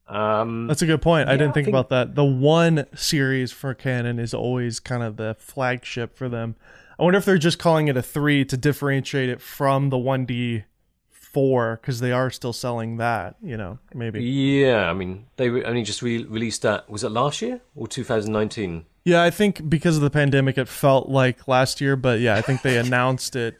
Um, 0.08 0.66
That's 0.66 0.82
a 0.82 0.86
good 0.86 1.00
point. 1.00 1.28
I 1.28 1.32
didn't 1.32 1.50
I 1.50 1.52
think, 1.54 1.66
think- 1.66 1.74
about 1.74 1.88
that. 1.90 2.14
The 2.14 2.24
one 2.24 2.86
series 2.94 3.52
for 3.52 3.72
Canon 3.74 4.18
is 4.18 4.34
always 4.34 4.80
kind 4.80 5.02
of 5.02 5.16
the 5.16 5.36
flagship 5.38 6.16
for 6.16 6.28
them. 6.28 6.56
I 6.98 7.04
wonder 7.04 7.18
if 7.18 7.24
they're 7.24 7.38
just 7.38 7.58
calling 7.58 7.88
it 7.88 7.96
a 7.96 8.02
three 8.02 8.44
to 8.44 8.56
differentiate 8.56 9.28
it 9.28 9.40
from 9.40 9.88
the 9.90 9.96
1D 9.96 10.64
four 11.10 11.78
because 11.80 12.00
they 12.00 12.12
are 12.12 12.30
still 12.30 12.52
selling 12.52 12.98
that. 12.98 13.36
You 13.42 13.56
know, 13.56 13.78
maybe. 13.94 14.22
yeah, 14.22 14.90
I 14.90 14.92
mean, 14.92 15.26
they 15.36 15.48
re- 15.48 15.64
only 15.64 15.82
just 15.82 16.02
re- 16.02 16.24
released 16.24 16.62
that. 16.62 16.90
Was 16.90 17.02
it 17.04 17.08
last 17.10 17.40
year 17.40 17.60
or 17.74 17.88
2019? 17.88 18.84
Yeah, 19.04 19.22
I 19.22 19.30
think 19.30 19.68
because 19.68 19.96
of 19.96 20.02
the 20.02 20.10
pandemic, 20.10 20.58
it 20.58 20.68
felt 20.68 21.08
like 21.08 21.48
last 21.48 21.80
year, 21.80 21.96
but 21.96 22.20
yeah, 22.20 22.34
I 22.36 22.42
think 22.42 22.62
they 22.62 22.76
announced 22.86 23.34
it. 23.34 23.56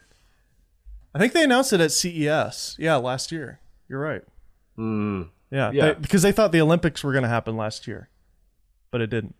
I 1.15 1.19
think 1.19 1.33
they 1.33 1.43
announced 1.45 1.73
it 1.73 1.81
at 1.81 1.91
CES. 1.93 2.77
Yeah, 2.79 2.97
last 2.97 3.33
year. 3.33 3.59
You're 3.89 4.01
right. 4.01 4.23
Hmm. 4.77 5.23
Yeah, 5.52 5.71
Yeah. 5.71 5.92
they- 5.92 6.00
because 6.00 6.23
they 6.23 6.32
thought 6.32 6.50
the 6.50 6.61
Olympics 6.61 7.04
were 7.04 7.12
going 7.12 7.23
to 7.23 7.28
happen 7.28 7.56
last 7.56 7.87
year, 7.87 8.09
but 8.90 9.00
it 9.00 9.11
didn't. 9.11 9.35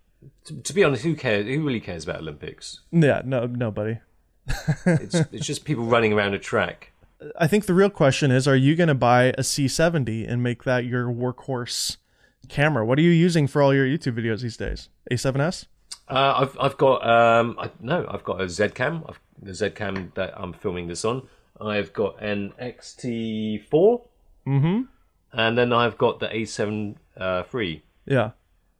To, 0.45 0.55
to 0.61 0.73
be 0.73 0.85
honest, 0.85 1.03
who 1.03 1.17
cares? 1.17 1.47
Who 1.47 1.65
really 1.65 1.81
cares 1.81 2.05
about 2.05 2.21
Olympics? 2.21 2.81
Yeah, 2.93 3.23
no, 3.25 3.47
nobody. 3.47 3.99
It's 4.87 5.15
it's 5.33 5.47
just 5.47 5.65
people 5.65 5.85
running 5.85 6.13
around 6.13 6.35
a 6.35 6.39
track. 6.39 6.93
I 7.39 7.47
think 7.47 7.67
the 7.67 7.75
real 7.75 7.91
question 7.91 8.31
is: 8.31 8.47
Are 8.47 8.55
you 8.57 8.77
going 8.77 8.89
to 8.89 8.95
buy 8.95 9.25
a 9.39 9.43
C70 9.43 10.29
and 10.31 10.43
make 10.43 10.65
that 10.65 10.85
your 10.85 11.07
workhorse 11.07 11.97
camera? 12.49 12.85
What 12.85 12.99
are 12.99 13.03
you 13.03 13.11
using 13.11 13.47
for 13.49 13.63
all 13.63 13.73
your 13.75 13.87
YouTube 13.87 14.17
videos 14.19 14.43
these 14.43 14.57
days? 14.57 14.89
A7S? 15.11 15.67
Uh, 16.09 16.35
I've 16.37 16.57
I've 16.61 16.77
got 16.77 17.07
um 17.09 17.57
I, 17.59 17.71
no 17.81 18.05
I've 18.09 18.25
got 18.25 18.41
a 18.41 18.45
Zcam. 18.47 19.09
I've, 19.09 19.21
the 19.41 19.53
Zcam 19.53 20.13
that 20.15 20.35
I'm 20.37 20.53
filming 20.53 20.89
this 20.89 21.05
on. 21.05 21.29
I've 21.61 21.93
got 21.93 22.21
an 22.23 22.53
XT4, 22.61 24.03
Mm-hmm. 24.47 24.83
And 25.33 25.57
then 25.57 25.73
I've 25.73 25.97
got 25.99 26.21
the 26.21 26.29
A7 26.29 26.97
uh, 27.17 27.43
III. 27.55 27.83
Yeah. 28.07 28.31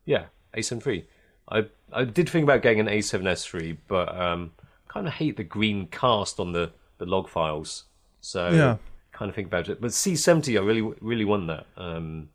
Yeah, 0.05 0.25
A7 0.57 0.83
three. 0.83 1.07
I 1.51 1.67
I 1.93 2.05
did 2.05 2.29
think 2.29 2.45
about 2.45 2.63
getting 2.63 2.81
an 2.81 2.87
A7S 2.87 3.45
three, 3.45 3.79
but 3.89 4.15
um, 4.19 4.53
kind 4.89 5.07
of 5.07 5.15
hate 5.15 5.37
the 5.37 5.45
green 5.45 5.87
cast 5.89 6.41
on 6.41 6.53
the 6.53 6.73
the 6.99 7.07
log 7.07 7.29
files. 7.29 7.85
So 8.21 8.51
Yeah. 8.51 8.77
kind 9.13 9.29
of 9.29 9.35
think 9.35 9.49
about 9.49 9.69
it. 9.69 9.81
But 9.81 9.91
C70, 9.91 10.59
I 10.61 10.65
really 10.65 10.83
really 11.01 11.25
want 11.25 11.47
that. 11.49 11.67
Um, 11.77 12.29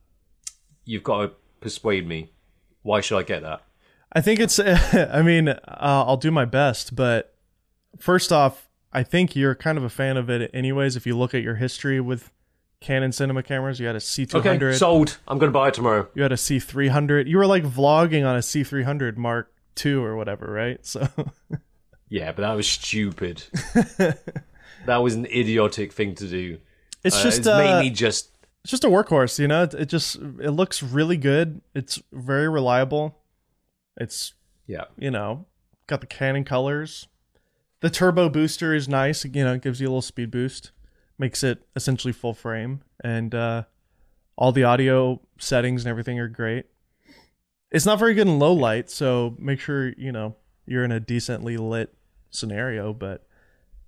you've 0.85 1.03
got 1.03 1.21
to 1.21 1.31
persuade 1.59 2.07
me. 2.07 2.31
Why 2.83 3.01
should 3.01 3.17
I 3.17 3.23
get 3.23 3.41
that? 3.43 3.61
I 4.13 4.21
think 4.21 4.39
it's. 4.39 4.59
I 4.59 5.21
mean, 5.21 5.49
uh, 5.49 5.57
I'll 5.67 6.17
do 6.17 6.31
my 6.31 6.45
best, 6.45 6.95
but 6.95 7.33
first 7.97 8.31
off, 8.31 8.69
I 8.93 9.03
think 9.03 9.35
you're 9.35 9.55
kind 9.55 9.77
of 9.77 9.83
a 9.83 9.89
fan 9.89 10.15
of 10.15 10.29
it, 10.29 10.49
anyways. 10.53 10.95
If 10.95 11.05
you 11.05 11.17
look 11.17 11.33
at 11.33 11.41
your 11.43 11.55
history 11.55 11.99
with 11.99 12.31
Canon 12.79 13.11
cinema 13.11 13.41
cameras, 13.43 13.79
you 13.79 13.87
had 13.87 13.95
a 13.95 13.99
C200, 13.99 14.45
Okay, 14.45 14.73
sold. 14.77 15.17
I'm 15.27 15.39
going 15.39 15.51
to 15.51 15.53
buy 15.53 15.69
it 15.69 15.73
tomorrow. 15.73 16.07
you 16.13 16.21
had 16.21 16.31
a 16.31 16.35
C300. 16.35 17.27
You 17.27 17.37
were 17.37 17.47
like 17.47 17.63
vlogging 17.63 18.25
on 18.27 18.35
a 18.35 18.39
C300 18.39 19.17
Mark 19.17 19.51
II 19.83 19.93
or 19.95 20.15
whatever, 20.15 20.45
right? 20.51 20.85
So 20.85 21.07
Yeah, 22.09 22.31
but 22.31 22.43
that 22.43 22.53
was 22.53 22.67
stupid. 22.69 23.43
that 24.85 24.97
was 24.97 25.15
an 25.15 25.25
idiotic 25.25 25.91
thing 25.91 26.15
to 26.15 26.27
do. 26.27 26.59
it's 27.03 27.17
Uh, 27.17 27.23
just 27.23 27.39
it's 27.39 27.47
uh, 27.47 27.57
mainly 27.57 27.89
just 27.89 28.31
it's 28.63 28.71
just 28.71 28.83
a 28.83 28.89
workhorse, 28.89 29.39
you 29.39 29.47
know. 29.47 29.63
It, 29.63 29.73
it 29.73 29.85
just 29.89 30.15
it 30.15 30.51
looks 30.51 30.81
really 30.83 31.17
good. 31.17 31.61
It's 31.73 32.01
very 32.13 32.47
reliable. 32.47 33.17
It's 33.97 34.33
yeah. 34.67 34.85
you 34.97 35.11
know 35.11 35.45
got 35.87 36.01
the 36.01 36.07
Canon 36.07 36.43
colors. 36.43 37.07
The 37.79 37.89
turbo 37.89 38.29
booster 38.29 38.73
is 38.73 38.87
nice. 38.87 39.23
You 39.25 39.43
know, 39.43 39.53
it 39.53 39.61
gives 39.61 39.79
you 39.79 39.87
a 39.87 39.89
little 39.89 40.01
speed 40.01 40.31
boost, 40.31 40.71
makes 41.17 41.43
it 41.43 41.65
essentially 41.75 42.13
full 42.13 42.33
frame, 42.33 42.81
and 43.03 43.33
uh, 43.33 43.63
all 44.35 44.51
the 44.51 44.63
audio 44.63 45.19
settings 45.39 45.83
and 45.83 45.89
everything 45.89 46.19
are 46.19 46.27
great. 46.27 46.65
It's 47.71 47.85
not 47.85 47.99
very 47.99 48.13
good 48.13 48.27
in 48.27 48.39
low 48.39 48.53
light, 48.53 48.89
so 48.89 49.35
make 49.37 49.59
sure 49.59 49.89
you 49.97 50.11
know 50.11 50.35
you're 50.65 50.83
in 50.83 50.91
a 50.91 50.99
decently 50.99 51.57
lit 51.57 51.93
scenario. 52.29 52.93
But 52.93 53.27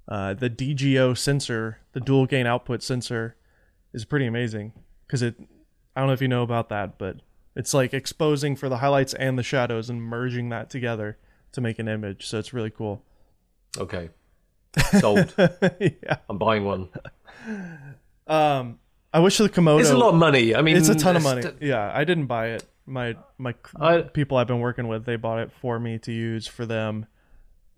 uh, 0.08 0.34
the 0.34 0.50
DGO 0.50 1.18
sensor, 1.18 1.80
the 1.94 2.00
dual 2.00 2.26
gain 2.26 2.46
output 2.46 2.84
sensor, 2.84 3.36
is 3.94 4.06
pretty 4.06 4.26
amazing 4.26 4.74
because 5.08 5.22
it. 5.22 5.36
I 5.96 6.02
don't 6.02 6.08
know 6.08 6.14
if 6.14 6.22
you 6.22 6.28
know 6.28 6.44
about 6.44 6.70
that, 6.70 6.98
but 6.98 7.18
it's 7.56 7.74
like 7.74 7.94
exposing 7.94 8.56
for 8.56 8.70
the 8.70 8.78
highlights 8.78 9.14
and 9.16 9.38
the 9.38 9.44
shadows 9.44 9.90
and 9.90 10.02
merging 10.02 10.50
that 10.50 10.70
together 10.70 11.18
to 11.52 11.62
make 11.62 11.80
an 11.80 11.88
image. 11.88 12.26
So 12.28 12.40
it's 12.40 12.54
really 12.54 12.70
cool. 12.70 13.04
Okay. 13.78 14.10
Sold. 15.00 15.34
yeah. 15.80 16.18
I'm 16.30 16.38
buying 16.38 16.64
one. 16.64 16.90
Um, 18.28 18.80
I 19.14 19.20
wish 19.20 19.38
the 19.38 19.50
Komodo. 19.50 19.80
It's 19.80 19.90
a 19.90 19.98
lot 19.98 20.10
of 20.10 20.16
money. 20.16 20.54
I 20.56 20.62
mean, 20.62 20.78
It's 20.78 20.90
a 20.90 20.96
ton 20.96 21.16
of 21.16 21.24
money. 21.24 21.44
Yeah, 21.62 21.92
I 21.94 22.04
didn't 22.04 22.28
buy 22.28 22.50
it. 22.50 22.66
My 22.86 23.16
my 23.38 23.54
I- 23.80 24.02
people 24.02 24.38
I've 24.38 24.48
been 24.48 24.60
working 24.60 24.88
with, 24.88 25.06
they 25.06 25.16
bought 25.16 25.40
it 25.40 25.52
for 25.62 25.80
me 25.80 25.98
to 26.00 26.12
use 26.12 26.48
for 26.48 26.66
them, 26.66 27.06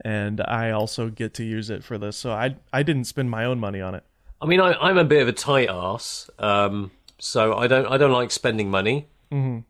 and 0.03 0.41
I 0.41 0.71
also 0.71 1.09
get 1.09 1.33
to 1.35 1.43
use 1.43 1.69
it 1.69 1.83
for 1.83 1.97
this. 1.97 2.17
So 2.17 2.31
I 2.31 2.55
I 2.73 2.83
didn't 2.83 3.05
spend 3.05 3.29
my 3.29 3.45
own 3.45 3.59
money 3.59 3.81
on 3.81 3.95
it. 3.95 4.03
I 4.41 4.45
mean, 4.45 4.59
I, 4.59 4.73
I'm 4.73 4.97
a 4.97 5.03
bit 5.03 5.21
of 5.21 5.27
a 5.27 5.33
tight 5.33 5.69
ass, 5.69 6.29
um, 6.39 6.91
so 7.19 7.55
I 7.55 7.67
don't 7.67 7.85
I 7.87 7.97
don't 7.97 8.11
like 8.11 8.31
spending 8.31 8.69
money. 8.71 9.07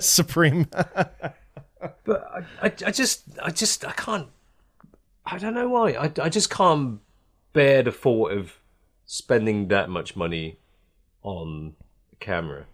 Supreme. 0.00 0.66
But 2.06 2.24
I, 2.62 2.66
I, 2.68 2.72
I 2.86 2.90
just 2.90 3.24
I 3.42 3.50
just 3.50 3.84
I 3.86 3.92
can't. 3.92 4.28
I 5.26 5.38
don't 5.38 5.54
know 5.54 5.68
why. 5.68 5.92
I, 5.92 6.12
I 6.22 6.28
just 6.28 6.50
can't 6.50 7.00
bear 7.52 7.82
the 7.82 7.92
thought 7.92 8.32
of 8.32 8.58
spending 9.06 9.68
that 9.68 9.88
much 9.88 10.16
money 10.16 10.58
on 11.22 11.74
a 12.12 12.16
camera. 12.16 12.66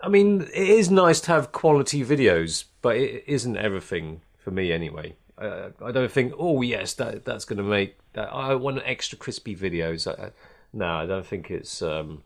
I 0.00 0.08
mean, 0.08 0.42
it 0.42 0.68
is 0.68 0.90
nice 0.90 1.20
to 1.22 1.32
have 1.32 1.52
quality 1.52 2.04
videos, 2.04 2.64
but 2.82 2.96
it 2.96 3.24
isn't 3.26 3.56
everything 3.56 4.20
for 4.36 4.50
me 4.50 4.70
anyway. 4.70 5.16
I, 5.38 5.70
I 5.82 5.92
don't 5.92 6.12
think, 6.12 6.34
oh 6.38 6.60
yes, 6.62 6.92
that 6.94 7.24
that's 7.24 7.44
going 7.44 7.56
to 7.56 7.62
make 7.62 7.96
that. 8.12 8.28
I 8.28 8.54
want 8.54 8.82
extra 8.84 9.16
crispy 9.16 9.56
videos. 9.56 10.06
I, 10.06 10.26
I, 10.26 10.30
no, 10.72 10.86
I 10.86 11.06
don't 11.06 11.26
think 11.26 11.50
it's 11.50 11.80
um, 11.80 12.22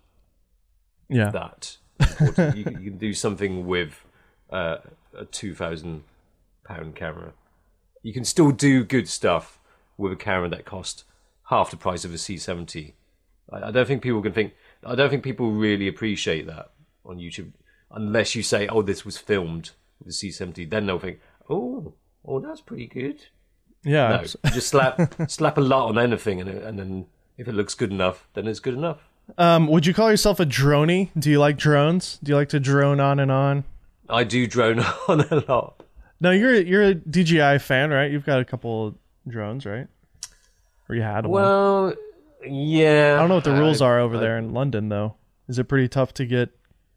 yeah. 1.09 1.31
that. 1.31 1.77
important. 2.01 2.57
you, 2.57 2.65
can, 2.65 2.83
you 2.83 2.91
can 2.91 2.99
do 2.99 3.15
something 3.15 3.67
with 3.67 4.05
uh, 4.51 4.79
a 5.17 5.25
two 5.27 5.55
thousand 5.55 6.03
pound 6.65 6.97
camera. 6.97 7.33
You 8.03 8.13
can 8.13 8.25
still 8.25 8.51
do 8.51 8.85
good 8.85 9.09
stuff 9.09 9.58
with 9.99 10.13
a 10.13 10.17
camera 10.17 10.49
that 10.49 10.65
cost 10.65 11.05
half 11.51 11.71
the 11.71 11.77
price 11.77 12.05
of 12.05 12.15
a 12.15 12.19
C 12.19 12.39
seventy. 12.39 12.95
I, 13.53 13.69
I 13.69 13.71
don't 13.71 13.87
think 13.87 14.03
people 14.03 14.23
can 14.23 14.33
think. 14.33 14.55
I 14.85 14.95
don't 14.95 15.11
think 15.11 15.23
people 15.23 15.51
really 15.51 15.89
appreciate 15.89 16.47
that 16.47 16.71
on 17.05 17.19
YouTube 17.19 17.53
unless 17.91 18.35
you 18.35 18.43
say, 18.43 18.67
"Oh, 18.69 18.81
this 18.81 19.05
was 19.05 19.19
filmed 19.19 19.73
with 19.99 20.09
a 20.09 20.13
C 20.13 20.31
seventy." 20.31 20.65
Then 20.65 20.87
they'll 20.87 20.99
think, 20.99 21.21
"Oh, 21.51 21.93
oh, 22.25 22.41
that's 22.41 22.61
pretty 22.61 22.87
good." 22.87 23.27
Yeah. 23.85 24.23
No, 24.45 24.51
just 24.53 24.69
slap 24.69 25.01
slap 25.31 25.59
a 25.59 25.61
lot 25.61 25.89
on 25.89 25.99
anything, 25.99 26.41
and, 26.41 26.49
and 26.49 26.79
then 26.79 27.07
if 27.37 27.49
it 27.49 27.53
looks 27.53 27.75
good 27.75 27.91
enough, 27.91 28.29
then 28.35 28.47
it's 28.47 28.61
good 28.61 28.75
enough. 28.75 28.99
Um, 29.37 29.67
would 29.67 29.85
you 29.85 29.93
call 29.93 30.11
yourself 30.11 30.41
a 30.41 30.47
droney? 30.47 31.11
Do 31.19 31.31
you 31.31 31.39
like 31.39 31.59
drones? 31.59 32.19
Do 32.23 32.31
you 32.31 32.37
like 32.37 32.49
to 32.51 32.61
drone 32.61 32.99
on 32.99 33.21
and 33.21 33.31
on? 33.31 33.65
I 34.09 34.25
do 34.25 34.47
drone 34.47 34.81
on 35.09 35.21
a 35.21 35.45
lot. 35.49 35.83
No, 36.21 36.31
you're 36.31 36.55
you're 36.55 36.83
a 36.83 36.95
DJI 36.95 37.59
fan, 37.59 37.91
right? 37.91 38.11
You've 38.11 38.27
got 38.27 38.41
a 38.41 38.45
couple 38.45 38.97
drones, 39.29 39.65
right? 39.67 39.87
Or 40.89 40.95
you 40.95 41.03
had 41.03 41.27
one. 41.27 41.43
Well, 41.43 41.95
yeah. 42.47 43.15
I 43.17 43.19
don't 43.21 43.29
know 43.29 43.35
what 43.37 43.45
the 43.45 43.53
rules 43.53 43.83
I- 43.83 43.87
are 43.87 43.99
over 44.01 44.19
there 44.19 44.39
in 44.39 44.53
London, 44.53 44.89
though. 44.89 45.17
Is 45.49 45.59
it 45.59 45.65
pretty 45.65 45.89
tough 45.89 46.13
to 46.15 46.27
get 46.27 46.51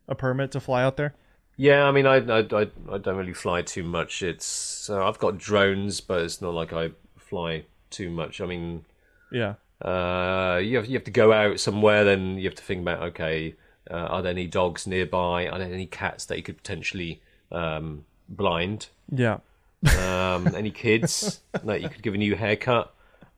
a 0.08 0.16
permit 0.16 0.52
to 0.52 0.60
fly 0.60 0.84
out 0.84 0.98
there? 0.98 1.14
Yeah, 1.58 1.84
I 1.86 1.92
mean, 1.92 2.06
I, 2.08 2.16
I, 2.18 2.40
I, 2.40 2.68
I 2.92 2.98
don't 2.98 3.16
really 3.18 3.34
fly 3.34 3.62
too 3.62 3.84
much. 3.84 4.22
It's 4.24 4.46
so 4.46 5.06
I've 5.08 5.20
got 5.20 5.38
drones, 5.38 6.02
but 6.02 6.22
it's 6.22 6.42
not 6.42 6.54
like 6.54 6.74
I 6.74 6.92
fly 7.18 7.66
too 7.90 8.10
much. 8.10 8.42
I 8.42 8.46
mean, 8.46 8.84
Yeah. 9.32 9.56
uh, 9.84 10.60
you 10.64 10.78
have 10.78 10.86
you 10.88 10.94
have 10.96 11.04
to 11.04 11.12
go 11.12 11.32
out 11.34 11.60
somewhere, 11.60 12.04
then 12.04 12.38
you 12.38 12.46
have 12.46 12.56
to 12.56 12.64
think 12.64 12.82
about 12.82 13.02
okay, 13.10 13.56
uh, 13.90 13.94
are 13.96 14.22
there 14.22 14.32
any 14.32 14.48
dogs 14.48 14.88
nearby? 14.88 15.48
Are 15.48 15.60
there 15.60 15.72
any 15.72 15.86
cats 15.86 16.26
that 16.26 16.38
you 16.38 16.44
could 16.44 16.58
potentially 16.58 17.22
um, 17.52 18.06
blind? 18.28 18.88
Yeah. 19.12 19.38
Um, 20.00 20.54
any 20.56 20.72
kids 20.72 21.42
that 21.64 21.82
you 21.82 21.90
could 21.90 22.04
give 22.04 22.14
a 22.14 22.18
new 22.18 22.36
haircut? 22.36 22.94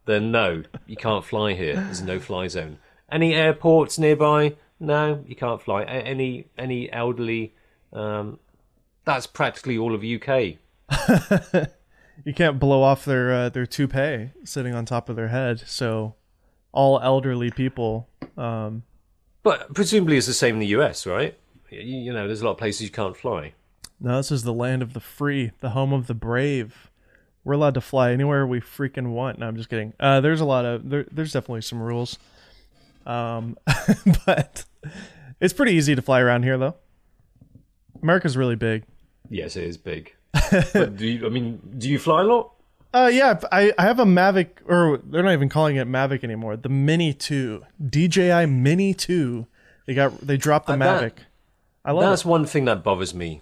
Then 0.06 0.32
no, 0.32 0.64
you 0.86 0.98
can't 0.98 1.24
fly 1.24 1.54
here. 1.54 1.76
There's 1.76 2.02
no-fly 2.02 2.48
zone. 2.50 2.78
Any 3.12 3.34
airports 3.34 3.98
nearby? 3.98 4.56
No, 4.80 5.24
you 5.26 5.36
can't 5.36 5.62
fly. 5.62 5.84
A- 5.84 5.86
any 5.86 6.48
any 6.58 6.92
elderly? 6.92 7.54
Um, 7.94 8.40
that's 9.06 9.28
practically 9.28 9.78
all 9.78 9.94
of 9.96 10.04
UK. 10.04 10.56
you 12.26 12.34
can't 12.34 12.60
blow 12.60 12.82
off 12.84 13.06
their 13.06 13.32
uh, 13.34 13.50
their 13.50 13.66
toupee 13.66 14.32
sitting 14.44 14.74
on 14.76 14.86
top 14.86 15.08
of 15.10 15.16
their 15.16 15.30
head. 15.30 15.64
So 15.66 16.16
all 16.74 17.00
elderly 17.00 17.52
people. 17.52 18.10
Um, 18.38 18.84
But 19.44 19.74
presumably 19.74 20.18
it's 20.18 20.28
the 20.28 20.34
same 20.34 20.56
in 20.56 20.60
the 20.60 20.68
US, 20.78 21.06
right? 21.06 21.38
You, 21.70 21.80
you 21.80 22.14
know, 22.14 22.28
there's 22.28 22.42
a 22.42 22.46
lot 22.46 22.52
of 22.52 22.58
places 22.58 22.82
you 22.82 22.90
can't 22.90 23.16
fly. 23.16 23.54
No, 24.04 24.18
this 24.18 24.32
is 24.32 24.44
the 24.44 24.54
land 24.54 24.82
of 24.84 24.94
the 24.94 25.00
free, 25.00 25.52
the 25.62 25.72
home 25.72 25.92
of 25.94 26.06
the 26.08 26.14
brave. 26.14 26.92
We're 27.44 27.54
allowed 27.54 27.74
to 27.74 27.82
fly 27.82 28.12
anywhere 28.12 28.46
we 28.46 28.60
freaking 28.62 29.08
want. 29.12 29.40
No, 29.40 29.48
I'm 29.48 29.58
just 29.58 29.70
kidding. 29.70 29.94
Uh, 30.00 30.22
there's 30.22 30.40
a 30.42 30.46
lot 30.46 30.66
of 30.66 30.90
there, 30.90 31.06
there's 31.12 31.34
definitely 31.34 31.62
some 31.62 31.82
rules. 31.82 32.20
Um, 33.06 33.58
but 34.26 34.66
it's 35.42 35.54
pretty 35.54 35.74
easy 35.74 35.96
to 35.96 36.02
fly 36.02 36.20
around 36.22 36.44
here 36.44 36.58
though. 36.58 36.76
America's 38.02 38.38
really 38.38 38.56
big. 38.56 38.84
Yes, 39.30 39.56
it 39.56 39.64
is 39.64 39.78
big. 39.78 40.14
but 40.74 40.96
do 40.98 41.08
you, 41.08 41.26
I 41.26 41.30
mean, 41.30 41.60
do 41.78 41.90
you 41.90 42.00
fly 42.00 42.22
a 42.22 42.26
lot? 42.26 42.52
Uh, 42.94 43.10
yeah, 43.12 43.40
I, 43.52 43.74
I 43.78 43.84
have 43.84 43.98
a 44.00 44.06
Mavic, 44.06 44.50
or 44.68 45.00
they're 45.04 45.24
not 45.24 45.34
even 45.34 45.50
calling 45.50 45.78
it 45.78 45.88
Mavic 45.88 46.24
anymore. 46.24 46.56
The 46.58 46.70
Mini 46.70 47.14
Two, 47.14 47.64
DJI 47.90 48.46
Mini 48.46 48.94
Two. 48.94 49.48
They 49.88 49.94
got 49.96 50.20
they 50.22 50.38
dropped 50.38 50.68
the 50.68 50.74
Uh, 50.74 50.78
that- 50.78 51.04
Mavic. 51.16 51.18
I 51.86 51.92
love 51.92 52.04
That's 52.10 52.22
it. 52.24 52.28
one 52.28 52.46
thing 52.46 52.66
that 52.66 52.84
bothers 52.84 53.14
me. 53.14 53.42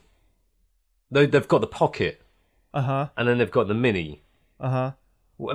They, 1.11 1.25
they've 1.25 1.47
got 1.47 1.61
the 1.61 1.67
pocket, 1.67 2.21
Uh 2.73 2.81
huh. 2.81 3.09
and 3.17 3.27
then 3.27 3.37
they've 3.37 3.51
got 3.51 3.67
the 3.67 3.73
mini. 3.73 4.23
Uh 4.59 4.69
huh. 4.69 4.91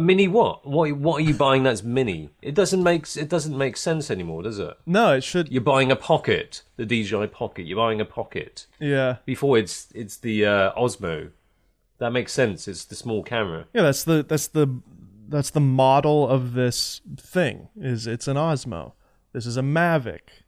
Mini 0.01 0.27
what? 0.27 0.67
What 0.67 0.93
what 0.95 1.19
are 1.21 1.25
you 1.25 1.33
buying 1.35 1.63
that's 1.63 1.83
mini? 1.85 2.31
It 2.43 2.55
doesn't 2.57 2.83
make 2.83 3.07
it 3.17 3.29
doesn't 3.29 3.57
make 3.57 3.77
sense 3.77 4.11
anymore, 4.11 4.43
does 4.43 4.59
it? 4.59 4.77
No, 4.85 5.13
it 5.15 5.23
should. 5.23 5.49
You're 5.49 5.63
buying 5.63 5.93
a 5.93 5.97
pocket, 5.97 6.63
the 6.77 6.85
DJI 6.85 7.29
Pocket. 7.29 7.67
You're 7.67 7.77
buying 7.77 8.01
a 8.01 8.05
pocket. 8.05 8.67
Yeah, 8.81 9.17
Before 9.25 9.57
it's 9.57 9.87
it's 9.95 10.17
the 10.17 10.45
uh, 10.45 10.73
Osmo. 10.75 11.31
That 11.99 12.11
makes 12.11 12.33
sense. 12.33 12.67
It's 12.69 12.85
the 12.85 12.97
small 12.97 13.23
camera. 13.23 13.67
yeah. 13.73 13.83
That's 13.83 14.03
the 14.03 14.25
that's 14.25 14.49
the 14.49 14.81
that's 15.29 15.51
the 15.51 15.61
model 15.61 16.29
of 16.29 16.55
this 16.55 17.01
thing. 17.17 17.69
Is 17.81 18.09
it's 18.09 18.27
an 18.27 18.37
Osmo. 18.37 18.93
This 19.33 19.47
is 19.47 19.57
a 19.57 19.63
Mavic. 19.63 20.43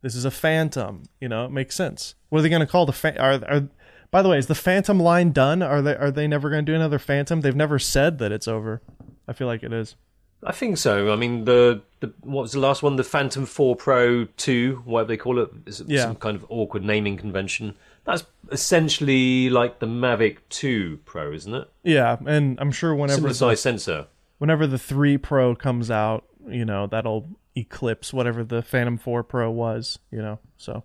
This 0.00 0.14
is 0.14 0.24
a 0.24 0.30
Phantom. 0.30 1.02
You 1.20 1.28
know, 1.28 1.44
it 1.46 1.50
makes 1.50 1.74
sense. 1.74 2.14
What 2.28 2.38
are 2.38 2.42
they 2.42 2.48
going 2.48 2.60
to 2.60 2.66
call 2.66 2.86
the 2.86 2.92
fa- 2.92 3.18
are 3.20 3.40
are? 3.48 3.68
By 4.10 4.22
the 4.22 4.28
way, 4.28 4.38
is 4.38 4.46
the 4.46 4.54
Phantom 4.54 4.98
line 5.00 5.32
done? 5.32 5.62
Are 5.62 5.82
they 5.82 5.96
are 5.96 6.10
they 6.10 6.26
never 6.28 6.48
going 6.50 6.64
to 6.64 6.70
do 6.72 6.76
another 6.76 6.98
Phantom? 6.98 7.40
They've 7.40 7.54
never 7.56 7.78
said 7.78 8.18
that 8.18 8.32
it's 8.32 8.48
over. 8.48 8.80
I 9.28 9.32
feel 9.32 9.46
like 9.46 9.62
it 9.62 9.72
is. 9.72 9.96
I 10.44 10.52
think 10.52 10.76
so. 10.78 11.12
I 11.12 11.16
mean, 11.16 11.44
the, 11.44 11.82
the 12.00 12.12
what 12.20 12.42
was 12.42 12.52
the 12.52 12.60
last 12.60 12.82
one? 12.82 12.96
The 12.96 13.02
Phantom 13.04 13.46
4 13.46 13.74
Pro 13.74 14.24
2, 14.26 14.82
whatever 14.84 15.08
they 15.08 15.16
call 15.16 15.38
it. 15.40 15.50
Is 15.66 15.82
Yeah. 15.86 16.02
some 16.02 16.14
kind 16.16 16.36
of 16.36 16.44
awkward 16.48 16.84
naming 16.84 17.16
convention. 17.16 17.74
That's 18.04 18.24
essentially 18.52 19.50
like 19.50 19.80
the 19.80 19.86
Mavic 19.86 20.38
2 20.50 21.00
Pro, 21.04 21.32
isn't 21.32 21.52
it? 21.54 21.68
Yeah, 21.82 22.16
and 22.26 22.58
I'm 22.60 22.70
sure 22.70 22.94
whenever 22.94 23.16
Similar 23.16 23.34
size 23.34 23.60
sensor. 23.62 24.06
whenever 24.38 24.66
the 24.66 24.78
3 24.78 25.18
Pro 25.18 25.56
comes 25.56 25.90
out, 25.90 26.24
you 26.46 26.64
know, 26.64 26.86
that'll 26.86 27.28
eclipse 27.56 28.12
whatever 28.12 28.44
the 28.44 28.62
Phantom 28.62 28.98
4 28.98 29.24
Pro 29.24 29.50
was, 29.50 29.98
you 30.12 30.18
know. 30.22 30.38
So, 30.58 30.84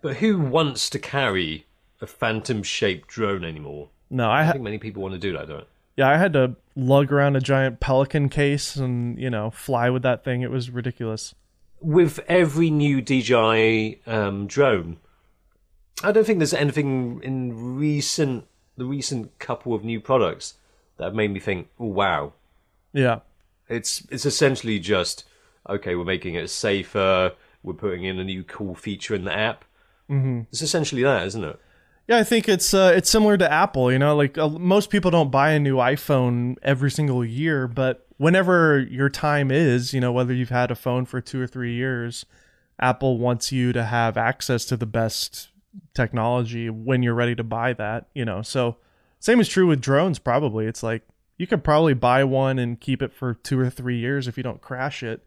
But 0.00 0.18
who 0.18 0.38
wants 0.38 0.88
to 0.90 0.98
carry 0.98 1.66
a 2.02 2.06
phantom 2.06 2.62
shaped 2.62 3.08
drone 3.08 3.44
anymore? 3.44 3.88
no, 4.10 4.28
I 4.30 4.40
I 4.40 4.44
ha- 4.44 4.52
think 4.52 4.64
many 4.64 4.78
people 4.78 5.02
want 5.02 5.14
to 5.14 5.18
do 5.18 5.32
that, 5.32 5.48
don't 5.48 5.66
yeah, 5.96 6.08
I 6.08 6.16
had 6.16 6.32
to 6.32 6.56
lug 6.74 7.12
around 7.12 7.36
a 7.36 7.40
giant 7.40 7.80
Pelican 7.80 8.28
case 8.28 8.76
and, 8.76 9.18
you 9.18 9.28
know, 9.28 9.50
fly 9.50 9.90
with 9.90 10.02
that 10.02 10.24
thing. 10.24 10.42
It 10.42 10.50
was 10.50 10.70
ridiculous. 10.70 11.34
With 11.80 12.20
every 12.28 12.70
new 12.70 13.02
DJI 13.02 14.00
um, 14.06 14.46
drone, 14.46 14.98
I 16.02 16.12
don't 16.12 16.24
think 16.24 16.38
there's 16.38 16.54
anything 16.54 17.20
in 17.22 17.76
recent 17.76 18.46
the 18.78 18.86
recent 18.86 19.38
couple 19.38 19.74
of 19.74 19.84
new 19.84 20.00
products 20.00 20.54
that 20.96 21.04
have 21.04 21.14
made 21.14 21.30
me 21.30 21.40
think, 21.40 21.68
oh 21.78 21.86
wow, 21.86 22.32
Yeah. 22.92 23.20
It's 23.68 24.06
it's 24.10 24.26
essentially 24.26 24.78
just 24.78 25.24
okay. 25.68 25.94
We're 25.94 26.04
making 26.04 26.34
it 26.34 26.48
safer. 26.48 27.32
We're 27.62 27.74
putting 27.74 28.04
in 28.04 28.18
a 28.18 28.24
new 28.24 28.44
cool 28.44 28.74
feature 28.74 29.14
in 29.14 29.24
the 29.24 29.32
app. 29.32 29.64
Mm-hmm. 30.10 30.42
It's 30.50 30.62
essentially 30.62 31.02
that, 31.02 31.26
isn't 31.28 31.44
it? 31.44 31.60
Yeah, 32.08 32.18
I 32.18 32.24
think 32.24 32.48
it's 32.48 32.74
uh, 32.74 32.92
it's 32.94 33.10
similar 33.10 33.36
to 33.36 33.50
Apple. 33.50 33.92
You 33.92 33.98
know, 33.98 34.16
like 34.16 34.36
uh, 34.36 34.48
most 34.48 34.90
people 34.90 35.10
don't 35.10 35.30
buy 35.30 35.52
a 35.52 35.60
new 35.60 35.76
iPhone 35.76 36.56
every 36.62 36.90
single 36.90 37.24
year, 37.24 37.68
but 37.68 38.06
whenever 38.16 38.80
your 38.80 39.08
time 39.08 39.50
is, 39.50 39.94
you 39.94 40.00
know, 40.00 40.12
whether 40.12 40.34
you've 40.34 40.48
had 40.48 40.70
a 40.70 40.74
phone 40.74 41.04
for 41.04 41.20
two 41.20 41.40
or 41.40 41.46
three 41.46 41.74
years, 41.74 42.26
Apple 42.80 43.18
wants 43.18 43.52
you 43.52 43.72
to 43.72 43.84
have 43.84 44.16
access 44.16 44.64
to 44.66 44.76
the 44.76 44.86
best 44.86 45.48
technology 45.94 46.68
when 46.68 47.02
you're 47.02 47.14
ready 47.14 47.34
to 47.36 47.44
buy 47.44 47.72
that. 47.74 48.08
You 48.14 48.24
know, 48.24 48.42
so 48.42 48.76
same 49.20 49.40
is 49.40 49.48
true 49.48 49.68
with 49.68 49.80
drones. 49.80 50.18
Probably, 50.18 50.66
it's 50.66 50.82
like 50.82 51.02
you 51.38 51.46
could 51.46 51.62
probably 51.62 51.94
buy 51.94 52.24
one 52.24 52.58
and 52.58 52.80
keep 52.80 53.00
it 53.00 53.12
for 53.12 53.34
two 53.34 53.58
or 53.60 53.70
three 53.70 53.98
years 53.98 54.26
if 54.26 54.36
you 54.36 54.42
don't 54.42 54.60
crash 54.60 55.04
it, 55.04 55.24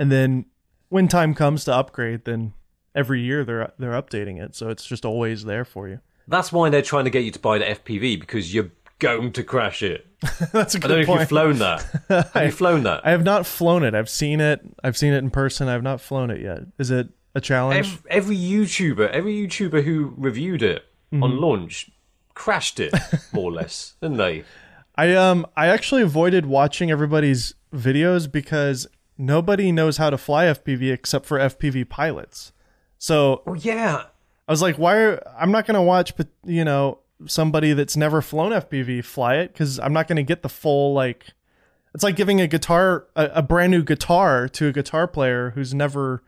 and 0.00 0.10
then 0.10 0.46
when 0.88 1.06
time 1.06 1.32
comes 1.32 1.64
to 1.64 1.74
upgrade, 1.74 2.24
then 2.24 2.54
every 2.94 3.20
year 3.20 3.44
they're 3.44 3.72
they're 3.78 3.92
updating 4.00 4.42
it, 4.42 4.54
so 4.54 4.68
it's 4.68 4.84
just 4.84 5.04
always 5.04 5.44
there 5.44 5.64
for 5.64 5.88
you. 5.88 6.00
That's 6.28 6.52
why 6.52 6.70
they're 6.70 6.82
trying 6.82 7.04
to 7.04 7.10
get 7.10 7.24
you 7.24 7.30
to 7.32 7.38
buy 7.38 7.58
the 7.58 7.64
FPV 7.64 8.20
because 8.20 8.54
you're 8.54 8.70
going 8.98 9.32
to 9.32 9.42
crash 9.42 9.82
it. 9.82 10.06
That's 10.52 10.74
a 10.76 10.78
I 10.78 10.80
don't 10.80 10.82
know 10.82 10.88
good 10.88 11.00
if 11.00 11.06
point. 11.06 11.20
you've 11.20 11.28
flown 11.28 11.58
that. 11.58 12.30
Have 12.34 12.44
you 12.46 12.52
flown 12.52 12.84
that? 12.84 13.04
I 13.04 13.10
have 13.10 13.24
not 13.24 13.44
flown 13.46 13.82
it. 13.82 13.94
I've 13.94 14.08
seen 14.08 14.40
it. 14.40 14.60
I've 14.84 14.96
seen 14.96 15.12
it 15.12 15.18
in 15.18 15.30
person. 15.30 15.66
I've 15.68 15.82
not 15.82 16.00
flown 16.00 16.30
it 16.30 16.40
yet. 16.40 16.60
Is 16.78 16.92
it 16.92 17.08
a 17.34 17.40
challenge? 17.40 17.78
Every, 18.08 18.10
every 18.10 18.36
YouTuber, 18.36 19.10
every 19.10 19.34
YouTuber 19.34 19.82
who 19.84 20.14
reviewed 20.16 20.62
it 20.62 20.84
Mm-hmm. 21.12 21.24
on 21.24 21.40
launch 21.42 21.90
crashed 22.32 22.80
it 22.80 22.94
more 23.34 23.50
or 23.50 23.52
less, 23.52 23.96
didn't 24.00 24.16
they? 24.16 24.44
I 24.96 25.14
um 25.14 25.44
I 25.56 25.66
actually 25.66 26.00
avoided 26.00 26.46
watching 26.46 26.90
everybody's 26.90 27.54
videos 27.74 28.30
because 28.32 28.86
nobody 29.18 29.72
knows 29.72 29.98
how 29.98 30.08
to 30.08 30.16
fly 30.16 30.46
FPV 30.46 30.90
except 30.90 31.26
for 31.26 31.38
FPV 31.38 31.86
pilots. 31.90 32.52
So 33.02 33.42
Well, 33.46 33.56
yeah. 33.56 34.04
I 34.46 34.52
was 34.52 34.62
like, 34.62 34.76
why? 34.76 34.96
Are, 34.96 35.22
I'm 35.36 35.50
not 35.50 35.66
gonna 35.66 35.82
watch, 35.82 36.12
you 36.44 36.64
know, 36.64 36.98
somebody 37.26 37.72
that's 37.72 37.96
never 37.96 38.22
flown 38.22 38.52
FPV 38.52 39.04
fly 39.04 39.36
it 39.38 39.52
because 39.52 39.80
I'm 39.80 39.92
not 39.92 40.06
gonna 40.06 40.22
get 40.22 40.42
the 40.42 40.48
full 40.48 40.94
like. 40.94 41.26
It's 41.94 42.04
like 42.04 42.14
giving 42.14 42.40
a 42.40 42.46
guitar, 42.46 43.08
a, 43.16 43.24
a 43.34 43.42
brand 43.42 43.72
new 43.72 43.82
guitar 43.82 44.48
to 44.50 44.68
a 44.68 44.72
guitar 44.72 45.08
player 45.08 45.50
who's 45.50 45.74
never 45.74 46.22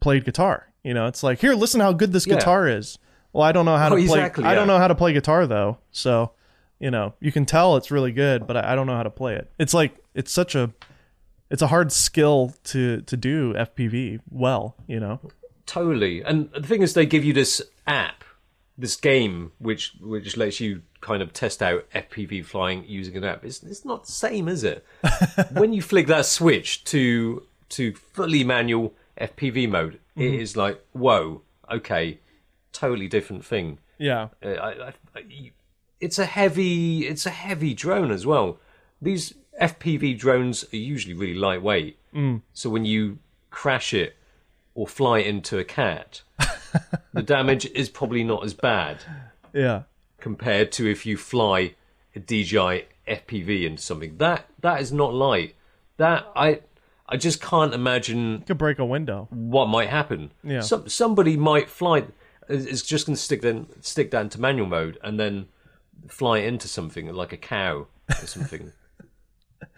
played 0.00 0.26
guitar. 0.26 0.68
You 0.84 0.92
know, 0.92 1.06
it's 1.06 1.22
like, 1.22 1.40
here, 1.40 1.54
listen 1.54 1.80
how 1.80 1.92
good 1.94 2.12
this 2.12 2.26
Yeah. 2.26 2.34
guitar 2.34 2.68
is. 2.68 2.98
Well, 3.32 3.42
I 3.42 3.52
don't 3.52 3.64
know 3.64 3.76
how 3.78 3.86
Oh, 3.86 3.96
to 3.96 4.06
play. 4.06 4.18
exactly, 4.18 4.44
I 4.44 4.54
don't 4.54 4.66
know 4.68 4.78
how 4.78 4.88
to 4.88 4.94
play 4.94 5.14
guitar 5.14 5.46
though, 5.46 5.78
so 5.90 6.32
you 6.80 6.90
know, 6.90 7.14
you 7.18 7.32
can 7.32 7.46
tell 7.46 7.76
it's 7.78 7.90
really 7.90 8.12
good, 8.12 8.46
but 8.46 8.58
I, 8.58 8.72
I 8.72 8.74
don't 8.74 8.86
know 8.86 8.94
how 8.96 9.04
to 9.04 9.10
play 9.10 9.36
it. 9.36 9.50
It's 9.58 9.72
like 9.72 9.96
it's 10.14 10.30
such 10.30 10.54
a, 10.54 10.70
it's 11.50 11.62
a 11.62 11.68
hard 11.68 11.90
skill 11.92 12.52
to 12.64 13.00
to 13.00 13.16
do 13.16 13.54
FPV 13.54 14.20
well. 14.30 14.76
You 14.86 15.00
know. 15.00 15.18
Totally. 15.66 16.22
And 16.22 16.50
the 16.52 16.66
thing 16.66 16.82
is, 16.82 16.94
they 16.94 17.06
give 17.06 17.24
you 17.24 17.32
this 17.32 17.62
app, 17.86 18.24
this 18.76 18.96
game, 18.96 19.52
which 19.58 19.94
which 20.00 20.36
lets 20.36 20.60
you 20.60 20.82
kind 21.00 21.22
of 21.22 21.32
test 21.32 21.62
out 21.62 21.88
FPV 21.94 22.44
flying 22.44 22.84
using 22.86 23.16
an 23.16 23.24
app. 23.24 23.44
It's 23.44 23.62
it's 23.62 23.84
not 23.84 24.06
the 24.06 24.12
same, 24.12 24.48
is 24.48 24.64
it? 24.64 24.84
when 25.52 25.72
you 25.72 25.82
flick 25.82 26.06
that 26.08 26.26
switch 26.26 26.84
to 26.84 27.42
to 27.70 27.94
fully 27.94 28.44
manual 28.44 28.94
FPV 29.20 29.68
mode, 29.68 30.00
it 30.16 30.34
is 30.34 30.56
like 30.56 30.84
whoa, 30.92 31.42
okay, 31.70 32.20
totally 32.72 33.08
different 33.08 33.44
thing. 33.44 33.78
Yeah. 33.98 34.28
Uh, 34.44 34.48
I, 34.48 34.70
I, 34.70 34.92
I, 35.14 35.52
it's 36.00 36.18
a 36.18 36.26
heavy 36.26 37.06
it's 37.06 37.26
a 37.26 37.30
heavy 37.30 37.74
drone 37.74 38.10
as 38.10 38.26
well. 38.26 38.58
These 39.00 39.34
FPV 39.60 40.18
drones 40.18 40.64
are 40.72 40.76
usually 40.76 41.14
really 41.14 41.34
lightweight, 41.34 41.98
so 42.52 42.68
when 42.70 42.84
you 42.84 43.18
crash 43.50 43.94
it 43.94 44.16
or 44.74 44.86
fly 44.86 45.18
into 45.18 45.58
a 45.58 45.64
cat, 45.64 46.22
the 47.12 47.22
damage 47.22 47.66
is 47.66 47.88
probably 47.88 48.24
not 48.24 48.44
as 48.44 48.54
bad 48.54 48.98
Yeah. 49.52 49.82
compared 50.18 50.72
to 50.72 50.90
if 50.90 51.06
you 51.06 51.16
fly 51.16 51.74
a 52.16 52.20
DJI 52.20 52.86
FPV 53.06 53.64
into 53.66 53.82
something. 53.82 54.16
That 54.18 54.46
that 54.60 54.80
is 54.80 54.92
not 54.92 55.12
light. 55.14 55.54
That 55.98 56.26
I 56.34 56.60
I 57.08 57.16
just 57.16 57.40
can't 57.40 57.74
imagine 57.74 58.42
could 58.46 58.58
break 58.58 58.78
a 58.78 58.84
window. 58.84 59.28
what 59.30 59.66
might 59.66 59.90
happen. 59.90 60.32
Yeah. 60.42 60.60
Some, 60.60 60.88
somebody 60.88 61.36
might 61.36 61.68
fly. 61.68 62.04
is 62.48 62.66
is 62.66 62.82
just 62.82 63.06
going 63.06 63.14
to 63.16 63.20
stick 63.22 63.42
then 63.42 63.66
stick 63.80 64.10
that 64.12 64.22
into 64.22 64.40
manual 64.40 64.66
mode 64.66 64.98
and 65.02 65.20
then 65.20 65.46
fly 66.08 66.38
into 66.38 66.66
something 66.68 67.12
like 67.12 67.32
a 67.32 67.36
cow 67.36 67.86
or 68.10 68.26
something, 68.26 68.72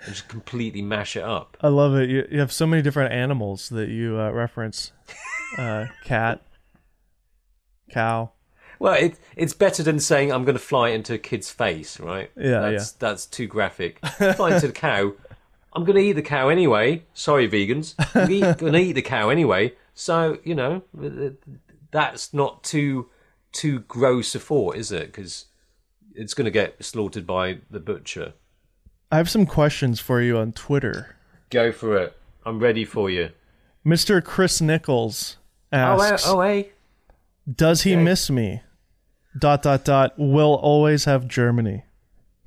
and 0.04 0.14
just 0.14 0.28
completely 0.28 0.82
mash 0.82 1.16
it 1.16 1.24
up. 1.24 1.56
I 1.60 1.68
love 1.68 1.94
it. 1.94 2.08
You, 2.10 2.26
you 2.30 2.40
have 2.40 2.52
so 2.52 2.66
many 2.66 2.82
different 2.82 3.12
animals 3.12 3.68
that 3.70 3.88
you 3.88 4.18
uh, 4.20 4.30
reference. 4.30 4.92
Uh, 5.58 5.86
cat, 6.04 6.42
cow. 7.90 8.32
Well, 8.78 8.94
it 8.94 9.18
it's 9.36 9.54
better 9.54 9.82
than 9.82 10.00
saying 10.00 10.32
I'm 10.32 10.44
going 10.44 10.56
to 10.56 10.62
fly 10.62 10.90
into 10.90 11.14
a 11.14 11.18
kid's 11.18 11.50
face, 11.50 11.98
right? 11.98 12.30
Yeah, 12.36 12.70
that's, 12.70 12.92
That's 12.92 13.26
too 13.26 13.46
graphic. 13.46 14.04
fly 14.06 14.54
into 14.54 14.66
the 14.66 14.72
cow. 14.72 15.12
I'm 15.72 15.84
going 15.84 15.96
to 15.96 16.02
eat 16.02 16.12
the 16.12 16.22
cow 16.22 16.48
anyway. 16.48 17.04
Sorry, 17.14 17.48
vegans. 17.48 17.94
I'm 18.14 18.54
going 18.56 18.72
to 18.72 18.78
eat 18.78 18.92
the 18.92 19.02
cow 19.02 19.28
anyway. 19.30 19.74
So 19.94 20.38
you 20.44 20.54
know, 20.54 20.82
that's 21.90 22.34
not 22.34 22.64
too 22.64 23.08
too 23.52 23.80
gross 23.80 24.34
a 24.34 24.40
thought, 24.40 24.76
is 24.76 24.92
it? 24.92 25.06
Because 25.06 25.46
it's 26.14 26.34
going 26.34 26.46
to 26.46 26.50
get 26.50 26.82
slaughtered 26.84 27.26
by 27.26 27.58
the 27.70 27.80
butcher. 27.80 28.34
I 29.10 29.16
have 29.18 29.30
some 29.30 29.46
questions 29.46 30.00
for 30.00 30.20
you 30.20 30.38
on 30.38 30.52
Twitter. 30.52 31.16
Go 31.50 31.70
for 31.72 31.96
it. 31.96 32.16
I'm 32.44 32.58
ready 32.58 32.84
for 32.84 33.08
you. 33.08 33.30
Mr. 33.84 34.22
Chris 34.22 34.60
Nichols 34.60 35.36
Oh, 35.72 35.76
asks, 35.76 36.24
hey, 36.24 36.30
oh, 36.32 36.40
hey. 36.40 36.70
"Does 37.52 37.82
he 37.82 37.94
okay. 37.94 38.02
miss 38.02 38.30
me?" 38.30 38.62
Dot 39.38 39.62
dot 39.62 39.84
dot. 39.84 40.14
Will 40.18 40.54
always 40.54 41.04
have 41.04 41.28
Germany. 41.28 41.84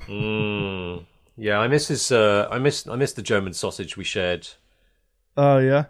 Mm. 0.08 1.06
Yeah, 1.38 1.60
I 1.60 1.68
miss 1.68 1.88
his. 1.88 2.12
Uh, 2.12 2.48
I 2.52 2.60
miss. 2.60 2.88
I 2.88 2.96
miss 2.96 3.14
the 3.14 3.22
German 3.22 3.54
sausage 3.54 3.96
we 3.96 4.04
shared. 4.04 4.48
Oh 5.38 5.58
yeah. 5.60 5.86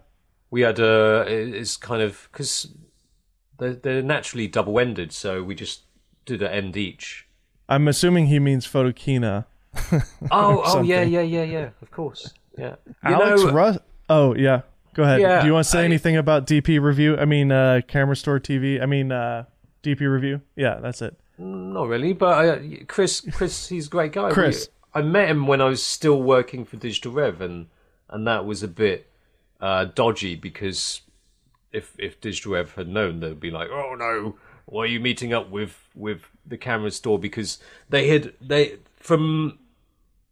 We 0.51 0.61
had 0.61 0.79
uh, 0.79 1.25
it's 1.27 1.77
kind 1.77 2.01
of 2.01 2.27
because 2.31 2.67
they're, 3.59 3.73
they're 3.73 4.01
naturally 4.03 4.47
double 4.47 4.79
ended, 4.79 5.11
so 5.11 5.43
we 5.43 5.55
just 5.55 5.83
did 6.25 6.41
an 6.41 6.51
end 6.51 6.75
each. 6.77 7.27
I'm 7.67 7.87
assuming 7.87 8.27
he 8.27 8.39
means 8.39 8.67
Photokina. 8.67 9.45
Oh, 10.31 10.61
oh 10.65 10.81
yeah, 10.81 11.01
yeah, 11.03 11.21
yeah, 11.21 11.43
yeah. 11.43 11.69
Of 11.81 11.91
course, 11.91 12.33
yeah. 12.57 12.75
You 12.87 12.95
Alex 13.03 13.43
know, 13.43 13.51
Russ. 13.51 13.77
Oh 14.09 14.35
yeah. 14.35 14.61
Go 14.95 15.03
ahead. 15.03 15.21
Yeah, 15.21 15.41
Do 15.41 15.47
you 15.47 15.53
want 15.53 15.65
to 15.65 15.69
say 15.69 15.81
I- 15.81 15.85
anything 15.85 16.17
about 16.17 16.45
DP 16.47 16.81
review? 16.81 17.15
I 17.17 17.25
mean, 17.25 17.51
uh, 17.51 17.81
Camera 17.87 18.15
Store 18.15 18.39
TV. 18.39 18.81
I 18.81 18.85
mean, 18.85 19.11
uh, 19.11 19.45
DP 19.83 20.01
review. 20.11 20.41
Yeah, 20.55 20.79
that's 20.81 21.01
it. 21.01 21.15
Not 21.37 21.87
really, 21.87 22.11
but 22.13 22.45
uh, 22.49 22.59
Chris, 22.87 23.21
Chris, 23.31 23.69
he's 23.69 23.87
a 23.87 23.89
great 23.89 24.11
guy. 24.11 24.31
Chris. 24.31 24.67
I 24.93 25.01
met 25.03 25.29
him 25.29 25.45
when 25.47 25.61
I 25.61 25.65
was 25.65 25.81
still 25.83 26.21
working 26.21 26.65
for 26.65 26.75
Digital 26.77 27.11
Rev, 27.13 27.39
and 27.39 27.67
and 28.09 28.27
that 28.27 28.45
was 28.45 28.61
a 28.63 28.67
bit 28.67 29.09
uh, 29.61 29.85
dodgy 29.85 30.35
because 30.35 31.01
if 31.71 31.95
if 31.99 32.19
Digital 32.19 32.53
Rev 32.53 32.73
had 32.73 32.89
known, 32.89 33.19
they'd 33.19 33.39
be 33.39 33.51
like, 33.51 33.69
"Oh 33.71 33.95
no, 33.97 34.35
why 34.65 34.83
are 34.83 34.87
you 34.87 34.99
meeting 34.99 35.31
up 35.33 35.49
with 35.49 35.87
with 35.95 36.23
the 36.45 36.57
camera 36.57 36.91
store?" 36.91 37.19
Because 37.19 37.59
they 37.89 38.07
had 38.09 38.33
they 38.41 38.77
from 39.09 39.57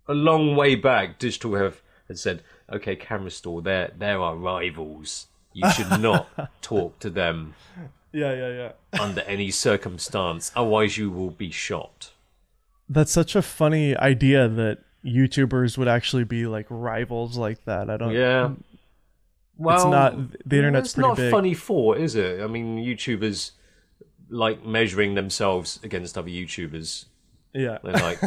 a 0.08 0.13
long 0.13 0.56
way 0.56 0.76
back, 0.76 1.18
Digital 1.20 1.56
have 1.56 1.82
had 2.08 2.20
said, 2.20 2.44
"Okay, 2.72 2.96
camera 2.96 3.32
store, 3.32 3.62
they're 3.62 3.92
they're 3.98 4.22
our 4.22 4.36
rivals. 4.36 5.28
You 5.54 5.70
should 5.72 6.00
not 6.10 6.30
talk 6.62 7.00
to 7.00 7.10
them." 7.10 7.56
Yeah, 8.13 8.34
yeah, 8.34 8.50
yeah. 8.62 9.02
under 9.02 9.22
any 9.22 9.50
circumstance, 9.52 10.52
otherwise 10.56 10.98
you 10.98 11.10
will 11.12 11.32
be 11.32 11.52
shot. 11.52 12.12
That's 12.88 13.12
such 13.12 13.36
a 13.36 13.42
funny 13.42 13.98
idea 13.98 14.48
that 14.48 14.78
YouTubers 15.04 15.78
would 15.78 15.88
actually 15.90 16.24
be 16.24 16.46
like 16.48 16.68
rivals 16.70 17.38
like 17.38 17.66
that. 17.66 17.90
I 17.90 17.98
don't. 17.98 18.13
Yeah. 18.13 18.52
Well, 19.58 19.76
It's 19.76 19.86
not. 19.86 20.12
The 20.46 20.58
internet's 20.58 20.90
it's 20.90 20.94
pretty 20.96 21.08
not 21.10 21.18
big. 21.18 21.32
funny 21.32 21.54
for, 21.56 21.98
is 21.98 22.16
it? 22.16 22.42
I 22.42 22.48
mean, 22.48 22.78
YouTubers 22.78 23.52
like 24.30 24.63
measuring 24.66 25.16
themselves 25.16 25.80
against 25.84 26.18
other 26.18 26.30
YouTubers. 26.30 27.06
Yeah. 27.58 27.80
They're 27.84 27.93
like 27.93 28.20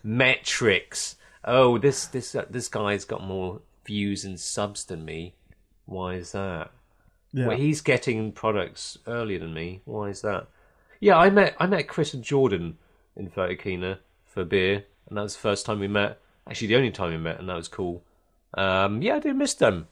metrics. 0.04 1.16
Oh, 1.44 1.78
this 1.78 2.06
this 2.06 2.34
uh, 2.34 2.46
this 2.48 2.68
guy's 2.68 3.04
got 3.04 3.22
more 3.22 3.60
views 3.84 4.24
and 4.24 4.40
subs 4.40 4.84
than 4.84 5.04
me. 5.04 5.34
Why 5.84 6.14
is 6.14 6.32
that? 6.32 6.70
Yeah. 7.32 7.48
Well, 7.48 7.56
he's 7.56 7.80
getting 7.80 8.32
products 8.32 8.98
earlier 9.06 9.38
than 9.38 9.52
me. 9.52 9.82
Why 9.84 10.08
is 10.08 10.22
that? 10.22 10.48
Yeah, 11.00 11.18
I 11.18 11.30
met 11.30 11.54
I 11.60 11.66
met 11.66 11.88
Chris 11.88 12.14
and 12.14 12.24
Jordan 12.24 12.78
in 13.16 13.30
Photokina 13.30 13.98
for 14.24 14.44
beer, 14.44 14.84
and 15.08 15.18
that 15.18 15.22
was 15.22 15.34
the 15.34 15.40
first 15.40 15.66
time 15.66 15.80
we 15.80 15.88
met. 15.88 16.18
Actually, 16.48 16.68
the 16.68 16.76
only 16.76 16.90
time 16.90 17.10
we 17.10 17.18
met, 17.18 17.38
and 17.38 17.48
that 17.48 17.56
was 17.56 17.68
cool. 17.68 18.02
Um, 18.54 19.02
yeah, 19.02 19.16
I 19.16 19.18
do 19.18 19.34
miss 19.34 19.54
them. 19.54 19.88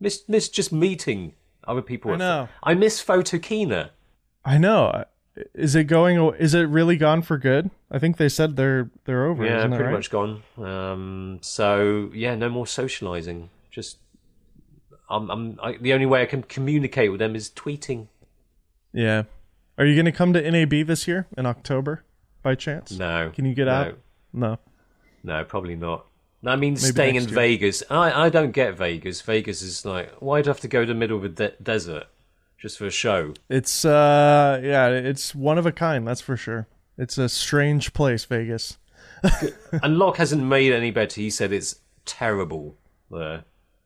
Miss 0.00 0.26
miss 0.26 0.48
just 0.48 0.72
meeting 0.72 1.34
other 1.64 1.82
people. 1.82 2.12
I 2.12 2.16
know. 2.16 2.48
I 2.62 2.74
miss 2.74 3.04
Photokina. 3.04 3.90
I 4.44 4.56
know. 4.56 5.04
Is 5.54 5.74
it 5.74 5.84
going? 5.84 6.34
Is 6.38 6.54
it 6.54 6.62
really 6.62 6.96
gone 6.96 7.22
for 7.22 7.38
good? 7.38 7.70
I 7.90 7.98
think 7.98 8.16
they 8.16 8.28
said 8.28 8.56
they're 8.56 8.90
they're 9.04 9.26
over. 9.26 9.44
Yeah, 9.44 9.66
pretty 9.66 9.84
right? 9.84 9.92
much 9.92 10.10
gone. 10.10 10.42
Um, 10.58 11.38
so 11.42 12.10
yeah, 12.14 12.34
no 12.34 12.48
more 12.48 12.66
socializing. 12.66 13.50
Just, 13.70 13.98
I'm, 15.08 15.30
I'm 15.30 15.60
I, 15.62 15.76
the 15.80 15.92
only 15.92 16.06
way 16.06 16.22
I 16.22 16.26
can 16.26 16.42
communicate 16.42 17.10
with 17.10 17.20
them 17.20 17.36
is 17.36 17.50
tweeting. 17.50 18.08
Yeah. 18.92 19.24
Are 19.78 19.86
you 19.86 19.94
going 19.94 20.06
to 20.06 20.12
come 20.12 20.32
to 20.32 20.50
NAB 20.50 20.86
this 20.86 21.08
year 21.08 21.26
in 21.38 21.46
October 21.46 22.04
by 22.42 22.54
chance? 22.54 22.92
No, 22.92 23.30
Can 23.34 23.46
you 23.46 23.54
get 23.54 23.64
no, 23.64 23.72
out? 23.72 23.98
No. 24.32 24.58
No, 25.22 25.44
probably 25.44 25.76
not. 25.76 26.06
I 26.44 26.56
mean, 26.56 26.74
Maybe 26.74 26.86
staying 26.86 27.14
in 27.16 27.24
year. 27.24 27.34
Vegas. 27.34 27.82
I, 27.90 28.26
I 28.26 28.28
don't 28.28 28.52
get 28.52 28.76
Vegas. 28.76 29.20
Vegas 29.20 29.62
is 29.62 29.84
like, 29.84 30.12
why 30.20 30.42
do 30.42 30.48
I 30.48 30.50
have 30.50 30.60
to 30.60 30.68
go 30.68 30.80
to 30.80 30.86
the 30.86 30.94
middle 30.94 31.18
of 31.18 31.24
a 31.24 31.28
de- 31.28 31.54
desert 31.62 32.06
just 32.60 32.78
for 32.78 32.86
a 32.86 32.90
show? 32.90 33.34
It's 33.48 33.84
uh 33.84 34.60
yeah, 34.62 34.88
it's 34.88 35.34
one 35.34 35.58
of 35.58 35.66
a 35.66 35.72
kind, 35.72 36.06
that's 36.06 36.20
for 36.20 36.36
sure. 36.36 36.68
It's 36.98 37.18
a 37.18 37.28
strange 37.28 37.92
place, 37.92 38.24
Vegas. 38.24 38.78
and 39.82 39.98
Locke 39.98 40.18
hasn't 40.18 40.42
made 40.42 40.72
it 40.72 40.76
any 40.76 40.90
better. 40.90 41.20
He 41.20 41.30
said 41.30 41.52
it's 41.52 41.76
terrible 42.04 42.76
there. 43.10 43.44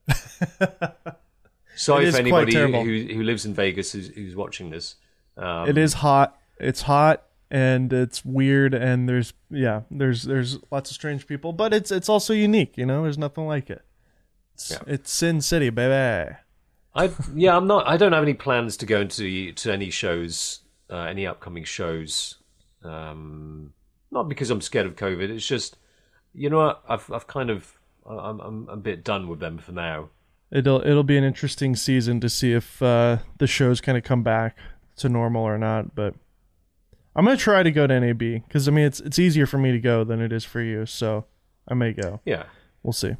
Sorry 1.76 2.10
for 2.10 2.18
anybody 2.18 2.54
who 2.54 3.14
who 3.14 3.22
lives 3.22 3.44
in 3.46 3.54
Vegas 3.54 3.92
who's, 3.92 4.08
who's 4.08 4.36
watching 4.36 4.70
this. 4.70 4.96
Um, 5.36 5.68
It 5.68 5.78
is 5.78 5.94
hot. 5.94 6.38
It's 6.58 6.82
hot 6.82 7.24
and 7.50 7.92
it's 7.92 8.24
weird 8.24 8.74
and 8.74 9.08
there's 9.08 9.32
yeah, 9.50 9.82
there's 9.90 10.24
there's 10.24 10.58
lots 10.70 10.90
of 10.90 10.94
strange 10.94 11.26
people, 11.26 11.52
but 11.52 11.72
it's 11.72 11.90
it's 11.90 12.08
also 12.08 12.32
unique, 12.32 12.76
you 12.76 12.86
know? 12.86 13.02
There's 13.02 13.18
nothing 13.18 13.46
like 13.46 13.70
it. 13.70 13.82
It's, 14.54 14.70
Yeah. 14.70 14.78
it's 14.86 15.10
Sin 15.10 15.40
City, 15.40 15.70
baby. 15.70 16.36
I 16.94 17.10
yeah, 17.34 17.56
I'm 17.56 17.66
not. 17.66 17.88
I 17.88 17.96
don't 17.96 18.12
have 18.12 18.22
any 18.22 18.34
plans 18.34 18.76
to 18.78 18.86
go 18.86 19.00
into 19.00 19.52
to 19.52 19.72
any 19.72 19.90
shows, 19.90 20.60
uh, 20.90 20.98
any 20.98 21.26
upcoming 21.26 21.64
shows. 21.64 22.36
Um, 22.82 23.72
not 24.10 24.28
because 24.28 24.50
I'm 24.50 24.60
scared 24.60 24.86
of 24.86 24.94
COVID. 24.94 25.30
It's 25.30 25.46
just, 25.46 25.76
you 26.34 26.50
know, 26.50 26.58
what? 26.58 26.84
I've 26.88 27.10
I've 27.10 27.26
kind 27.26 27.50
of 27.50 27.78
I'm 28.08 28.40
I'm 28.40 28.68
a 28.68 28.76
bit 28.76 29.02
done 29.02 29.28
with 29.28 29.40
them 29.40 29.58
for 29.58 29.72
now. 29.72 30.10
It'll 30.52 30.80
it'll 30.86 31.02
be 31.02 31.16
an 31.16 31.24
interesting 31.24 31.74
season 31.74 32.20
to 32.20 32.28
see 32.28 32.52
if 32.52 32.80
uh, 32.80 33.18
the 33.38 33.46
shows 33.46 33.80
kind 33.80 33.98
of 33.98 34.04
come 34.04 34.22
back 34.22 34.56
to 34.96 35.08
normal 35.08 35.42
or 35.42 35.58
not. 35.58 35.96
But 35.96 36.14
I'm 37.16 37.24
gonna 37.24 37.36
try 37.36 37.64
to 37.64 37.72
go 37.72 37.86
to 37.86 38.00
NAB 38.00 38.18
because 38.18 38.68
I 38.68 38.70
mean 38.70 38.84
it's 38.84 39.00
it's 39.00 39.18
easier 39.18 39.46
for 39.46 39.58
me 39.58 39.72
to 39.72 39.80
go 39.80 40.04
than 40.04 40.20
it 40.20 40.32
is 40.32 40.44
for 40.44 40.60
you, 40.60 40.86
so 40.86 41.24
I 41.66 41.74
may 41.74 41.92
go. 41.92 42.20
Yeah, 42.24 42.44
We'll 42.84 42.92
see. 42.92 43.16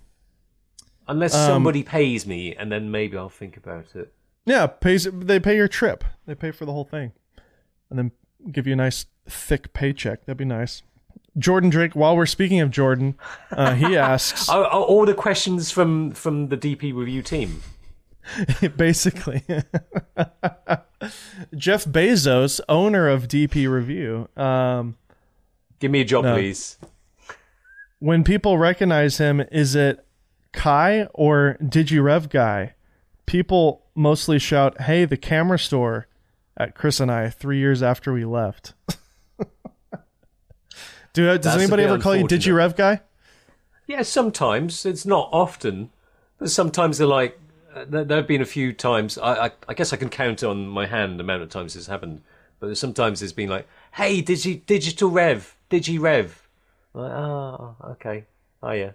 Unless 1.09 1.35
Um, 1.35 1.47
somebody 1.47 1.83
pays 1.83 2.27
me, 2.27 2.55
and 2.55 2.71
then 2.73 2.91
maybe 2.91 3.17
I'll 3.17 3.29
think 3.29 3.57
about 3.57 3.87
it. 3.95 4.13
Yeah, 4.47 4.67
pays 4.67 5.09
they 5.11 5.41
pay 5.41 5.57
your 5.57 5.69
trip. 5.69 6.05
They 6.27 6.35
pay 6.35 6.51
for 6.51 6.65
the 6.65 6.73
whole 6.73 6.85
thing, 6.85 7.13
and 7.91 7.99
then 7.99 8.13
give 8.53 8.67
you 8.67 8.75
a 8.75 8.77
nice 8.77 9.07
thick 9.29 9.73
paycheck. 9.73 10.27
That'd 10.27 10.37
be 10.39 10.45
nice. 10.45 10.83
Jordan 11.39 11.71
Drake. 11.71 11.97
While 11.97 12.17
we're 12.17 12.27
speaking 12.27 12.61
of 12.61 12.71
Jordan, 12.71 13.17
uh, 13.51 13.75
he 13.75 13.97
asks 14.13 14.49
all 14.49 15.05
the 15.07 15.15
questions 15.15 15.71
from 15.71 16.13
from 16.13 16.49
the 16.49 16.57
DP 16.57 16.95
review 16.95 17.23
team. 17.23 17.63
basically 18.77 19.43
Jeff 21.55 21.85
Bezos, 21.85 22.61
owner 22.69 23.09
of 23.09 23.29
DP 23.29 23.69
Review. 23.69 24.29
Um, 24.37 24.97
Give 25.79 25.91
me 25.91 26.01
a 26.01 26.05
job, 26.05 26.25
No. 26.25 26.35
please. 26.35 26.79
when 27.99 28.25
people 28.25 28.57
recognize 28.57 29.19
him, 29.19 29.41
is 29.53 29.75
it 29.75 30.05
Kai 30.55 31.05
or 31.13 31.59
Digirev 31.63 32.31
guy? 32.31 32.75
People 33.27 33.83
mostly 33.95 34.39
shout, 34.39 34.83
"Hey, 34.83 35.05
the 35.05 35.17
camera 35.17 35.59
store!" 35.59 36.07
at 36.57 36.75
Chris 36.75 37.01
and 37.01 37.11
I 37.11 37.31
three 37.31 37.59
years 37.59 37.83
after 37.83 38.13
we 38.13 38.25
left. 38.25 38.75
Do 41.13 41.27
does 41.27 41.41
That's 41.43 41.57
anybody 41.57 41.85
ever 41.85 41.99
call 41.99 42.17
you. 42.17 42.25
Digirev 42.25 42.77
guy? 42.77 43.01
Yeah, 43.87 44.03
sometimes 44.03 44.87
it's 44.87 45.07
not 45.07 45.29
often, 45.33 45.91
but 46.39 46.51
sometimes 46.51 46.99
they're 46.99 47.07
like. 47.07 47.39
Uh, 47.75 47.85
there, 47.89 48.19
have 48.19 48.29
been 48.29 48.41
a 48.41 48.47
few 48.47 48.73
times. 48.73 49.19
I, 49.19 49.47
I 49.47 49.51
I 49.69 49.75
guess 49.75 49.93
I 49.93 49.97
can 49.97 50.09
count 50.09 50.45
on 50.45 50.69
my 50.69 50.87
hand 50.87 51.19
the 51.19 51.25
amount 51.25 51.43
of 51.43 51.49
times 51.51 51.75
this 51.75 51.89
happened. 51.89 52.23
But 52.61 52.77
sometimes 52.79 53.21
it's 53.21 53.33
been 53.33 53.49
like, 53.49 53.67
"Hey, 53.93 54.23
digi 54.23 54.65
digital 54.65 55.11
rev, 55.11 55.57
digi 55.71 56.01
rev." 56.01 56.49
Like, 56.93 57.11
oh, 57.11 57.75
okay, 57.91 58.27
oh 58.63 58.71
yeah. 58.71 58.93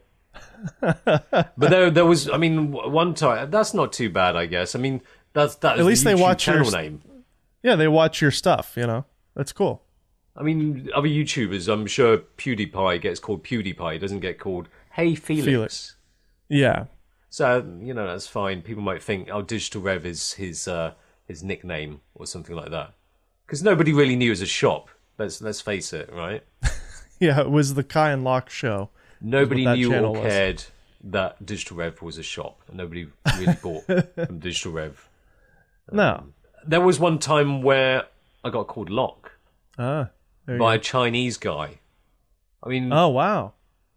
But 0.82 1.56
there 1.58 1.90
there 1.90 2.06
was. 2.06 2.30
I 2.30 2.38
mean, 2.38 2.72
one 2.72 3.14
time 3.14 3.50
that's 3.50 3.74
not 3.74 3.94
too 3.94 4.10
bad, 4.10 4.36
I 4.36 4.46
guess. 4.46 4.76
I 4.76 4.80
mean, 4.80 5.02
that's 5.34 5.56
that's 5.56 5.80
At 5.80 5.86
least 5.86 6.04
the 6.04 6.12
they 6.12 6.16
watch 6.16 6.48
your 6.48 6.64
channel 6.64 6.72
name. 6.72 7.02
Yeah, 7.64 7.76
they 7.76 7.88
watch 7.88 8.22
your 8.22 8.32
stuff. 8.32 8.74
You 8.76 8.88
know, 8.88 9.06
that's 9.36 9.52
cool. 9.52 9.84
I 10.36 10.44
mean, 10.44 10.90
other 10.96 11.08
YouTubers, 11.08 11.72
I'm 11.72 11.86
sure 11.86 12.20
PewDiePie 12.38 13.02
gets 13.02 13.20
called 13.20 13.44
PewDiePie. 13.44 14.00
Doesn't 14.00 14.22
get 14.22 14.40
called 14.40 14.70
Hey 14.92 15.16
Felix. 15.16 15.46
Felix. 15.46 15.96
Yeah, 16.48 16.86
So 17.30 17.58
you 17.82 17.94
know 17.94 18.08
that's 18.08 18.28
fine. 18.28 18.62
People 18.62 18.82
might 18.84 19.04
think, 19.04 19.30
"Oh, 19.32 19.42
Digital 19.42 19.82
Rev 19.82 20.06
is 20.06 20.34
his 20.34 20.68
uh, 20.68 20.94
his 21.28 21.44
nickname 21.44 22.02
or 22.16 22.26
something 22.26 22.56
like 22.56 22.72
that," 22.72 22.94
because 23.46 23.62
nobody 23.62 23.94
really 23.94 24.16
knew 24.16 24.28
it 24.28 24.32
was 24.32 24.42
a 24.42 24.48
shop. 24.48 24.90
Let's 25.18 25.42
let's 25.42 25.62
face 25.62 25.94
it, 25.94 26.12
right? 26.12 26.44
yeah. 27.20 27.42
It 27.42 27.52
was 27.52 27.76
the 27.76 27.84
Kai 27.84 28.12
and 28.12 28.24
Locke 28.24 28.50
show. 28.50 28.90
Nobody 29.22 29.66
knew 29.66 29.94
or 29.96 30.14
was. 30.14 30.22
cared 30.22 30.64
that 31.04 31.46
Digital 31.46 31.78
Rev 31.78 32.02
was 32.02 32.18
a 32.18 32.24
shop, 32.24 32.62
and 32.68 32.78
nobody 32.78 33.08
really 33.38 33.58
bought 33.64 33.86
from 33.86 34.40
Digital 34.40 34.72
Rev. 34.72 35.10
No. 35.92 36.26
There 36.66 36.82
was 36.82 37.00
one 37.00 37.20
time 37.20 37.62
where 37.62 38.04
I 38.44 38.50
got 38.50 38.68
called 38.68 38.90
Locke. 38.90 39.32
Ah. 39.78 40.10
By 40.46 40.76
a. 40.76 40.80
Chinese 40.80 41.38
guy. 41.38 41.80
I 42.64 42.70
mean, 42.70 42.92
Oh 42.92 43.08
wow. 43.10 43.54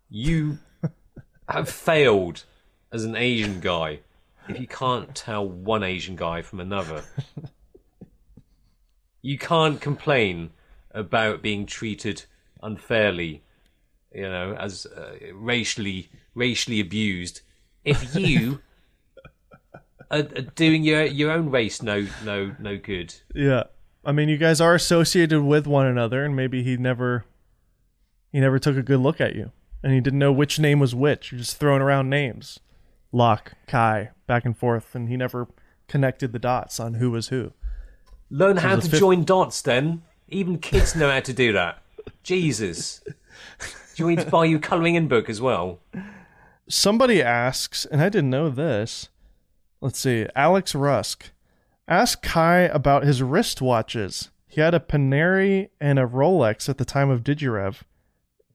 you 0.08 0.58
have 1.48 1.68
failed 1.68 2.44
as 2.92 3.04
an 3.04 3.16
Asian 3.16 3.60
guy 3.60 4.00
if 4.48 4.60
you 4.60 4.66
can't 4.66 5.14
tell 5.14 5.46
one 5.48 5.82
Asian 5.82 6.14
guy 6.16 6.42
from 6.42 6.60
another. 6.60 7.04
you 9.22 9.38
can't 9.38 9.80
complain 9.80 10.50
about 10.92 11.42
being 11.42 11.64
treated 11.66 12.24
unfairly, 12.62 13.42
you 14.14 14.28
know, 14.28 14.54
as 14.58 14.86
uh, 14.86 15.14
racially 15.34 16.10
racially 16.34 16.80
abused 16.80 17.40
if 17.84 18.14
you 18.14 18.60
are, 20.10 20.18
are 20.20 20.22
doing 20.54 20.82
your 20.82 21.04
your 21.04 21.30
own 21.30 21.50
race 21.50 21.82
no 21.82 22.06
no 22.24 22.54
no 22.58 22.76
good. 22.76 23.14
Yeah. 23.34 23.64
I 24.04 24.10
mean, 24.10 24.28
you 24.28 24.36
guys 24.36 24.60
are 24.60 24.74
associated 24.74 25.42
with 25.42 25.66
one 25.66 25.86
another, 25.86 26.24
and 26.24 26.34
maybe 26.34 26.64
he 26.64 26.76
never, 26.76 27.24
he 28.32 28.40
never 28.40 28.58
took 28.58 28.76
a 28.76 28.82
good 28.82 28.98
look 28.98 29.20
at 29.20 29.36
you, 29.36 29.52
and 29.82 29.92
he 29.92 30.00
didn't 30.00 30.18
know 30.18 30.32
which 30.32 30.58
name 30.58 30.80
was 30.80 30.92
which. 30.92 31.30
You're 31.30 31.38
just 31.38 31.56
throwing 31.58 31.82
around 31.82 32.10
names, 32.10 32.58
Locke, 33.12 33.52
Kai, 33.68 34.10
back 34.26 34.44
and 34.44 34.56
forth, 34.56 34.96
and 34.96 35.08
he 35.08 35.16
never 35.16 35.46
connected 35.86 36.32
the 36.32 36.40
dots 36.40 36.80
on 36.80 36.94
who 36.94 37.12
was 37.12 37.28
who. 37.28 37.52
Learn 38.28 38.56
how 38.56 38.74
to 38.74 38.82
fifth- 38.82 38.98
join 38.98 39.22
dots 39.22 39.62
then. 39.62 40.02
Even 40.28 40.58
kids 40.58 40.96
know 40.96 41.10
how 41.10 41.20
to 41.20 41.32
do 41.32 41.52
that. 41.52 41.80
Jesus. 42.24 43.02
Do 43.94 44.02
you 44.02 44.06
want 44.06 44.18
me 44.18 44.24
to 44.24 44.30
buy 44.30 44.44
you 44.46 44.56
a 44.56 44.60
colouring 44.60 44.94
in 44.94 45.08
book 45.08 45.28
as 45.28 45.40
well? 45.40 45.80
Somebody 46.68 47.22
asks, 47.22 47.84
and 47.86 48.00
I 48.00 48.08
didn't 48.08 48.30
know 48.30 48.48
this. 48.48 49.08
Let's 49.80 49.98
see, 49.98 50.26
Alex 50.34 50.74
Rusk. 50.74 51.30
Ask 51.88 52.22
Kai 52.22 52.60
about 52.60 53.04
his 53.04 53.20
wristwatches. 53.20 54.28
He 54.46 54.60
had 54.60 54.74
a 54.74 54.80
Panerai 54.80 55.68
and 55.80 55.98
a 55.98 56.06
Rolex 56.06 56.68
at 56.68 56.78
the 56.78 56.84
time 56.84 57.10
of 57.10 57.24
Digirev. 57.24 57.80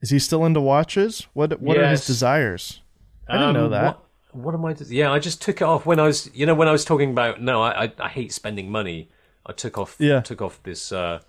Is 0.01 0.09
he 0.11 0.19
still 0.19 0.45
into 0.45 0.61
watches? 0.61 1.27
What 1.33 1.59
What 1.61 1.77
are 1.77 1.87
his 1.89 2.05
desires? 2.05 2.81
I 3.27 3.37
didn't 3.37 3.53
know 3.55 3.65
Um, 3.65 3.71
that. 3.71 3.83
What, 4.31 4.43
what 4.45 4.53
am 4.53 4.65
I? 4.65 4.75
Yeah, 4.87 5.11
I 5.11 5.19
just 5.19 5.41
took 5.41 5.57
it 5.61 5.63
off 5.65 5.85
when 5.85 5.99
I 5.99 6.03
was. 6.03 6.29
You 6.33 6.45
know, 6.45 6.55
when 6.55 6.67
I 6.67 6.71
was 6.71 6.85
talking 6.85 7.09
about 7.11 7.41
no, 7.41 7.61
I 7.61 7.85
I, 7.85 7.93
I 7.99 8.07
hate 8.09 8.31
spending 8.31 8.69
money. 8.71 9.09
I 9.45 9.53
took 9.53 9.77
off. 9.77 9.95
Yeah. 9.99 10.21
Took 10.21 10.41
off 10.41 10.61
this 10.63 10.91
uh, 10.91 11.19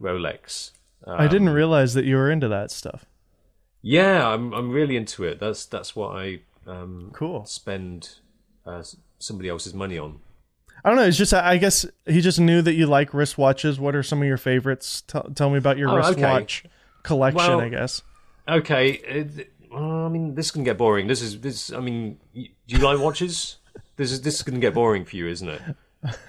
Rolex. 0.00 0.72
I 1.06 1.26
didn't 1.26 1.48
realize 1.50 1.94
that 1.94 2.04
you 2.04 2.16
were 2.16 2.30
into 2.30 2.48
that 2.48 2.70
stuff. 2.70 3.06
Yeah, 3.82 4.28
I'm 4.28 4.52
I'm 4.52 4.70
really 4.70 4.96
into 4.96 5.24
it. 5.24 5.38
That's 5.40 5.66
that's 5.66 5.94
what 5.94 6.16
I 6.16 6.40
um, 6.66 7.10
Cool. 7.14 7.44
spend 7.46 8.10
uh, 8.66 8.82
somebody 9.18 9.48
else's 9.48 9.74
money 9.74 9.98
on. 9.98 10.20
I 10.84 10.90
don't 10.90 10.96
know. 10.96 11.04
It's 11.04 11.16
just 11.16 11.34
I 11.34 11.56
guess 11.56 11.86
he 12.06 12.20
just 12.20 12.38
knew 12.40 12.62
that 12.62 12.74
you 12.74 12.86
like 12.86 13.10
wristwatches. 13.10 13.78
What 13.78 13.94
are 13.94 14.02
some 14.02 14.20
of 14.22 14.28
your 14.28 14.36
favorites? 14.36 15.02
Tell, 15.06 15.22
tell 15.34 15.50
me 15.50 15.58
about 15.58 15.76
your 15.78 15.90
Oh, 15.90 15.96
okay. 15.98 16.08
wristwatch 16.08 16.64
collection. 17.02 17.36
Well- 17.48 17.60
I 17.60 17.68
guess. 17.68 18.02
Okay, 18.48 18.92
it, 18.92 19.52
uh, 19.70 20.06
I 20.06 20.08
mean 20.08 20.34
this 20.34 20.50
can 20.50 20.64
get 20.64 20.78
boring. 20.78 21.06
This 21.06 21.20
is 21.20 21.38
this. 21.40 21.70
I 21.72 21.80
mean, 21.80 22.18
do 22.34 22.46
you 22.66 22.78
like 22.78 22.98
watches? 22.98 23.56
This 23.96 24.10
is 24.10 24.22
this 24.22 24.36
is 24.36 24.42
going 24.42 24.54
to 24.54 24.60
get 24.60 24.72
boring 24.74 25.04
for 25.04 25.16
you, 25.16 25.26
isn't 25.28 25.48
it? 25.48 25.60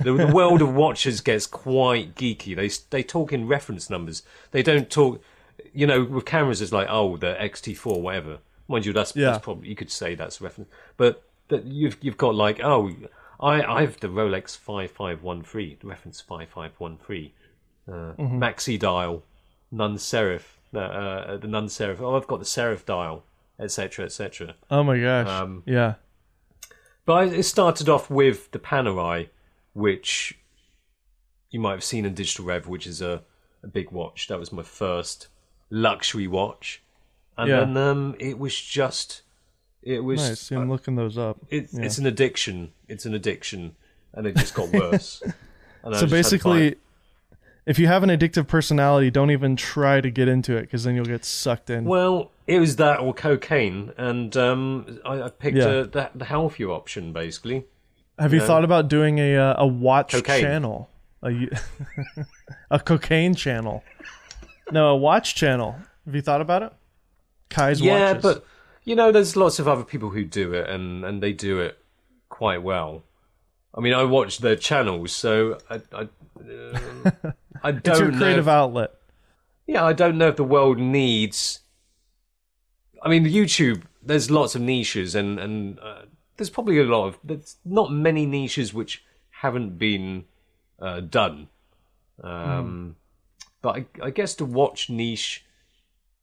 The, 0.04 0.14
the 0.14 0.28
world 0.34 0.62
of 0.62 0.74
watches 0.74 1.22
gets 1.22 1.46
quite 1.48 2.16
geeky. 2.16 2.56
They 2.56 2.70
they 2.90 3.04
talk 3.04 3.32
in 3.32 3.48
reference 3.48 3.90
numbers. 3.90 4.24
They 4.52 4.64
don't 4.64 4.90
talk. 4.90 5.22
You 5.74 5.88
know, 5.88 6.04
with 6.04 6.26
cameras, 6.26 6.62
it's 6.62 6.72
like 6.72 6.88
oh, 6.90 7.18
the 7.18 7.36
XT4, 7.40 8.00
whatever. 8.02 8.40
Mind 8.68 8.86
you, 8.86 8.94
that's, 8.94 9.16
Yeah. 9.16 9.32
that's 9.32 9.44
probably 9.44 9.70
you 9.70 9.76
could 9.76 9.92
say 9.92 10.16
that's 10.16 10.40
a 10.40 10.44
reference. 10.44 10.70
But 10.98 11.24
that 11.50 11.66
you've 11.66 11.98
you've 12.02 12.18
got 12.18 12.36
like 12.36 12.60
oh, 12.64 12.92
I 13.40 13.62
I 13.64 13.82
have 13.82 14.00
the 14.00 14.08
Rolex 14.08 14.58
five 14.58 14.92
five 14.92 15.24
one 15.24 15.44
three, 15.44 15.78
the 15.82 15.88
reference 15.88 16.22
five 16.22 16.50
five 16.50 16.72
one 16.78 16.98
three, 16.98 17.34
uh, 17.88 18.14
maxi 18.18 18.78
dial, 18.78 19.24
non 19.72 19.98
serif, 19.98 20.44
uh, 20.74 20.80
uh, 20.80 21.38
the 21.38 21.48
non 21.48 21.68
serif. 21.68 22.00
Oh, 22.00 22.16
I've 22.16 22.28
got 22.28 22.40
the 22.40 22.46
serif 22.46 22.86
dial, 22.86 23.24
etc. 23.60 24.06
etc. 24.06 24.56
Oh 24.70 24.84
my 24.84 25.00
gosh. 25.00 25.28
Um, 25.28 25.64
yeah. 25.66 25.96
But 27.06 27.34
it 27.34 27.44
started 27.44 27.90
off 27.90 28.10
with 28.12 28.52
the 28.52 28.60
Panerai, 28.60 29.30
which 29.74 30.38
you 31.50 31.60
might 31.60 31.72
have 31.72 31.84
seen 31.84 32.06
in 32.06 32.14
Digital 32.14 32.46
Rev, 32.46 32.68
which 32.68 32.86
is 32.86 33.02
a, 33.02 33.24
a 33.64 33.68
big 33.68 33.90
watch. 33.92 34.28
That 34.28 34.38
was 34.40 34.52
my 34.52 34.62
first 34.62 35.28
luxury 35.70 36.28
watch, 36.28 36.82
and 37.38 37.50
Yeah. 37.50 37.60
then 37.62 37.78
um, 37.78 38.16
it 38.20 38.38
was 38.40 38.60
just 38.60 39.22
it 39.82 40.04
was 40.04 40.20
Nice. 40.30 40.40
See, 40.42 40.56
I'm 40.56 40.70
looking 40.70 40.96
those 40.96 41.18
up. 41.18 41.38
it's 41.50 41.74
Yeah. 41.74 41.84
it's 41.86 41.98
an 41.98 42.06
addiction. 42.06 42.72
It's 42.88 43.06
an 43.06 43.14
addiction, 43.14 43.76
and 44.14 44.28
it 44.28 44.36
just 44.36 44.54
got 44.54 44.70
worse. 44.72 45.22
And 45.82 45.96
I 45.96 46.00
so 46.00 46.02
just 46.02 46.02
had 46.02 46.10
to 46.10 46.16
basically, 46.30 46.70
find- 46.72 46.76
if 47.66 47.80
you 47.80 47.88
have 47.88 48.04
an 48.04 48.10
addictive 48.10 48.48
personality, 48.48 49.10
don't 49.10 49.32
even 49.32 49.56
try 49.56 50.02
to 50.02 50.10
get 50.12 50.28
into 50.28 50.58
it 50.58 50.64
because 50.64 50.84
then 50.84 50.94
you'll 50.94 51.06
get 51.06 51.24
sucked 51.24 51.70
in. 51.70 51.86
well, 51.86 52.32
it 52.46 52.60
was 52.60 52.76
that 52.76 53.00
or 53.00 53.14
cocaine, 53.14 53.94
and 53.98 54.36
um, 54.36 55.00
I, 55.06 55.22
I 55.22 55.30
picked 55.30 55.56
Yeah. 55.56 55.64
uh 55.66 55.84
the, 55.84 56.10
the 56.16 56.26
healthier 56.26 56.70
option 56.72 57.14
basically. 57.14 57.64
have 58.18 58.34
you 58.34 58.42
thought 58.42 58.66
about 58.66 58.90
doing 58.90 59.20
a 59.20 59.38
uh, 59.38 59.56
a 59.64 59.66
watch 59.68 60.12
Cocaine. 60.12 60.42
channel, 60.42 60.90
a 61.24 61.32
y- 61.32 62.24
a 62.72 62.80
cocaine 62.82 63.34
channel? 63.36 63.82
No, 64.72 64.90
a 64.90 64.96
watch 64.96 65.36
channel. 65.36 65.76
Have 66.06 66.16
you 66.16 66.22
thought 66.22 66.42
about 66.42 66.64
it? 66.64 66.74
Kai's 67.50 67.82
yeah, 67.82 68.12
watches. 68.14 68.22
but 68.24 68.46
you 68.84 68.96
know, 68.96 69.12
there's 69.12 69.36
lots 69.36 69.60
of 69.60 69.68
other 69.68 69.84
people 69.84 70.10
who 70.10 70.24
do 70.24 70.54
it, 70.54 70.70
and 70.70 71.04
and 71.04 71.22
they 71.22 71.34
do 71.34 71.60
it 71.60 71.78
quite 72.30 72.62
well. 72.64 73.04
I 73.76 73.82
mean, 73.82 73.94
I 73.94 74.04
watch 74.04 74.40
their 74.40 74.56
channels, 74.56 75.12
so 75.12 75.58
I 75.70 75.82
I, 75.94 76.02
um, 76.02 77.04
I 77.64 77.72
don't 77.72 77.88
it's 77.88 78.00
your 78.00 78.12
know. 78.12 78.18
creative 78.18 78.48
if- 78.48 78.54
outlet. 78.54 78.92
yeah, 79.68 79.84
I 79.84 79.94
don't 79.94 80.18
know 80.18 80.28
if 80.30 80.36
the 80.36 80.44
world 80.44 80.78
needs. 80.78 81.60
I 83.02 83.10
mean, 83.10 83.26
YouTube. 83.26 83.84
There's 84.02 84.30
lots 84.32 84.56
of 84.56 84.62
niches, 84.62 85.16
and 85.16 85.40
and 85.40 85.80
uh, 85.80 86.04
there's 86.38 86.50
probably 86.50 86.80
a 86.80 86.84
lot 86.84 87.08
of. 87.08 87.18
There's 87.24 87.58
not 87.66 87.92
many 87.92 88.26
niches 88.26 88.74
which 88.74 89.04
haven't 89.30 89.78
been 89.78 90.26
uh, 90.80 91.00
done. 91.02 91.48
Um, 92.24 92.96
But 93.62 93.76
I, 93.78 93.86
I 94.04 94.10
guess 94.12 94.36
the 94.36 94.46
watch 94.46 94.90
niche 94.90 95.46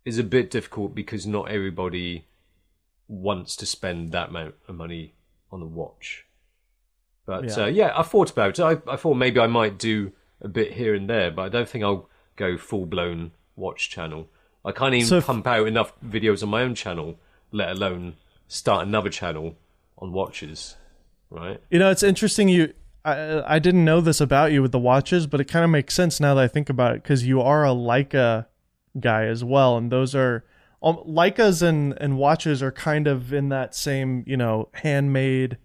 is 0.05 0.18
a 0.18 0.25
bit 0.25 0.51
difficult 0.51 0.94
because 0.94 1.27
not 1.27 1.51
everybody 1.51 2.27
wants 3.09 3.57
to 3.57 3.66
spend 3.66 4.12
that 4.12 4.31
amount 4.31 4.55
of 4.68 4.75
money 4.75 5.14
on 5.53 5.62
a 5.62 5.66
watch. 5.66 6.25
But 7.27 7.44
Yeah. 7.44 7.57
yeah, 7.57 7.62
uh, 7.64 7.66
yeah 7.66 7.92
I 7.96 8.03
thought 8.03 8.31
about 8.31 8.59
it. 8.59 8.62
I, 8.62 8.72
I 8.90 8.96
thought 8.96 9.14
maybe 9.14 9.40
I 9.40 9.46
might 9.46 9.79
do 9.79 10.12
a 10.40 10.49
bit 10.49 10.72
here 10.75 10.94
and 10.94 11.09
there, 11.09 11.31
but 11.31 11.42
I 11.42 11.49
don't 11.49 11.68
think 11.68 11.85
I'll 11.85 12.09
go 12.37 12.57
full 12.57 12.87
blown 12.87 13.33
watch 13.57 13.90
channel. 13.90 14.29
I 14.64 14.72
can't 14.72 14.94
even 14.94 15.07
So 15.07 15.18
if- 15.18 15.27
pump 15.27 15.46
out 15.46 15.66
enough 15.66 15.92
videos 16.05 16.42
on 16.42 16.49
my 16.51 16.62
own 16.62 16.75
channel, 16.75 17.18
let 17.53 17.70
alone 17.70 18.14
start 18.49 18.87
another 18.87 19.11
channel 19.11 19.57
on 19.99 20.12
watches. 20.12 20.77
Right? 21.31 21.61
You 21.70 21.79
know, 21.81 21.90
it's 21.90 22.03
interesting. 22.05 22.49
You, 22.49 22.72
I, 23.06 23.54
I 23.56 23.58
didn't 23.58 23.84
know 23.84 24.00
this 24.00 24.20
about 24.20 24.52
you 24.52 24.62
with 24.62 24.72
the 24.72 24.78
watches, 24.78 25.26
but 25.26 25.40
it 25.40 25.44
kind 25.44 25.64
of 25.64 25.70
makes 25.70 25.94
sense 25.94 26.18
now 26.20 26.34
that 26.34 26.44
I 26.44 26.48
think 26.48 26.68
about 26.68 26.94
it 26.96 27.02
because 27.02 27.26
you 27.26 27.40
are 27.40 27.64
a 27.64 27.70
Leica 27.70 28.46
guy 28.98 29.24
as 29.26 29.44
well, 29.44 29.76
and 29.76 29.92
those 29.92 30.14
are 30.14 30.44
um, 30.82 30.96
Leicas 31.06 31.62
and 31.62 31.94
and 32.00 32.18
watches 32.18 32.62
are 32.62 32.72
kind 32.72 33.06
of 33.06 33.32
in 33.32 33.48
that 33.50 33.74
same 33.74 34.24
you 34.26 34.36
know 34.36 34.68
handmade. 34.72 35.58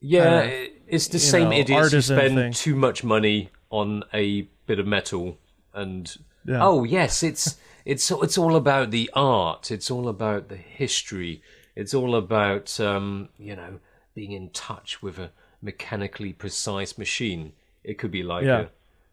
Yeah, 0.00 0.40
it- 0.42 0.70
it's 0.86 1.08
the 1.08 1.18
same 1.18 1.48
know, 1.48 1.56
idiots 1.56 1.92
who 1.92 2.00
spend 2.02 2.34
thing. 2.36 2.52
too 2.52 2.76
much 2.76 3.02
money 3.02 3.48
on 3.70 4.04
a 4.12 4.42
bit 4.66 4.78
of 4.78 4.86
metal 4.86 5.38
and 5.72 6.14
Yeah. 6.44 6.62
oh 6.62 6.84
yes, 6.84 7.22
it's 7.22 7.56
it's 7.86 8.10
it's 8.10 8.36
all 8.38 8.54
about 8.54 8.90
the 8.90 9.10
art. 9.14 9.70
It's 9.70 9.90
all 9.90 10.08
about 10.08 10.48
the 10.50 10.56
history. 10.56 11.42
It's 11.74 11.94
all 11.94 12.14
about 12.14 12.78
um, 12.80 13.30
you 13.38 13.56
know 13.56 13.80
being 14.14 14.32
in 14.32 14.50
touch 14.50 15.02
with 15.02 15.18
a 15.18 15.30
mechanically 15.64 16.32
precise 16.32 16.96
machine. 16.98 17.52
It 17.82 17.94
could 17.98 18.10
be 18.10 18.22
like 18.22 18.44
Yeah. 18.44 18.60
a 18.60 18.66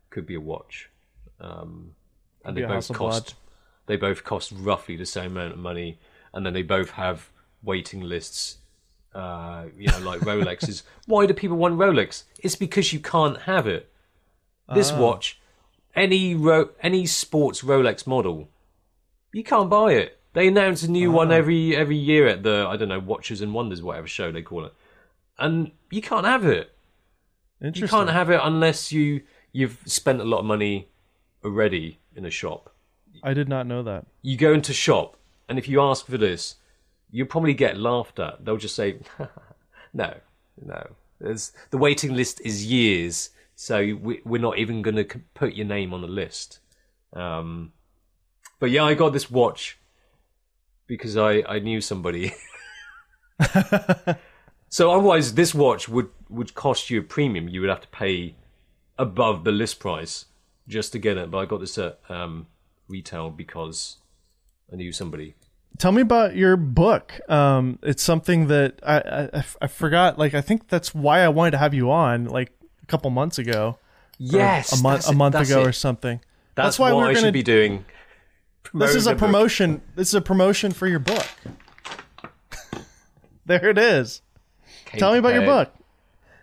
could 0.09 0.25
be 0.27 0.35
a 0.35 0.41
watch, 0.41 0.89
um, 1.39 1.95
and 2.45 2.55
they 2.57 2.63
both 2.63 2.91
cost 2.93 3.35
they 3.87 3.95
both 3.97 4.23
cost 4.23 4.51
roughly 4.55 4.95
the 4.95 5.05
same 5.05 5.31
amount 5.31 5.53
of 5.53 5.59
money, 5.59 5.97
and 6.33 6.45
then 6.45 6.53
they 6.53 6.61
both 6.63 6.91
have 6.91 7.29
waiting 7.63 8.01
lists 8.01 8.57
uh, 9.13 9.65
you 9.77 9.87
know, 9.89 9.99
like 9.99 10.21
Rolexes. 10.21 10.83
Why 11.05 11.25
do 11.25 11.33
people 11.33 11.57
want 11.57 11.77
Rolex? 11.77 12.23
It's 12.39 12.55
because 12.55 12.93
you 12.93 13.01
can't 13.01 13.39
have 13.41 13.67
it. 13.67 13.91
This 14.73 14.89
Ah. 14.89 14.99
watch, 15.01 15.37
any 15.93 16.33
ro- 16.33 16.69
any 16.81 17.05
sports 17.05 17.61
Rolex 17.61 18.07
model, 18.07 18.47
you 19.33 19.43
can't 19.43 19.69
buy 19.69 19.91
it. 19.95 20.17
They 20.31 20.47
announce 20.47 20.83
a 20.83 20.89
new 20.89 21.11
Ah. 21.11 21.15
one 21.15 21.31
every 21.33 21.75
every 21.75 21.97
year 21.97 22.25
at 22.27 22.43
the 22.43 22.65
I 22.69 22.77
don't 22.77 22.87
know 22.87 22.99
Watches 22.99 23.41
and 23.41 23.53
Wonders 23.53 23.81
whatever 23.81 24.07
show 24.07 24.31
they 24.31 24.41
call 24.41 24.63
it, 24.63 24.73
and 25.41 25.71
you 25.89 26.01
can't 26.01 26.25
have 26.25 26.45
it. 26.45 26.71
You 27.59 27.87
can't 27.87 28.09
have 28.09 28.29
it 28.29 28.39
unless 28.41 28.91
you 28.91 29.21
you've 29.51 29.77
spent 29.85 30.21
a 30.21 30.23
lot 30.23 30.39
of 30.39 30.45
money 30.45 30.87
already 31.43 31.99
in 32.15 32.25
a 32.25 32.31
shop. 32.31 32.73
I 33.23 33.33
did 33.33 33.49
not 33.49 33.67
know 33.67 33.83
that. 33.83 34.05
You 34.21 34.37
go 34.37 34.53
into 34.53 34.73
shop, 34.73 35.17
and 35.49 35.59
if 35.59 35.67
you 35.67 35.81
ask 35.81 36.05
for 36.05 36.17
this, 36.17 36.55
you'll 37.11 37.27
probably 37.27 37.53
get 37.53 37.77
laughed 37.77 38.19
at. 38.19 38.45
They'll 38.45 38.57
just 38.57 38.75
say, 38.75 38.99
"No, 39.93 40.15
no." 40.63 40.95
There's, 41.19 41.51
the 41.69 41.77
waiting 41.77 42.15
list 42.15 42.41
is 42.43 42.65
years, 42.65 43.29
so 43.55 43.95
we, 44.01 44.21
we're 44.25 44.41
not 44.41 44.57
even 44.57 44.81
going 44.81 44.95
to 44.95 45.05
put 45.35 45.53
your 45.53 45.67
name 45.67 45.93
on 45.93 46.01
the 46.01 46.07
list. 46.07 46.59
Um, 47.13 47.73
but 48.59 48.71
yeah, 48.71 48.85
I 48.85 48.95
got 48.95 49.13
this 49.13 49.29
watch 49.29 49.77
because 50.87 51.15
I 51.17 51.43
I 51.47 51.59
knew 51.59 51.79
somebody. 51.81 52.33
so 54.71 54.89
otherwise, 54.89 55.35
this 55.35 55.53
watch 55.53 55.87
would 55.89 56.09
would 56.29 56.55
cost 56.55 56.89
you 56.89 57.01
a 57.01 57.03
premium. 57.03 57.49
You 57.49 57.59
would 57.59 57.69
have 57.69 57.81
to 57.81 57.87
pay 57.89 58.35
above 58.97 59.43
the 59.43 59.51
list 59.51 59.79
price 59.81 60.25
just 60.67 60.93
to 60.93 60.99
get 60.99 61.17
it. 61.17 61.29
But 61.29 61.39
I 61.39 61.45
got 61.45 61.59
this 61.59 61.77
at 61.77 61.99
um, 62.07 62.47
retail 62.87 63.29
because 63.29 63.97
I 64.71 64.77
knew 64.77 64.93
somebody. 64.93 65.35
Tell 65.77 65.91
me 65.91 66.01
about 66.01 66.37
your 66.37 66.55
book. 66.55 67.19
Um, 67.29 67.79
it's 67.83 68.01
something 68.01 68.47
that 68.47 68.79
I, 68.81 69.29
I 69.33 69.43
I 69.61 69.67
forgot. 69.67 70.17
Like 70.17 70.33
I 70.33 70.41
think 70.41 70.69
that's 70.69 70.95
why 70.95 71.19
I 71.19 71.27
wanted 71.27 71.51
to 71.51 71.57
have 71.57 71.73
you 71.73 71.91
on 71.91 72.25
like 72.25 72.51
a 72.81 72.85
couple 72.85 73.11
months 73.11 73.37
ago. 73.37 73.77
Yes, 74.17 74.79
a 74.79 74.81
month 74.81 75.09
a 75.09 75.13
month 75.13 75.33
that's 75.33 75.49
ago 75.49 75.61
it. 75.63 75.67
or 75.67 75.73
something. 75.73 76.21
That's, 76.55 76.79
why 76.79 76.91
what 76.93 76.99
we're 76.99 77.03
I 77.09 77.13
gonna- 77.13 77.27
should 77.27 77.33
be 77.33 77.43
doing. 77.43 77.83
This 78.73 78.95
is 78.95 79.05
a 79.07 79.09
the 79.09 79.15
book. 79.15 79.19
promotion. 79.19 79.81
This 79.95 80.07
is 80.09 80.13
a 80.13 80.21
promotion 80.21 80.71
for 80.71 80.87
your 80.87 80.99
book. 80.99 81.25
there 83.45 83.67
it 83.67 83.77
is. 83.77 84.21
Tell 84.97 85.11
me 85.13 85.19
about 85.19 85.33
your 85.33 85.45
book. 85.45 85.73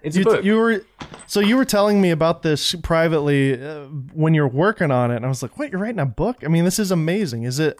It's 0.02 0.16
You, 0.16 0.22
a 0.22 0.24
book. 0.24 0.44
you 0.44 0.56
were 0.56 0.84
so 1.26 1.40
you 1.40 1.56
were 1.56 1.64
telling 1.64 2.00
me 2.00 2.10
about 2.10 2.42
this 2.42 2.74
privately 2.76 3.60
uh, 3.60 3.84
when 4.14 4.32
you're 4.32 4.48
working 4.48 4.90
on 4.90 5.10
it, 5.10 5.16
and 5.16 5.24
I 5.24 5.28
was 5.28 5.42
like, 5.42 5.58
"What? 5.58 5.70
You're 5.72 5.80
writing 5.80 5.98
a 5.98 6.06
book? 6.06 6.38
I 6.44 6.48
mean, 6.48 6.64
this 6.64 6.78
is 6.78 6.90
amazing. 6.90 7.42
Is 7.42 7.58
it 7.58 7.78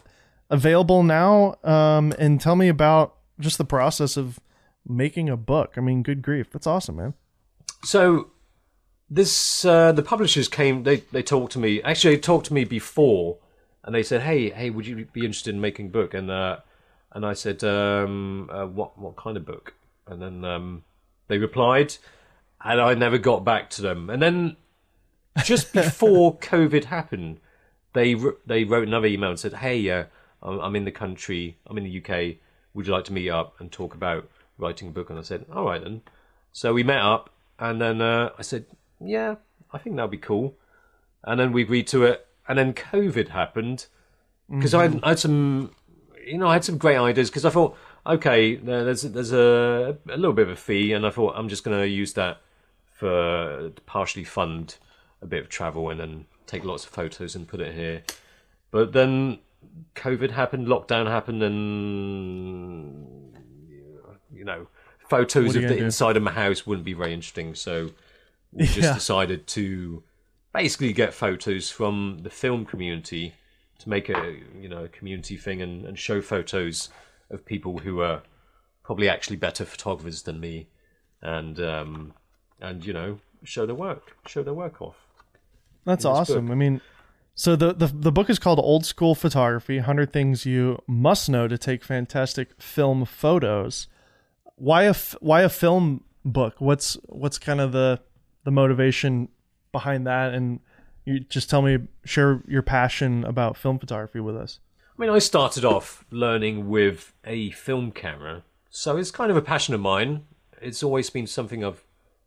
available 0.51 1.03
now? 1.03 1.57
Um, 1.63 2.13
and 2.19 2.41
tell 2.41 2.57
me 2.57 2.69
about 2.69 3.15
just 3.39 3.57
the 3.57 3.65
process 3.65 4.17
of 4.17 4.41
making 4.87 5.29
a 5.29 5.37
book. 5.37 5.75
I 5.77 5.81
mean, 5.81 6.03
good 6.03 6.23
grief, 6.23 6.51
that's 6.51 6.67
awesome, 6.67 6.97
man. 6.97 7.15
So 7.85 8.31
this 9.09 9.65
uh, 9.65 9.93
the 9.93 10.03
publishers 10.03 10.49
came. 10.49 10.83
They 10.83 10.97
they 11.13 11.23
talked 11.23 11.53
to 11.53 11.59
me. 11.59 11.81
Actually, 11.83 12.17
they 12.17 12.21
talked 12.21 12.47
to 12.47 12.55
me 12.55 12.65
before, 12.65 13.39
and 13.85 13.95
they 13.95 14.03
said, 14.03 14.23
"Hey, 14.23 14.51
hey, 14.51 14.71
would 14.71 14.87
you 14.87 15.07
be 15.13 15.21
interested 15.21 15.55
in 15.55 15.61
making 15.61 15.87
a 15.87 15.91
book?" 15.91 16.15
And 16.15 16.31
uh, 16.31 16.59
and 17.13 17.25
I 17.25 17.33
said, 17.35 17.63
um, 17.63 18.51
uh, 18.53 18.67
"What 18.67 18.99
what 18.99 19.17
kind 19.17 19.37
of 19.37 19.47
book?" 19.47 19.75
And 20.09 20.23
then 20.23 20.45
um, 20.45 20.85
they 21.29 21.39
replied, 21.39 21.97
and 22.65 22.81
I 22.81 22.95
never 22.95 23.19
got 23.19 23.45
back 23.45 23.71
to 23.71 23.83
them. 23.83 24.11
And 24.11 24.23
then 24.23 24.57
just 25.45 25.73
before 25.75 26.37
COVID 26.39 26.85
happened, 26.85 27.41
they 27.93 28.17
they 28.47 28.65
wrote 28.65 28.87
another 28.87 29.07
email 29.07 29.31
and 29.31 29.39
said, 29.39 29.55
"Hey, 29.55 29.89
uh, 29.91 30.05
I'm, 30.43 30.59
I'm 30.61 30.77
in 30.77 30.85
the 30.85 30.93
country. 30.93 31.57
I'm 31.67 31.79
in 31.79 31.85
the 31.85 31.99
UK. 31.99 32.37
Would 32.75 32.87
you 32.87 32.93
like 32.93 33.05
to 33.05 33.13
meet 33.13 33.31
up 33.31 33.55
and 33.61 33.71
talk 33.71 33.95
about 33.95 34.29
writing 34.57 34.89
a 34.89 34.91
book?" 34.91 35.11
And 35.11 35.19
I 35.19 35.23
said, 35.23 35.47
"All 35.53 35.65
right 35.65 35.83
then." 35.83 36.03
So 36.53 36.73
we 36.73 36.83
met 36.83 37.01
up, 37.01 37.31
and 37.59 37.81
then 37.81 38.01
uh, 38.01 38.31
I 38.39 38.43
said, 38.43 38.67
"Yeah, 39.01 39.37
I 39.73 39.79
think 39.79 39.97
that'd 39.97 40.11
be 40.11 40.19
cool." 40.19 40.57
And 41.25 41.39
then 41.39 41.53
we 41.53 41.63
agreed 41.63 41.87
to 41.89 42.05
it. 42.05 42.27
And 42.49 42.59
then 42.59 42.73
COVID 42.73 43.29
happened 43.29 43.87
because 44.51 44.73
I, 44.73 44.85
I 45.03 45.11
had 45.11 45.19
some, 45.19 45.73
you 46.25 46.39
know, 46.39 46.49
I 46.49 46.55
had 46.55 46.65
some 46.65 46.79
great 46.79 46.97
ideas 46.97 47.29
because 47.29 47.45
I 47.45 47.51
thought, 47.51 47.77
okay, 48.09 48.57
there's 48.57 49.03
there's 49.03 49.33
a 49.33 49.97
a 50.09 50.17
little 50.17 50.33
bit 50.33 50.47
of 50.47 50.51
a 50.51 50.57
fee, 50.57 50.93
and 50.93 51.07
I 51.07 51.11
thought 51.11 51.35
I'm 51.37 51.49
just 51.49 51.63
going 51.63 51.79
to 51.79 51.87
use 51.87 52.15
that 52.15 52.41
for 52.93 53.71
to 53.75 53.83
partially 53.87 54.25
fund 54.25 54.77
a 55.23 55.27
bit 55.27 55.43
of 55.43 55.49
travel 55.49 55.91
and 55.91 56.01
then 56.01 56.27
take 56.47 56.65
lots 56.65 56.85
of 56.85 56.91
photos 56.91 57.37
and 57.37 57.47
put 57.47 57.61
it 57.61 57.75
here. 57.75 58.03
But 58.71 58.93
then 58.93 59.39
COVID 59.95 60.31
happened, 60.31 60.67
lockdown 60.67 61.07
happened, 61.07 61.43
and 61.43 63.37
you 64.33 64.45
know, 64.45 64.69
photos 64.99 65.55
of 65.55 65.63
the 65.63 65.69
do? 65.69 65.85
inside 65.85 66.17
of 66.17 66.23
my 66.23 66.33
house 66.33 66.67
wouldn't 66.67 66.85
be 66.85 66.95
very 66.95 67.13
interesting. 67.13 67.55
So 67.55 67.91
we 68.53 68.67
just 68.67 68.95
decided 68.95 69.47
to 69.49 70.03
basically 70.53 70.93
get 70.93 71.13
photos 71.13 71.71
from 71.71 72.21
the 72.23 72.31
film 72.31 72.65
community 72.65 73.35
to 73.79 73.89
make 73.89 74.09
a 74.09 74.39
you 74.59 74.69
know 74.69 74.85
a 74.85 74.89
community 74.89 75.37
thing 75.37 75.63
and, 75.63 75.85
and 75.85 75.99
show 75.99 76.21
photos 76.21 76.89
of 77.31 77.45
people 77.45 77.79
who 77.79 78.01
are 78.01 78.23
probably 78.83 79.09
actually 79.09 79.37
better 79.37 79.65
photographers 79.65 80.23
than 80.23 80.41
me, 80.41 80.69
and 81.23 81.61
um, 81.61 82.15
and 82.61 82.85
you 82.85 82.93
know 82.93 83.19
show 83.45 83.67
their 83.67 83.75
work, 83.75 84.17
show 84.27 84.43
their 84.43 84.55
work 84.55 84.81
off. 84.81 84.97
That's 85.85 86.05
awesome. 86.05 86.47
book. 86.47 86.53
I 86.53 86.57
mean, 86.57 86.81
so 87.35 87.55
the, 87.55 87.73
the 87.73 87.87
the 87.87 88.13
book 88.13 88.29
is 88.29 88.39
called 88.39 88.59
Old 88.59 88.85
School 88.85 89.15
Photography: 89.15 89.77
100 89.77 90.13
Things 90.13 90.45
You 90.45 90.83
Must 90.87 91.29
Know 91.29 91.49
to 91.49 91.57
Take 91.57 91.85
Fantastic 91.85 92.61
Film 92.61 93.05
Photos. 93.05 93.89
Why 94.57 94.85
a 94.85 94.95
why 95.21 95.43
a 95.43 95.49
film 95.49 96.05
book? 96.25 96.57
What's 96.59 96.95
what's 97.07 97.39
kind 97.39 97.61
of 97.61 97.73
the 97.73 98.01
the 98.45 98.51
motivation 98.51 99.29
behind 99.73 100.07
that? 100.07 100.35
And 100.35 100.61
you 101.05 101.21
just 101.21 101.49
tell 101.49 101.63
me, 101.63 101.79
share 102.05 102.43
your 102.49 102.63
passion 102.63 103.25
about 103.25 103.57
film 103.57 103.79
photography 103.79 104.21
with 104.21 104.37
us. 104.37 104.61
I 104.99 105.03
mean, 105.03 105.11
I 105.11 105.21
started 105.21 105.65
off 105.65 106.05
learning 106.11 106.69
with 106.69 107.13
a 107.25 107.51
film 107.51 107.93
camera, 107.93 108.43
so 108.69 108.97
it's 108.97 109.13
kind 109.13 109.31
of 109.31 109.37
a 109.37 109.43
passion 109.43 109.73
of 109.75 109.81
mine. 109.81 110.25
It's 110.61 110.83
always 110.83 111.09
been 111.09 111.29
something 111.29 111.65
I've 111.65 111.85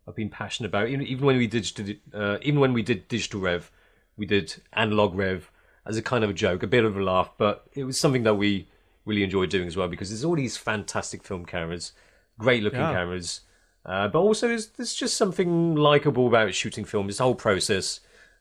I've 0.08 0.16
been 0.16 0.30
passionate 0.30 0.70
about. 0.70 0.88
Even, 0.88 1.06
even 1.06 1.26
when 1.26 1.38
we 1.38 1.48
did 1.48 2.00
uh, 2.14 2.38
even 2.42 2.62
when 2.62 2.72
we 2.72 2.82
did 2.82 3.10
digital 3.10 3.42
rev, 3.42 3.70
we 4.16 4.26
did 4.26 4.56
analog 4.72 5.16
rev 5.16 5.52
as 5.86 5.98
a 5.98 6.02
kind 6.02 6.24
of 6.24 6.30
a 6.30 6.34
joke, 6.34 6.64
a 6.64 6.68
bit 6.68 6.86
of 6.86 6.96
a 6.96 7.04
laugh, 7.04 7.32
but 7.38 7.68
it 7.74 7.84
was 7.84 8.00
something 8.00 8.24
that 8.24 8.36
we 8.36 8.70
really 9.06 9.24
enjoyed 9.24 9.50
doing 9.50 9.68
as 9.68 9.76
well 9.76 9.90
because 9.90 10.10
there's 10.10 10.24
all 10.24 10.36
these 10.36 10.56
fantastic 10.56 11.24
film 11.24 11.46
cameras, 11.46 11.92
great 12.38 12.64
looking 12.64 12.80
Yeah. 12.80 12.94
cameras, 12.94 13.42
uh, 13.86 14.08
but 14.08 14.20
also 14.20 14.48
there's, 14.48 14.68
there's 14.68 14.94
just 14.94 15.18
something 15.18 15.76
likable 15.76 16.28
about 16.28 16.54
shooting 16.54 16.86
film. 16.86 17.08
This 17.08 17.18
whole 17.18 17.34
process, 17.34 18.00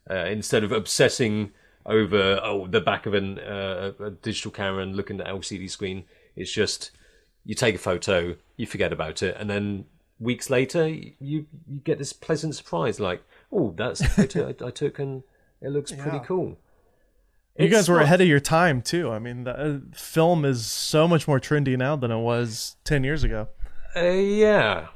uh, 0.08 0.26
instead 0.26 0.62
of 0.62 0.70
obsessing 0.70 1.52
over 1.86 2.40
oh 2.42 2.66
the 2.66 2.80
back 2.80 3.06
of 3.06 3.14
an 3.14 3.38
uh, 3.38 3.92
a 4.00 4.10
digital 4.10 4.50
camera 4.50 4.82
and 4.82 4.96
looking 4.96 5.20
at 5.20 5.26
the 5.26 5.32
LCD 5.32 5.68
screen, 5.70 6.04
it's 6.36 6.52
just 6.52 6.90
you 7.44 7.54
take 7.54 7.74
a 7.74 7.78
photo, 7.78 8.36
you 8.56 8.66
forget 8.66 8.92
about 8.92 9.22
it, 9.22 9.36
and 9.38 9.48
then 9.48 9.86
weeks 10.18 10.50
later 10.50 10.86
you 10.86 11.12
you 11.20 11.46
get 11.84 11.98
this 11.98 12.12
pleasant 12.12 12.54
surprise 12.54 13.00
like 13.00 13.22
oh 13.50 13.72
that's 13.78 14.02
a 14.02 14.08
photo 14.08 14.48
I, 14.48 14.66
I 14.66 14.70
took 14.70 14.98
and 14.98 15.22
it 15.62 15.68
looks 15.70 15.92
pretty 15.92 16.20
cool. 16.20 16.58
You 17.58 17.66
It's 17.66 17.74
guys 17.74 17.88
were 17.88 17.96
not- 17.96 18.04
ahead 18.04 18.20
of 18.20 18.28
your 18.28 18.40
time 18.40 18.80
too. 18.80 19.10
I 19.10 19.18
mean, 19.18 19.44
the, 19.44 19.58
uh, 19.58 19.78
film 19.92 20.44
is 20.44 20.64
so 20.64 21.06
much 21.08 21.26
more 21.28 21.40
trendy 21.40 21.76
now 21.76 21.96
than 21.96 22.10
it 22.10 22.18
was 22.20 22.76
10 22.84 23.02
years 23.04 23.24
ago. 23.24 23.48
Uh, 23.94 24.00
yeah, 24.04 24.86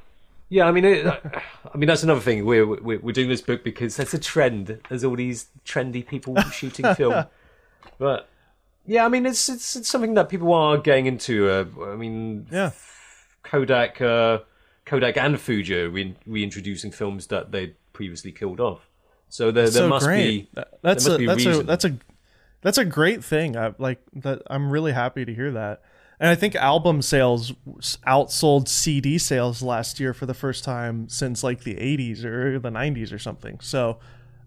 yeah. 0.54 0.66
I 0.66 0.72
mean, 0.72 0.84
it, 0.84 1.06
I 1.74 1.76
mean 1.76 1.88
that's 1.88 2.02
another 2.02 2.20
thing. 2.20 2.44
We're, 2.44 2.66
we're 2.66 3.00
we're 3.00 3.12
doing 3.12 3.28
this 3.28 3.40
book 3.42 3.64
because 3.64 3.96
there's 3.96 4.14
a 4.14 4.18
trend. 4.18 4.78
There's 4.88 5.04
all 5.04 5.16
these 5.16 5.48
trendy 5.64 6.06
people 6.06 6.40
shooting 6.52 6.94
film, 6.94 7.26
but 7.98 8.28
yeah, 8.86 9.04
I 9.04 9.08
mean 9.08 9.26
it's 9.26 9.48
it's, 9.48 9.76
it's 9.76 9.88
something 9.88 10.14
that 10.14 10.28
people 10.28 10.52
are 10.54 10.78
getting 10.78 11.06
into. 11.06 11.48
Uh, 11.50 11.64
I 11.92 11.96
mean, 11.96 12.46
Yeah. 12.50 12.70
Kodak, 13.42 14.00
uh, 14.00 14.38
Kodak 14.86 15.16
and 15.18 15.38
Fuji 15.40 15.80
are 15.82 15.90
re- 15.90 16.16
reintroducing 16.26 16.90
films 16.92 17.26
that 17.26 17.52
they'd 17.52 17.74
previously 17.92 18.32
killed 18.32 18.60
off. 18.60 18.88
So 19.28 19.50
there, 19.50 19.64
there 19.64 19.82
so 19.82 19.88
must 19.88 20.06
great. 20.06 20.54
be 20.54 20.62
that's 20.82 21.04
must 21.06 21.16
a 21.16 21.18
be 21.18 21.26
that's 21.26 21.46
a 21.46 21.62
that's 21.62 21.84
a 21.84 21.98
that's 22.62 22.78
a 22.78 22.84
great 22.84 23.22
thing. 23.24 23.56
I 23.56 23.74
like 23.78 24.00
that. 24.14 24.42
I'm 24.48 24.70
really 24.70 24.92
happy 24.92 25.24
to 25.24 25.34
hear 25.34 25.50
that. 25.52 25.82
And 26.20 26.30
I 26.30 26.34
think 26.34 26.54
album 26.54 27.02
sales 27.02 27.52
outsold 28.06 28.68
CD 28.68 29.18
sales 29.18 29.62
last 29.62 29.98
year 29.98 30.14
for 30.14 30.26
the 30.26 30.34
first 30.34 30.64
time 30.64 31.08
since 31.08 31.42
like 31.42 31.64
the 31.64 31.74
80s 31.74 32.24
or 32.24 32.58
the 32.58 32.70
90s 32.70 33.12
or 33.12 33.18
something. 33.18 33.58
So 33.60 33.98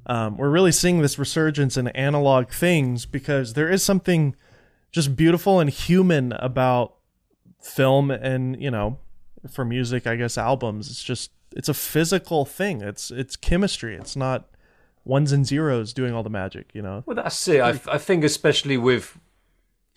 um, 0.06 0.38
we're 0.38 0.50
really 0.50 0.72
seeing 0.72 1.02
this 1.02 1.20
resurgence 1.20 1.76
in 1.76 1.88
analog 1.90 2.50
things 2.50 3.06
because 3.06 3.54
there 3.54 3.70
is 3.70 3.84
something 3.84 4.36
just 4.92 5.16
beautiful 5.16 5.60
and 5.60 5.70
human 5.70 6.32
about 6.34 6.96
film 7.62 8.10
and 8.10 8.62
you 8.62 8.72
know 8.72 8.98
for 9.52 9.66
music 9.66 10.08
i 10.08 10.16
guess 10.16 10.38
albums 10.38 10.90
it's 10.90 11.04
just 11.04 11.32
it's 11.54 11.68
a 11.68 11.74
physical 11.74 12.46
thing 12.46 12.82
it's 12.82 13.12
it's 13.12 13.36
chemistry 13.36 13.96
it's 13.96 14.16
not 14.16 14.48
ones 15.04 15.32
and 15.32 15.46
zeros 15.46 15.94
doing 15.94 16.14
all 16.14 16.24
the 16.24 16.30
magic 16.30 16.70
you 16.74 16.82
know 16.82 17.04
Well, 17.06 17.16
that's 17.16 17.48
it. 17.48 17.62
I, 17.62 17.80
I 17.90 17.98
think, 17.98 18.24
especially 18.24 18.78
with 18.78 19.18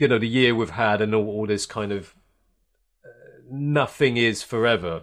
you 0.00 0.08
know 0.08 0.18
the 0.18 0.26
year 0.26 0.54
we've 0.54 0.70
had 0.70 1.02
and 1.02 1.14
all, 1.14 1.28
all 1.28 1.46
this 1.46 1.66
kind 1.66 1.92
of 1.92 2.16
uh, 3.04 3.08
nothing 3.50 4.16
is 4.16 4.42
forever. 4.42 5.02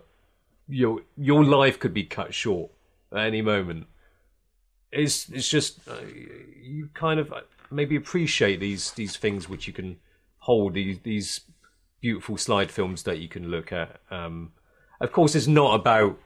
Your 0.68 1.02
your 1.16 1.46
life 1.46 1.80
could 1.80 1.94
be 1.94 2.04
cut 2.04 2.34
short 2.34 2.72
at 3.14 3.20
any 3.20 3.42
moment. 3.42 3.86
It's 4.92 5.30
it's 5.30 5.48
just 5.48 5.88
uh, 5.88 6.02
you 6.62 6.90
kind 6.96 7.20
of 7.20 7.32
uh, 7.32 7.42
maybe 7.70 7.96
appreciate 7.96 8.60
these 8.60 8.92
these 8.92 9.16
things 9.16 9.48
which 9.48 9.68
you 9.68 9.74
can 9.74 9.98
hold 10.40 10.74
these 10.74 11.00
these 11.04 11.42
beautiful 12.02 12.38
slide 12.38 12.72
films 12.72 13.04
that 13.04 13.20
you 13.20 13.30
can 13.30 13.50
look 13.50 13.72
at. 13.72 14.02
Um, 14.10 14.52
of 15.00 15.12
course, 15.12 15.36
it's 15.36 15.48
not 15.48 15.80
about 15.80 16.18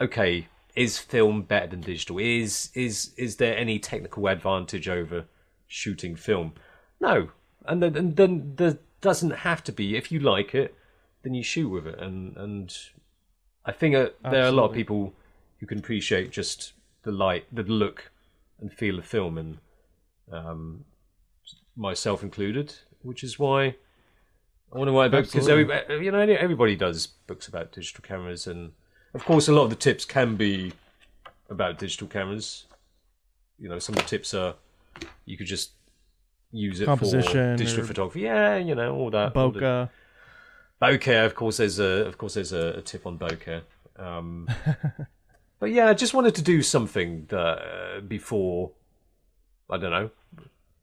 okay, 0.00 0.48
is 0.74 0.98
film 0.98 1.42
better 1.42 1.68
than 1.68 1.82
digital? 1.82 2.18
Is 2.18 2.70
is 2.74 3.14
is 3.16 3.36
there 3.36 3.56
any 3.56 3.78
technical 3.78 4.26
advantage 4.26 4.88
over 4.88 5.26
shooting 5.68 6.16
film? 6.16 6.54
No, 7.00 7.28
and 7.68 7.82
then 7.82 7.96
and 7.96 8.16
then 8.16 8.54
there 8.56 8.78
doesn't 9.00 9.30
have 9.30 9.62
to 9.64 9.72
be. 9.72 9.96
If 9.96 10.10
you 10.10 10.18
like 10.18 10.54
it, 10.54 10.74
then 11.22 11.34
you 11.34 11.42
shoot 11.42 11.68
with 11.68 11.86
it, 11.86 11.98
and 12.00 12.36
and 12.36 12.76
I 13.64 13.72
think 13.72 13.94
uh, 13.94 14.08
there 14.30 14.44
are 14.44 14.48
a 14.48 14.52
lot 14.52 14.70
of 14.70 14.74
people 14.74 15.14
who 15.60 15.66
can 15.66 15.78
appreciate 15.78 16.30
just 16.30 16.72
the 17.02 17.12
light, 17.12 17.44
the 17.52 17.62
look, 17.62 18.10
and 18.60 18.72
feel 18.72 18.98
of 18.98 19.06
film, 19.06 19.38
and 19.38 19.58
um, 20.32 20.84
myself 21.76 22.22
included, 22.22 22.74
which 23.02 23.22
is 23.22 23.38
why 23.38 23.76
I 24.72 24.78
want 24.78 24.88
to 24.88 24.92
write 24.92 25.10
books. 25.10 25.32
Because 25.32 25.48
you 25.48 26.10
know 26.10 26.20
everybody 26.20 26.76
does 26.76 27.06
books 27.06 27.48
about 27.48 27.72
digital 27.72 28.02
cameras, 28.02 28.46
and 28.46 28.72
of 29.14 29.24
course 29.24 29.48
a 29.48 29.52
lot 29.52 29.64
of 29.64 29.70
the 29.70 29.76
tips 29.76 30.04
can 30.04 30.36
be 30.36 30.72
about 31.50 31.78
digital 31.78 32.08
cameras. 32.08 32.66
You 33.58 33.68
know, 33.68 33.78
some 33.78 33.96
of 33.96 34.02
the 34.02 34.08
tips 34.08 34.34
are 34.34 34.54
you 35.24 35.36
could 35.36 35.46
just 35.46 35.72
use 36.50 36.80
it 36.80 36.84
for 36.84 36.90
Composition 36.92 37.56
digital 37.56 37.84
photography. 37.84 38.20
Yeah, 38.20 38.56
you 38.56 38.74
know 38.74 38.94
all 38.94 39.10
that. 39.10 39.36
all 39.36 39.50
the- 39.50 39.60
Bokeh. 39.60 39.90
bokeh 40.80 41.26
of 41.26 41.34
course 41.34 41.56
there's 41.58 41.78
a 41.78 42.06
of 42.06 42.16
course 42.18 42.34
there's 42.34 42.52
a, 42.52 42.74
a 42.78 42.82
tip 42.82 43.04
on 43.06 43.18
bokeh 43.18 43.62
um 43.98 44.48
but 45.58 45.70
yeah 45.72 45.88
i 45.88 45.94
just 45.94 46.14
wanted 46.14 46.34
to 46.36 46.42
do 46.42 46.62
something 46.62 47.26
that 47.28 47.58
uh, 47.58 48.00
before 48.00 48.70
i 49.70 49.76
don't 49.76 49.90
know 49.90 50.08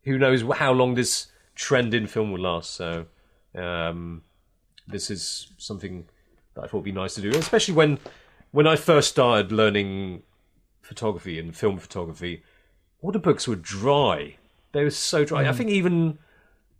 who 0.03 0.17
knows 0.17 0.43
how 0.57 0.71
long 0.73 0.95
this 0.95 1.27
trend 1.55 1.93
in 1.93 2.07
film 2.07 2.31
will 2.33 2.41
last 2.41 2.71
so 2.71 3.05
um 3.55 4.21
this 4.87 5.09
is 5.09 5.47
something 5.57 6.05
that 6.53 6.63
i 6.65 6.67
thought 6.67 6.79
would 6.79 6.83
be 6.83 6.91
nice 6.91 7.15
to 7.15 7.21
do 7.21 7.29
especially 7.37 7.73
when 7.73 7.97
when 8.51 8.67
i 8.67 8.75
first 8.75 9.09
started 9.09 9.49
learning 9.51 10.21
photography 10.81 11.39
and 11.39 11.55
film 11.55 11.77
photography 11.79 12.43
all 13.01 13.11
the 13.13 13.19
books 13.19 13.47
were 13.47 13.55
dry 13.55 14.35
they 14.75 14.83
were 14.83 14.89
so 14.91 15.25
dry 15.25 15.47
i 15.49 15.51
think 15.53 15.69
even 15.69 16.17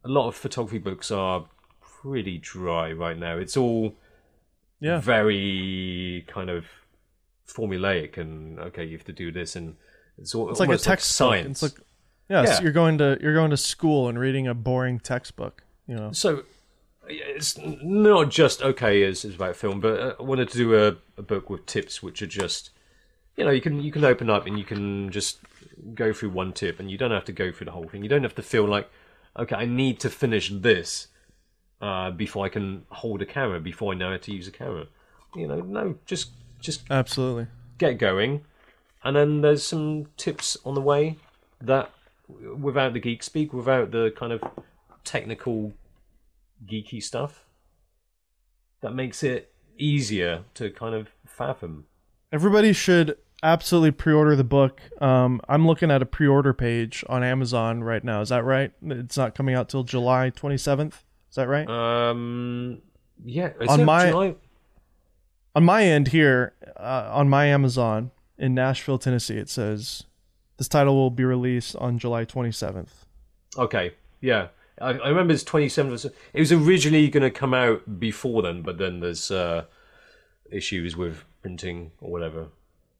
a 0.04 0.10
lot 0.10 0.28
of 0.28 0.36
photography 0.36 0.78
books 0.78 1.10
are 1.10 1.46
pretty 1.82 2.38
dry 2.38 2.92
right 2.92 3.18
now. 3.18 3.36
It's 3.38 3.58
all 3.58 3.96
Yeah. 4.80 5.00
very 5.00 6.24
kind 6.28 6.52
of 6.52 6.66
formulaic 7.48 8.18
and 8.18 8.60
okay, 8.60 8.84
you 8.86 8.96
have 8.98 9.06
to 9.06 9.14
do 9.14 9.32
this 9.32 9.56
and 9.56 9.76
it's 10.20 10.36
all 10.36 10.50
It's 10.52 10.60
like 10.60 10.68
a 10.68 10.72
almost 10.74 10.86
textbook. 10.86 11.16
science. 11.30 11.64
It's 11.64 11.74
like 11.78 11.86
yeah, 12.30 12.46
so 12.46 12.62
you're 12.64 12.72
going 12.72 12.98
to 13.00 13.18
you're 13.22 13.34
going 13.34 13.50
to 13.52 13.58
school 13.58 14.08
and 14.10 14.20
reading 14.20 14.48
a 14.48 14.54
boring 14.54 15.00
textbook. 15.00 15.64
You 15.88 15.96
know. 15.96 16.12
so 16.12 16.44
it's 17.08 17.58
not 17.84 18.30
just 18.30 18.62
okay 18.64 19.04
as 19.04 19.26
is 19.26 19.36
about 19.36 19.56
film, 19.56 19.80
but 19.80 20.00
uh, 20.00 20.16
I 20.20 20.24
wanted 20.24 20.50
to 20.50 20.58
do 20.58 20.76
a, 20.76 20.98
a 21.18 21.24
book 21.24 21.50
with 21.50 21.66
tips 21.66 22.02
which 22.04 22.22
are 22.22 22.28
just 22.28 22.72
you 23.38 23.44
know 23.46 23.52
you 23.52 23.62
can 23.62 23.82
you 23.82 23.92
can 23.92 24.04
open 24.04 24.30
up 24.30 24.46
and 24.48 24.58
you 24.60 24.66
can 24.66 25.10
just 25.12 25.40
go 25.94 26.14
through 26.14 26.30
one 26.30 26.54
tip 26.54 26.80
and 26.80 26.90
you 26.90 26.98
don't 26.98 27.12
have 27.12 27.26
to 27.26 27.32
go 27.32 27.52
through 27.52 27.66
the 27.66 27.72
whole 27.72 27.88
thing. 27.88 28.04
You 28.04 28.10
don't 28.10 28.24
have 28.24 28.36
to 28.36 28.42
feel 28.42 28.66
like 28.66 28.90
okay, 29.38 29.56
I 29.56 29.66
need 29.66 30.00
to 30.02 30.10
finish 30.10 30.50
this 30.50 31.08
uh, 31.82 32.12
before 32.12 32.46
I 32.46 32.50
can 32.50 32.86
hold 32.90 33.22
a 33.22 33.26
camera, 33.26 33.60
before 33.60 33.94
I 33.94 33.96
know 33.96 34.12
how 34.12 34.18
to 34.18 34.32
use 34.34 34.48
a 34.48 34.52
camera. 34.52 34.88
You 35.36 35.48
know, 35.48 35.60
no, 35.60 35.96
just 36.06 36.32
just 36.60 36.82
Absolutely. 36.90 37.48
get 37.78 37.98
going, 37.98 38.46
and 39.04 39.16
then 39.16 39.42
there's 39.42 39.66
some 39.66 40.08
tips 40.18 40.58
on 40.66 40.76
the 40.76 40.82
way 40.82 41.18
that, 41.62 41.92
without 42.28 42.94
the 42.94 43.00
geek 43.00 43.22
speak, 43.22 43.54
without 43.54 43.92
the 43.92 44.14
kind 44.16 44.32
of 44.32 44.44
technical, 45.04 45.74
geeky 46.66 47.04
stuff, 47.04 47.46
that 48.82 48.94
makes 48.94 49.24
it 49.24 49.52
easier 49.78 50.44
to 50.54 50.70
kind 50.70 50.96
of 50.96 51.10
fathom. 51.26 51.86
Everybody 52.32 52.72
should 52.72 53.18
absolutely 53.46 53.92
pre-order 53.92 54.36
the 54.36 54.44
book. 54.44 54.82
Um, 55.02 55.40
I'm 55.48 55.66
looking 55.68 55.92
at 55.92 56.02
a 56.02 56.06
pre-order 56.06 56.54
page 56.54 57.04
on 57.08 57.24
Amazon 57.24 57.84
right 57.84 58.04
now. 58.04 58.22
Is 58.22 58.30
that 58.30 58.44
right? 58.44 58.72
It's 58.84 59.18
not 59.18 59.36
coming 59.36 59.56
out 59.56 59.70
till 59.70 59.84
July 59.84 60.32
27th. 60.32 60.94
Is 61.30 61.36
that 61.36 61.48
right? 61.48 61.68
Um, 61.70 62.82
yeah, 63.24 63.52
is 63.62 63.70
On 63.70 63.86
my- 63.86 64.10
July? 64.10 64.36
on 65.56 65.64
my 65.64 65.84
end 65.84 66.10
here, 66.10 66.54
uh, 66.78 67.10
on 67.14 67.30
my 67.30 67.46
Amazon 67.46 68.12
in 68.38 68.54
Nashville, 68.54 68.98
Tennessee, 68.98 69.38
it 69.38 69.50
says 69.50 70.04
this 70.58 70.68
title 70.68 70.96
will 70.96 71.10
be 71.12 71.24
released 71.24 71.76
on 71.78 71.98
July 71.98 72.26
27th. 72.26 73.06
Okay, 73.58 73.94
yeah. 74.22 74.48
I, 74.82 74.90
I 74.90 75.08
remember 75.10 75.34
it's 75.34 75.44
27th. 75.46 76.12
It 76.34 76.40
was 76.40 76.52
originally 76.52 77.08
going 77.10 77.24
to 77.24 77.32
come 77.32 77.54
out 77.54 78.00
before 78.00 78.42
then, 78.42 78.62
but 78.64 78.78
then 78.78 79.00
there's 79.00 79.32
uh, 79.32 79.64
issues 80.52 80.98
with 80.98 81.24
printing 81.42 81.92
or 82.02 82.12
whatever. 82.12 82.48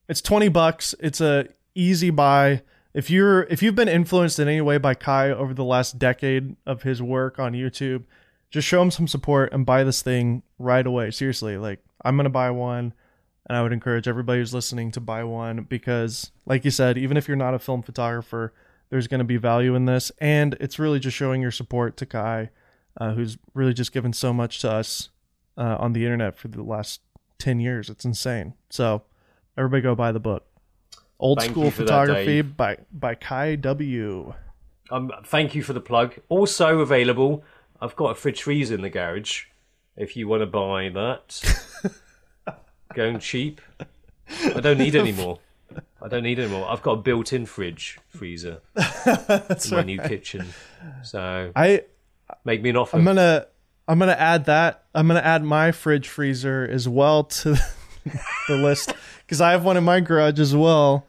It's 0.08 0.22
20 0.22 0.50
bucks. 0.50 0.94
It's 1.00 1.22
a 1.22 1.48
easy 1.74 2.10
buy. 2.10 2.62
If 2.94 3.10
you're 3.10 3.44
if 3.44 3.62
you've 3.62 3.76
been 3.76 3.90
influenced 3.90 4.40
in 4.40 4.48
any 4.48 4.62
way 4.62 4.78
by 4.78 4.94
Kai 4.94 5.32
over 5.32 5.54
the 5.54 5.64
last 5.64 6.00
decade 6.00 6.56
of 6.66 6.84
his 6.84 7.02
work 7.02 7.40
on 7.40 7.54
YouTube, 7.54 8.04
just 8.52 8.68
show 8.68 8.82
him 8.82 8.92
some 8.92 9.08
support 9.08 9.52
and 9.52 9.66
buy 9.66 9.84
this 9.84 10.02
thing 10.02 10.44
right 10.60 10.86
away. 10.86 11.12
Seriously, 11.12 11.58
like 11.58 11.84
I'm 12.04 12.16
going 12.16 12.26
to 12.26 12.30
buy 12.30 12.52
one 12.52 12.94
and 13.48 13.58
I 13.58 13.62
would 13.62 13.74
encourage 13.74 14.08
everybody 14.08 14.40
who's 14.40 14.54
listening 14.54 14.92
to 14.92 15.02
buy 15.02 15.24
one 15.24 15.64
because 15.64 16.32
like 16.46 16.64
you 16.64 16.72
said, 16.72 16.98
even 16.98 17.18
if 17.18 17.28
you're 17.28 17.38
not 17.38 17.54
a 17.54 17.60
film 17.60 17.82
photographer, 17.82 18.54
there's 18.90 19.08
going 19.08 19.20
to 19.20 19.26
be 19.26 19.38
value 19.38 19.76
in 19.76 19.86
this 19.86 20.12
and 20.20 20.56
it's 20.60 20.80
really 20.80 21.00
just 21.00 21.18
showing 21.18 21.42
your 21.42 21.52
support 21.52 21.98
to 21.98 22.06
Kai 22.06 22.50
uh, 22.98 23.14
who's 23.14 23.38
really 23.54 23.74
just 23.74 23.92
given 23.92 24.14
so 24.14 24.32
much 24.32 24.60
to 24.60 24.72
us 24.72 25.10
uh, 25.58 25.78
on 25.80 25.94
the 25.94 26.04
internet 26.04 26.38
for 26.38 26.48
the 26.48 26.64
last 26.64 27.02
10 27.40 27.60
years. 27.60 27.90
It's 27.90 28.06
insane. 28.06 28.54
So, 28.70 29.04
everybody 29.58 29.82
go 29.82 29.96
buy 29.96 30.12
the 30.12 30.20
book. 30.20 30.46
Old 31.20 31.40
Thank 31.40 31.52
School 31.52 31.72
for 31.72 31.84
that, 31.84 31.88
Photography 31.88 32.42
by 32.42 32.78
by 32.92 33.16
Kai 33.16 33.56
W. 33.56 34.34
Um, 34.92 35.12
thank 35.26 35.56
you 35.56 35.64
for 35.64 35.74
the 35.74 35.82
plug. 35.82 36.16
Also 36.30 36.80
available, 36.80 37.44
I've 37.82 37.96
got 37.96 38.12
a 38.12 38.16
fridge 38.16 38.44
freezer 38.44 38.76
in 38.76 38.82
the 38.82 38.90
garage. 38.90 39.46
If 39.96 40.18
you 40.18 40.28
want 40.28 40.42
to 40.42 40.46
buy 40.46 40.90
that, 40.90 41.58
going 42.94 43.20
cheap. 43.20 43.62
I 44.44 44.60
don't 44.60 44.78
need 44.78 44.96
any 44.96 45.12
more. 45.12 45.40
I 46.02 46.08
don't 46.08 46.24
need 46.24 46.40
any 46.40 46.52
more. 46.52 46.70
I've 46.70 46.82
got 46.82 46.92
a 46.92 47.02
built-in 47.02 47.46
fridge 47.46 47.98
freezer 48.10 48.62
That's 48.76 49.66
in 49.72 49.78
my 49.78 49.84
new 49.84 50.00
kitchen. 50.00 50.48
So 51.04 51.52
I 51.56 51.84
make 52.44 52.62
me 52.62 52.70
an 52.72 52.78
offer. 52.78 52.98
I'm 52.98 53.06
gonna 53.06 53.48
I'm 53.88 54.00
gonna 54.00 54.12
add 54.14 54.46
that. 54.46 54.86
I'm 54.94 55.08
gonna 55.08 55.20
add 55.22 55.44
my 55.44 55.72
fridge 55.72 56.08
freezer 56.08 56.68
as 56.70 56.88
well 56.88 57.24
to 57.24 57.56
the 58.48 58.56
list 58.56 58.94
because 59.26 59.42
I 59.42 59.52
have 59.52 59.64
one 59.64 59.78
in 59.78 59.84
my 59.84 60.00
garage 60.00 60.40
as 60.40 60.56
well. 60.56 61.06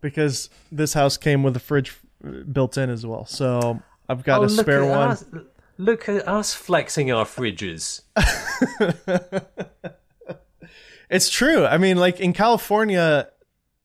Because 0.00 0.50
this 0.70 0.92
house 0.92 1.16
came 1.16 1.42
with 1.42 1.56
a 1.56 1.60
fridge 1.60 1.96
built 2.52 2.76
in 2.76 2.90
as 2.90 3.06
well, 3.06 3.24
so 3.24 3.80
I've 4.08 4.22
got 4.22 4.40
Oh, 4.40 4.44
a 4.44 4.48
spare 4.50 4.84
one. 4.84 5.08
Us, 5.12 5.24
look 5.78 6.08
at 6.10 6.28
us 6.28 6.54
flexing 6.54 7.10
our 7.10 7.24
fridges. 7.24 8.02
It's 11.10 11.28
true. 11.28 11.64
I 11.66 11.78
mean, 11.78 11.96
like 11.98 12.18
in 12.18 12.32
California, 12.32 13.28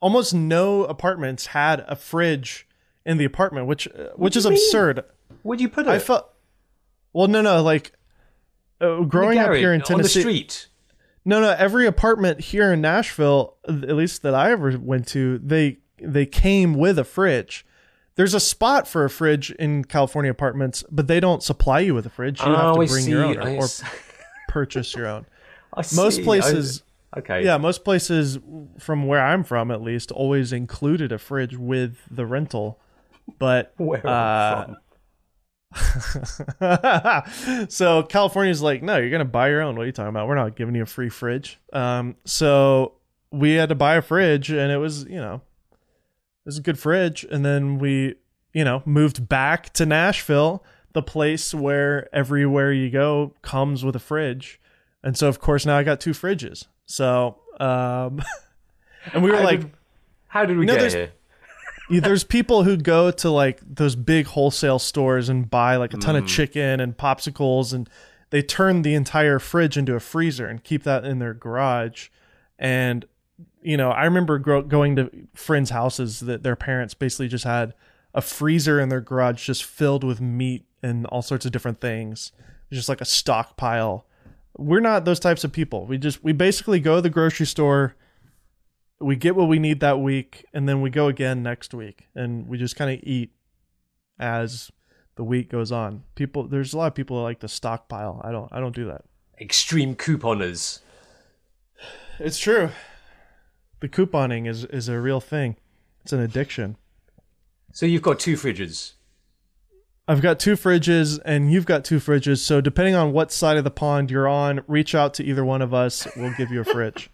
almost 0.02 0.34
no 0.34 0.86
apartments 0.86 1.48
had 1.48 1.82
a 1.88 1.96
fridge 1.96 2.68
in 3.06 3.18
the 3.18 3.26
apartment, 3.26 3.68
which 3.68 3.88
uh, 3.88 4.10
which 4.16 4.36
is 4.36 4.44
do 4.44 4.50
mean? 4.50 4.58
absurd. 4.58 5.04
Where'd 5.44 5.62
you 5.62 5.70
put 5.70 5.86
it? 5.86 5.90
I 5.92 6.00
felt. 6.00 6.30
Well, 7.14 7.28
no, 7.28 7.42
no, 7.42 7.62
like 7.62 7.92
uh, 8.82 9.02
growing 9.02 9.38
up 9.38 9.54
here 9.54 9.74
in 9.74 9.82
on 9.82 9.88
the 9.88 9.96
Tennessee. 9.96 10.20
street. 10.22 10.68
No, 11.26 11.42
no, 11.42 11.52
every 11.52 11.86
apartment 11.86 12.40
here 12.40 12.72
in 12.74 12.82
Nashville, 12.82 13.58
at 13.68 13.96
least 13.96 14.22
that 14.24 14.34
I 14.34 14.52
ever 14.52 14.78
went 14.78 15.08
to, 15.10 15.38
they 15.40 15.80
they 16.02 16.26
came 16.26 16.74
with 16.74 16.98
a 16.98 17.04
fridge. 17.04 17.66
There's 18.16 18.34
a 18.34 18.40
spot 18.40 18.88
for 18.88 19.06
a 19.06 19.10
fridge 19.10 19.52
in 19.52 19.84
California 19.86 20.32
apartments, 20.32 20.84
but 20.92 21.08
they 21.08 21.20
don't 21.20 21.44
supply 21.44 21.80
you 21.82 21.94
with 21.94 22.06
a 22.06 22.10
fridge. 22.10 22.40
You 22.42 22.48
have 22.54 22.78
Oh, 22.78 22.82
to 22.82 22.88
bring 22.88 23.08
your 23.08 23.24
own 23.24 23.38
or, 23.38 23.64
or 23.64 23.68
purchase 24.50 24.94
your 24.96 25.08
own. 25.08 25.26
I 25.74 25.84
Most 25.96 26.24
places, 26.24 26.84
I- 27.14 27.20
okay. 27.20 27.46
yeah, 27.46 27.58
most 27.58 27.84
places 27.86 28.40
from 28.78 29.06
where 29.08 29.22
I'm 29.24 29.44
from, 29.44 29.72
at 29.72 29.82
least, 29.82 30.12
always 30.12 30.52
included 30.52 31.12
a 31.12 31.18
fridge 31.18 31.56
with 31.58 31.98
the 32.10 32.26
rental. 32.26 32.80
But 33.38 33.74
Where 33.78 34.06
uh, 34.08 34.66
from. 34.66 34.78
so 37.70 38.04
California's 38.04 38.62
like, 38.62 38.82
no, 38.84 38.98
you're 38.98 39.10
gonna 39.10 39.26
buy 39.26 39.50
your 39.50 39.62
own. 39.62 39.76
What 39.76 39.84
are 39.84 39.86
you 39.88 39.92
talking 39.92 40.10
about? 40.10 40.28
We're 40.28 40.36
not 40.36 40.56
giving 40.56 40.76
you 40.76 40.84
a 40.84 40.88
free 40.88 41.10
fridge. 41.10 41.60
Um, 41.74 42.16
so 42.26 42.94
we 43.32 43.54
had 43.54 43.70
to 43.70 43.76
buy 43.76 43.96
a 43.96 44.02
fridge, 44.02 44.50
and 44.50 44.72
it 44.72 44.78
was, 44.78 45.04
you 45.06 45.18
know, 45.18 45.36
it 45.72 46.46
was 46.46 46.58
a 46.58 46.62
good 46.62 46.80
fridge. 46.80 47.24
And 47.30 47.46
then 47.46 47.78
we, 47.80 48.16
you 48.54 48.64
know, 48.64 48.82
moved 48.86 49.28
back 49.30 49.72
to 49.74 49.86
Nashville, 49.86 50.64
the 50.94 51.04
place 51.04 51.54
where 51.54 52.14
everywhere 52.16 52.72
you 52.74 52.90
go 52.90 53.34
comes 53.42 53.84
with 53.86 53.96
a 53.96 54.00
fridge. 54.00 54.60
And 55.04 55.16
so, 55.18 55.28
of 55.28 55.40
course, 55.40 55.66
now 55.66 55.78
I 55.78 55.84
got 55.84 56.00
two 56.02 56.12
fridges. 56.12 56.66
So, 56.86 57.38
um, 57.60 58.22
and 59.14 59.24
we 59.24 59.30
were 59.32 59.38
How 59.38 59.44
like, 59.44 59.62
did- 59.62 59.72
How 60.28 60.46
did 60.46 60.58
we 60.58 60.66
No, 60.66 60.76
get 60.76 60.92
here? 60.92 61.12
yeah, 61.92 62.00
there's 62.02 62.24
people 62.24 62.64
who 62.64 62.78
go 62.78 63.12
to 63.12 63.30
like 63.30 63.62
those 63.66 63.96
big 63.96 64.28
wholesale 64.28 64.80
stores 64.80 65.30
and 65.30 65.50
buy 65.50 65.76
like 65.76 65.94
a 65.94 65.98
ton 65.98 66.16
of 66.16 66.26
mm. 66.26 66.28
chicken 66.28 66.80
and 66.80 66.98
popsicles 66.98 67.74
and 67.74 67.90
they 68.30 68.42
turn 68.42 68.84
the 68.84 68.94
entire 68.94 69.40
fridge 69.40 69.78
into 69.78 69.96
a 69.96 70.00
freezer 70.00 70.48
and 70.48 70.64
keep 70.64 70.84
that 70.84 71.04
in 71.04 71.20
their 71.20 71.34
garage. 71.34 72.10
And 72.58 73.06
you 73.62 73.76
know 73.76 73.92
i 73.92 74.06
remember 74.06 74.40
gro- 74.40 74.62
going 74.62 74.96
to 74.96 75.12
friends 75.34 75.70
houses 75.70 76.22
that 76.22 76.44
their 76.44 76.56
parents 76.56 76.94
basically 76.94 77.28
just 77.28 77.44
had 77.44 77.74
a 78.14 78.22
freezer 78.22 78.80
in 78.80 78.90
their 78.90 79.02
garage 79.02 79.46
just 79.46 79.64
filled 79.64 80.04
with 80.04 80.20
meat 80.22 80.66
and 80.82 81.06
all 81.08 81.22
sorts 81.22 81.46
of 81.46 81.52
different 81.52 81.80
things. 81.80 82.32
Just 82.72 82.90
like 82.90 83.02
a 83.02 83.06
stockpile. 83.06 84.06
We're 84.58 84.80
not 84.80 85.06
those 85.06 85.20
types 85.20 85.44
of 85.44 85.52
people. 85.52 85.86
We 85.86 85.98
just 85.98 86.24
we 86.24 86.34
basically 86.34 86.80
go 86.80 86.96
to 86.96 87.02
the 87.02 87.10
grocery 87.10 87.46
store 87.46 87.96
we 89.00 89.16
get 89.16 89.36
what 89.36 89.47
we 89.47 89.60
need 89.60 89.80
that 89.80 90.00
week 90.00 90.45
and 90.54 90.68
then 90.68 90.82
we 90.82 90.89
go 90.89 91.08
again 91.08 91.41
next 91.41 91.74
week 91.74 92.08
and 92.16 92.47
we 92.47 92.58
just 92.58 92.76
kind 92.76 92.91
of 92.91 93.00
eat 93.04 93.32
as 94.20 94.72
the 95.16 95.24
week 95.24 95.50
goes 95.50 95.72
on. 95.72 96.04
People, 96.16 96.47
there's 96.47 96.74
a 96.74 96.78
lot 96.78 96.88
of 96.88 96.95
people 96.95 97.18
that 97.18 97.24
like 97.24 97.39
to 97.39 97.47
stockpile. 97.47 98.22
I 98.24 98.32
don't. 98.32 98.52
I 98.52 98.60
don't 98.60 98.76
do 98.76 98.86
that. 98.88 99.04
Extreme 99.39 99.95
couponers. 99.95 100.80
It's 102.20 102.38
true. 102.38 102.70
The 103.80 103.88
couponing 103.88 104.47
is 104.47 104.66
is 104.66 104.89
a 104.89 105.00
real 105.00 105.22
thing. 105.22 105.56
It's 106.04 106.12
an 106.12 106.20
addiction. 106.20 106.76
So 107.72 107.86
you've 107.86 108.02
got 108.02 108.20
two 108.20 108.36
fridges. 108.36 108.93
I've 110.08 110.22
got 110.22 110.39
two 110.39 110.54
fridges 110.54 111.20
and 111.24 111.52
you've 111.52 111.66
got 111.68 111.86
two 111.86 111.97
fridges. 111.97 112.39
So 112.39 112.62
depending 112.62 112.95
on 112.95 113.14
what 113.14 113.32
side 113.32 113.58
of 113.58 113.64
the 113.64 113.72
pond 113.72 114.10
you're 114.10 114.28
on, 114.28 114.62
reach 114.68 114.95
out 114.95 115.14
to 115.16 115.24
either 115.24 115.45
one 115.45 115.62
of 115.62 115.74
us. 115.74 116.08
We'll 116.18 116.34
give 116.34 116.52
you 116.52 116.62
a 116.62 116.66
fridge. 116.66 117.12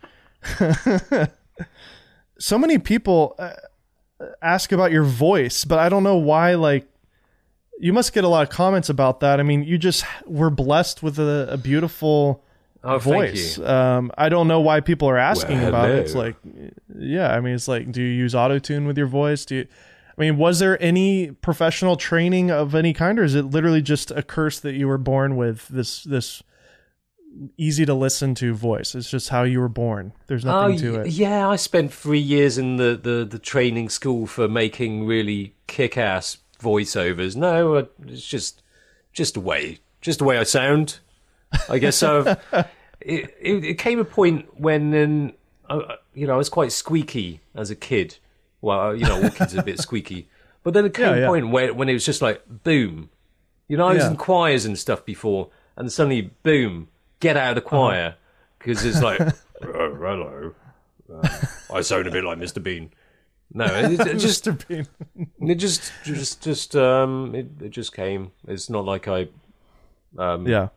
so 2.40 2.58
many 2.58 2.78
people 2.78 3.36
uh, 3.40 3.54
ask 4.42 4.72
about 4.72 4.92
your 4.92 5.04
voice, 5.04 5.66
but 5.66 5.80
I 5.80 5.90
don't 5.90 6.04
know 6.04 6.18
why. 6.18 6.56
Like, 6.56 6.88
you 7.80 7.94
must 7.94 8.14
get 8.14 8.24
a 8.24 8.28
lot 8.28 8.44
of 8.44 8.50
comments 8.50 8.90
about 8.90 9.20
that. 9.22 9.40
I 9.40 9.44
mean, 9.44 9.64
you 9.64 9.78
just 9.78 10.06
were 10.26 10.50
blessed 10.50 11.04
with 11.04 11.20
a, 11.20 11.48
a 11.52 11.58
beautiful 11.58 12.42
Oh, 12.88 13.00
thank 13.00 13.32
voice. 13.32 13.58
you. 13.58 13.66
Um, 13.66 14.12
I 14.16 14.30
don't 14.30 14.48
know 14.48 14.60
why 14.60 14.80
people 14.80 15.10
are 15.10 15.18
asking 15.18 15.58
Well, 15.58 15.70
about 15.70 15.90
it. 15.90 15.98
It's 15.98 16.14
like, 16.14 16.36
yeah, 16.96 17.34
I 17.34 17.40
mean, 17.40 17.56
it's 17.56 17.68
like, 17.68 17.92
do 17.92 18.00
you 18.00 18.08
use 18.10 18.36
auto 18.36 18.60
tune 18.60 18.86
with 18.86 18.96
your 18.96 19.08
voice? 19.08 19.44
Do 19.44 19.56
you? 19.56 19.68
I 20.16 20.22
mean, 20.22 20.38
was 20.38 20.60
there 20.60 20.82
any 20.82 21.32
professional 21.32 21.96
training 21.98 22.52
of 22.52 22.76
any 22.76 22.94
kind, 22.94 23.18
or 23.18 23.24
is 23.24 23.34
it 23.34 23.46
literally 23.46 23.82
just 23.82 24.12
a 24.12 24.22
curse 24.22 24.60
that 24.60 24.76
you 24.76 24.88
were 24.88 25.00
born 25.00 25.36
with? 25.36 25.68
This 25.70 26.04
this 26.04 26.44
easy 27.58 27.86
to 27.86 27.94
listen 27.94 28.36
to 28.36 28.54
voice. 28.54 28.96
It's 28.96 29.10
just 29.10 29.30
how 29.30 29.44
you 29.44 29.60
were 29.60 29.70
born. 29.70 30.14
There's 30.28 30.46
nothing 30.46 30.78
to 30.80 31.02
it. 31.02 31.08
Yeah, 31.08 31.48
I 31.50 31.56
spent 31.56 31.94
three 31.94 32.20
years 32.20 32.58
in 32.58 32.78
the, 32.78 33.00
the, 33.02 33.26
the 33.26 33.40
training 33.40 33.90
school 33.90 34.26
for 34.28 34.48
making 34.48 35.06
really 35.06 35.54
kick 35.68 35.98
ass 35.98 36.38
voiceovers. 36.60 37.36
No, 37.36 37.88
it's 38.08 38.26
just 38.26 38.62
just 39.14 39.38
a 39.38 39.40
way, 39.40 39.80
just 40.02 40.20
the 40.20 40.26
way 40.26 40.38
I 40.38 40.44
sound. 40.44 41.00
I 41.70 41.78
guess 41.80 41.96
so. 41.96 42.36
it, 43.02 43.36
it, 43.40 43.64
it 43.64 43.78
came 43.78 44.00
a 44.00 44.06
point 44.06 44.60
when, 44.60 45.34
um, 45.70 45.84
you 46.14 46.28
know, 46.28 46.34
I 46.34 46.38
was 46.38 46.50
quite 46.50 46.72
squeaky 46.72 47.40
as 47.54 47.70
a 47.72 47.76
kid. 47.76 48.18
Well, 48.62 48.96
you 48.96 49.06
know, 49.06 49.24
all 49.24 49.30
kids 49.30 49.56
are 49.56 49.60
a 49.60 49.64
bit 49.64 49.80
squeaky. 49.80 50.28
But 50.64 50.74
then 50.74 50.86
it 50.86 50.94
came 50.96 51.16
Yeah, 51.16 51.24
a 51.24 51.28
point 51.28 51.50
where 51.50 51.74
when 51.74 51.88
it 51.90 51.94
was 51.94 52.06
just 52.06 52.22
like 52.22 52.44
boom. 52.64 53.10
You 53.68 53.78
know, 53.78 53.88
I 53.88 53.94
was 53.94 54.04
Yeah. 54.04 54.12
in 54.12 54.18
choirs 54.18 54.66
and 54.66 54.78
stuff 54.78 55.06
before, 55.06 55.50
and 55.76 55.92
suddenly 55.92 56.32
boom, 56.44 56.88
get 57.20 57.38
out 57.38 57.58
of 57.58 57.64
the 57.64 57.68
Uh-huh. 57.68 57.78
choir 57.78 58.16
because 58.60 58.84
it's 58.86 59.02
like, 59.02 59.20
oh, 59.64 59.96
hello, 59.96 60.54
um, 61.14 61.22
I 61.74 61.82
sound 61.82 62.08
a 62.08 62.12
bit 62.12 62.24
like 62.24 62.38
Mr. 62.38 62.62
Bean. 62.62 62.92
No, 63.54 63.66
it, 63.66 64.00
it 64.00 64.18
just 64.20 64.46
Mr. 64.46 64.68
Bean. 64.68 64.88
it 65.50 65.56
just 65.56 65.92
just 66.04 66.42
just 66.44 66.76
um 66.76 67.34
it, 67.36 67.48
it 67.62 67.70
just 67.70 67.94
came. 67.96 68.32
It's 68.48 68.70
not 68.70 68.86
like 68.86 69.08
I 69.08 69.28
um 70.18 70.48
Yeah. 70.48 70.70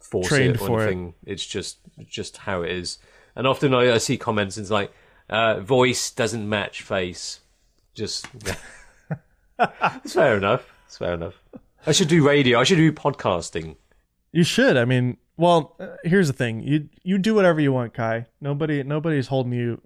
force 0.00 0.28
Trained 0.28 0.54
it 0.56 0.60
or 0.62 0.66
for 0.66 0.80
it. 0.80 0.86
anything. 0.86 1.14
It's 1.26 1.44
just 1.46 1.78
just 2.06 2.38
how 2.38 2.62
it 2.62 2.70
is. 2.70 2.98
And 3.34 3.46
often 3.46 3.74
I, 3.74 3.92
I 3.94 3.98
see 3.98 4.16
comments 4.16 4.56
and 4.56 4.64
it's 4.64 4.70
like 4.70 4.90
uh, 5.28 5.60
voice 5.60 6.10
doesn't 6.10 6.48
match 6.48 6.80
face. 6.82 7.40
Just 7.94 8.26
it's 9.58 10.12
fair 10.14 10.36
enough. 10.36 10.62
It's 10.86 10.98
fair 10.98 11.14
enough. 11.14 11.34
I 11.86 11.92
should 11.92 12.08
do 12.08 12.26
radio. 12.26 12.60
I 12.60 12.64
should 12.64 12.76
do 12.76 12.92
podcasting. 12.92 13.76
You 14.32 14.44
should. 14.44 14.76
I 14.76 14.84
mean, 14.84 15.16
well, 15.36 15.76
uh, 15.80 15.96
here's 16.04 16.26
the 16.28 16.32
thing. 16.32 16.60
You 16.62 16.88
you 17.02 17.18
do 17.18 17.34
whatever 17.34 17.60
you 17.60 17.72
want, 17.72 17.94
Kai. 17.94 18.26
Nobody 18.40 18.82
nobody's 18.82 19.28
holding 19.28 19.52
you 19.52 19.80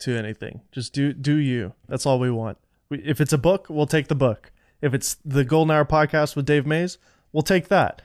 to 0.00 0.16
anything. 0.16 0.62
Just 0.72 0.92
do 0.92 1.12
do 1.12 1.36
you. 1.36 1.74
That's 1.88 2.06
all 2.06 2.18
we 2.18 2.30
want. 2.30 2.58
We, 2.88 2.98
if 3.04 3.20
it's 3.20 3.32
a 3.32 3.38
book, 3.38 3.66
we'll 3.68 3.86
take 3.86 4.08
the 4.08 4.14
book. 4.14 4.50
If 4.80 4.94
it's 4.94 5.16
the 5.24 5.44
Golden 5.44 5.70
Hour 5.74 5.84
podcast 5.84 6.36
with 6.36 6.46
Dave 6.46 6.66
Maze, 6.66 6.98
we'll 7.32 7.42
take 7.42 7.68
that. 7.68 8.00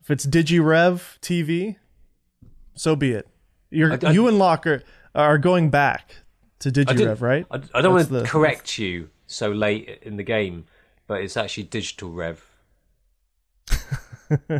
If 0.00 0.10
it's 0.10 0.26
DigiRev 0.26 1.18
TV, 1.20 1.76
so 2.74 2.96
be 2.96 3.12
it. 3.12 3.28
You're 3.70 3.92
I- 3.92 3.98
I- 4.08 4.10
you 4.10 4.26
and 4.28 4.38
Locke 4.38 4.66
are, 5.14 5.38
going 5.38 5.70
back 5.70 6.16
to 6.58 6.68
I 6.70 6.72
DigiRev, 6.72 7.20
right? 7.20 7.46
I, 7.50 7.54
I 7.54 7.58
don't 7.58 7.72
That's 7.72 7.86
want 7.86 8.06
to 8.08 8.12
the- 8.14 8.24
correct 8.24 8.78
you 8.78 9.10
so 9.28 9.50
late 9.52 10.00
in 10.02 10.16
the 10.16 10.22
game, 10.24 10.66
but 11.06 11.20
it's 11.22 11.36
actually 11.36 11.64
digital 11.64 12.10
rev. 12.10 12.44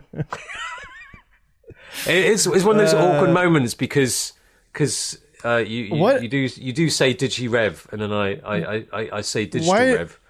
It- 2.07 2.25
it's 2.33 2.47
it's 2.47 2.65
one 2.65 2.79
of 2.79 2.83
those 2.87 2.95
awkward 2.95 3.31
moments 3.31 3.75
because 3.75 4.33
because 4.73 5.19
uh, 5.45 5.57
you 5.57 5.85
you, 5.85 6.19
you 6.21 6.29
do 6.29 6.39
you 6.39 6.73
do 6.73 6.89
say 6.89 7.15
digi 7.15 7.51
rev 7.51 7.87
and 7.93 8.01
then 8.01 8.13
I 8.13 8.41
I, 8.45 8.87
I, 8.93 9.09
I- 9.15 9.21
say 9.21 9.47
digital 9.47 9.75
Why- 9.75 9.95
rev, 9.95 10.21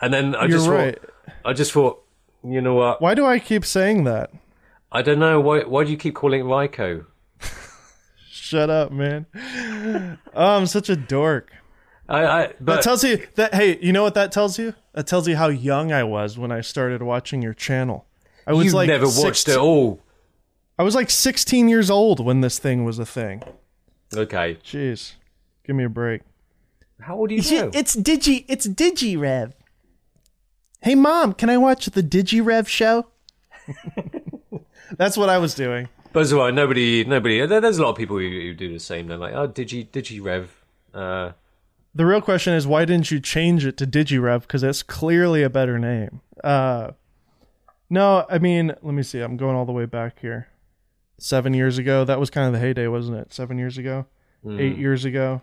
and 0.00 0.12
then 0.12 0.34
I 0.34 0.46
just 0.46 0.68
right. 0.68 0.98
thought 1.00 1.34
I 1.44 1.52
just 1.52 1.72
thought 1.72 2.02
you 2.44 2.60
know 2.60 2.74
what 2.74 3.00
Why 3.00 3.14
do 3.14 3.24
I 3.24 3.38
keep 3.38 3.64
saying 3.64 4.04
that? 4.04 4.30
I 4.92 5.02
don't 5.02 5.18
know 5.18 5.40
why 5.40 5.60
why 5.60 5.84
do 5.84 5.90
you 5.90 5.96
keep 5.96 6.14
calling 6.14 6.40
it 6.40 6.44
Ryko? 6.44 7.06
Shut 8.30 8.70
up, 8.70 8.92
man. 8.92 9.26
Oh, 10.34 10.56
I'm 10.56 10.66
such 10.66 10.88
a 10.88 10.96
dork. 10.96 11.50
I, 12.08 12.24
I 12.24 12.52
That 12.60 12.82
tells 12.82 13.02
you 13.02 13.26
that 13.34 13.54
hey, 13.54 13.78
you 13.80 13.92
know 13.92 14.02
what 14.04 14.14
that 14.14 14.30
tells 14.30 14.58
you? 14.58 14.74
That 14.92 15.06
tells 15.08 15.26
you 15.26 15.36
how 15.36 15.48
young 15.48 15.90
I 15.92 16.04
was 16.04 16.38
when 16.38 16.52
I 16.52 16.60
started 16.60 17.02
watching 17.02 17.42
your 17.42 17.54
channel. 17.54 18.06
I 18.46 18.52
was 18.52 18.66
you 18.66 18.72
like 18.72 18.86
never 18.86 19.06
watched 19.06 19.46
16 19.46 19.54
it 19.54 19.58
all. 19.58 20.00
I 20.78 20.82
was 20.82 20.94
like 20.94 21.10
16 21.10 21.68
years 21.68 21.90
old 21.90 22.24
when 22.24 22.40
this 22.42 22.58
thing 22.58 22.84
was 22.84 22.98
a 22.98 23.06
thing. 23.06 23.42
Okay, 24.14 24.58
Jeez. 24.62 25.14
Give 25.66 25.74
me 25.74 25.84
a 25.84 25.88
break. 25.88 26.22
how 27.00 27.16
old 27.16 27.30
are 27.30 27.34
you 27.34 27.60
know? 27.62 27.70
It's 27.74 27.96
Digi 27.96 28.44
it's 28.48 28.66
DigiRev. 28.66 29.52
Hey 30.82 30.94
mom, 30.94 31.32
can 31.32 31.50
I 31.50 31.56
watch 31.58 31.86
the 31.86 32.02
DigiRev 32.02 32.68
show? 32.68 33.06
That's 34.96 35.16
what 35.16 35.28
I 35.28 35.38
was 35.38 35.54
doing. 35.54 35.88
But 36.12 36.20
as 36.20 36.32
well, 36.32 36.50
nobody, 36.52 37.04
nobody. 37.04 37.44
There's 37.44 37.78
a 37.78 37.82
lot 37.82 37.90
of 37.90 37.96
people 37.96 38.16
who, 38.18 38.28
who 38.28 38.54
do 38.54 38.72
the 38.72 38.78
same. 38.78 39.08
They're 39.08 39.18
like, 39.18 39.34
oh, 39.34 39.48
digi, 39.48 39.86
digi 39.88 40.22
rev. 40.22 40.64
Uh, 40.94 41.32
The 41.94 42.06
real 42.06 42.20
question 42.20 42.54
is 42.54 42.66
why 42.66 42.84
didn't 42.84 43.10
you 43.10 43.18
change 43.20 43.66
it 43.66 43.76
to 43.78 43.86
DigiRev 43.86 44.42
because 44.42 44.62
that's 44.62 44.82
clearly 44.82 45.42
a 45.42 45.50
better 45.50 45.78
name. 45.78 46.20
Uh 46.44 46.92
No, 47.90 48.24
I 48.30 48.38
mean, 48.38 48.68
let 48.82 48.94
me 48.94 49.02
see. 49.02 49.20
I'm 49.20 49.36
going 49.36 49.56
all 49.56 49.64
the 49.64 49.72
way 49.72 49.86
back 49.86 50.20
here. 50.20 50.46
7 51.18 51.54
years 51.54 51.78
ago, 51.78 52.04
that 52.04 52.20
was 52.20 52.30
kind 52.30 52.46
of 52.46 52.52
the 52.52 52.58
heyday, 52.58 52.86
wasn't 52.86 53.18
it? 53.18 53.32
7 53.32 53.58
years 53.58 53.78
ago? 53.78 54.06
Hmm. 54.42 54.60
8 54.60 54.76
years 54.78 55.04
ago. 55.04 55.42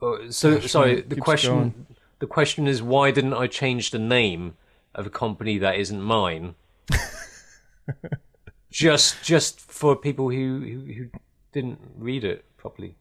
oh, 0.00 0.30
so 0.30 0.56
Gosh, 0.56 0.70
sorry. 0.70 1.00
The 1.02 1.16
question, 1.16 1.52
going. 1.52 1.86
the 2.18 2.26
question 2.26 2.66
is, 2.66 2.82
why 2.82 3.10
didn't 3.10 3.34
I 3.34 3.46
change 3.46 3.90
the 3.90 3.98
name 3.98 4.56
of 4.94 5.06
a 5.06 5.10
company 5.10 5.58
that 5.58 5.76
isn't 5.76 6.00
mine? 6.00 6.54
just, 8.70 9.22
just 9.22 9.60
for 9.60 9.96
people 9.96 10.30
who, 10.30 10.60
who 10.60 10.92
who 10.92 11.08
didn't 11.52 11.78
read 11.96 12.24
it 12.24 12.44
properly. 12.56 12.96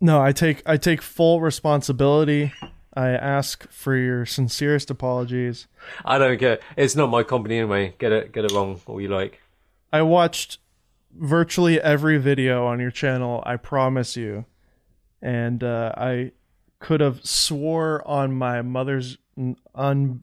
No, 0.00 0.20
I 0.20 0.32
take 0.32 0.62
I 0.66 0.76
take 0.76 1.02
full 1.02 1.40
responsibility. 1.40 2.52
I 2.94 3.10
ask 3.10 3.70
for 3.70 3.94
your 3.94 4.24
sincerest 4.24 4.90
apologies. 4.90 5.66
I 6.04 6.18
don't 6.18 6.38
care. 6.38 6.58
It's 6.76 6.96
not 6.96 7.10
my 7.10 7.22
company 7.22 7.58
anyway. 7.58 7.94
Get 7.98 8.10
it, 8.12 8.32
get 8.32 8.46
it 8.46 8.52
wrong, 8.52 8.80
all 8.86 9.00
you 9.00 9.08
like. 9.08 9.42
I 9.92 10.02
watched 10.02 10.58
virtually 11.18 11.80
every 11.80 12.18
video 12.18 12.66
on 12.66 12.80
your 12.80 12.90
channel, 12.90 13.42
I 13.46 13.56
promise 13.56 14.16
you. 14.16 14.44
And 15.22 15.62
uh, 15.64 15.92
I 15.96 16.32
could 16.78 17.00
have 17.00 17.24
swore 17.24 18.06
on 18.06 18.34
my 18.34 18.62
mother's 18.62 19.18
un 19.74 20.22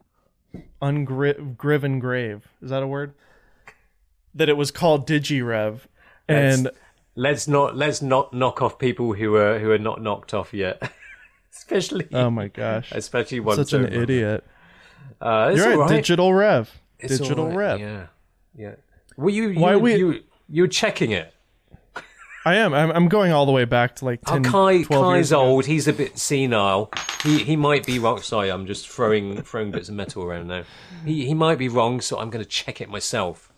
ungriven 0.82 2.00
grave. 2.00 2.48
Is 2.62 2.70
that 2.70 2.84
a 2.84 2.88
word? 2.88 3.14
That 4.36 4.50
it 4.50 4.58
was 4.58 4.72
called 4.72 5.08
DigiRev. 5.08 5.82
And 6.28 6.70
Let's 7.16 7.48
not 7.48 7.76
let's 7.76 8.02
not 8.02 8.34
knock 8.34 8.62
off 8.64 8.80
people 8.80 9.14
who 9.14 9.36
are 9.36 9.60
who 9.60 9.70
are 9.70 9.78
not 9.78 10.02
knocked 10.02 10.34
off 10.34 10.52
yet. 10.52 10.92
especially, 11.56 12.08
oh 12.12 12.32
my 12.32 12.48
gosh. 12.48 12.92
especially 12.92 13.40
ones 13.40 13.58
Such 13.70 13.74
an 13.74 13.86
over. 13.86 14.02
idiot. 14.02 14.44
Uh, 15.22 15.54
You're 15.56 15.78
right. 15.78 15.90
Digital 15.90 16.34
Rev. 16.34 16.72
It's 16.98 17.20
Digital 17.20 17.50
right, 17.50 17.56
Rev. 17.56 17.80
Yeah, 17.80 18.06
yeah. 18.56 18.76
Well, 19.16 19.30
you 19.30 19.50
you 19.50 19.60
Why 19.60 19.76
we- 19.76 19.96
you 19.96 20.24
you're 20.50 20.68
checking 20.68 21.12
it. 21.12 21.34
I 22.46 22.56
am. 22.56 22.74
I'm, 22.74 22.92
I'm 22.92 23.08
going 23.08 23.32
all 23.32 23.46
the 23.46 23.54
way 23.54 23.64
back 23.64 23.96
to 23.98 24.06
like 24.06 24.20
Oh, 24.28 24.40
Kai 24.42 24.42
12 24.42 24.90
years 24.90 24.90
Kai's 24.90 25.32
ago. 25.32 25.42
old. 25.42 25.66
He's 25.66 25.88
a 25.88 25.94
bit 25.94 26.18
senile. 26.20 26.92
He 27.24 27.38
he 27.40 27.56
might 27.56 27.86
be 27.86 28.00
wrong. 28.00 28.20
Sorry, 28.22 28.50
I'm 28.50 28.66
just 28.66 28.90
throwing 28.90 29.42
throwing 29.44 29.72
bits 29.72 29.88
of 29.88 29.96
metal 29.96 30.24
around 30.24 30.48
now. 30.48 30.64
He 31.06 31.26
he 31.26 31.34
might 31.34 31.58
be 31.58 31.70
wrong, 31.70 32.02
so 32.02 32.20
I'm 32.20 32.30
going 32.30 32.44
to 32.44 32.50
check 32.50 32.82
it 32.82 32.90
myself. 32.90 33.50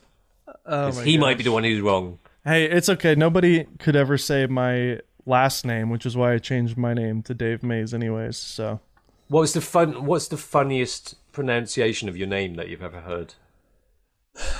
Oh 0.67 0.91
my 0.93 1.03
he 1.03 1.17
gosh. 1.17 1.21
might 1.21 1.37
be 1.39 1.43
the 1.43 1.51
one 1.51 1.63
who's 1.63 1.81
wrong. 1.81 2.19
Hey, 2.43 2.65
it's 2.65 2.87
okay. 2.89 3.15
Nobody 3.15 3.63
could 3.79 3.95
ever 3.95 4.19
say 4.19 4.45
my 4.45 4.99
last 5.25 5.65
name, 5.65 5.89
which 5.89 6.05
is 6.05 6.15
why 6.15 6.33
I 6.33 6.37
changed 6.37 6.77
my 6.77 6.93
name 6.93 7.23
to 7.23 7.33
Dave 7.33 7.63
Maze, 7.63 7.91
anyways. 7.91 8.37
So 8.37 8.81
What's 9.29 9.53
the 9.53 9.61
fun? 9.61 10.05
What's 10.05 10.27
the 10.27 10.37
funniest 10.37 11.15
pronunciation 11.31 12.07
of 12.07 12.15
your 12.15 12.27
name 12.27 12.53
that 12.55 12.69
you've 12.69 12.83
ever 12.83 13.01
heard? 13.01 13.33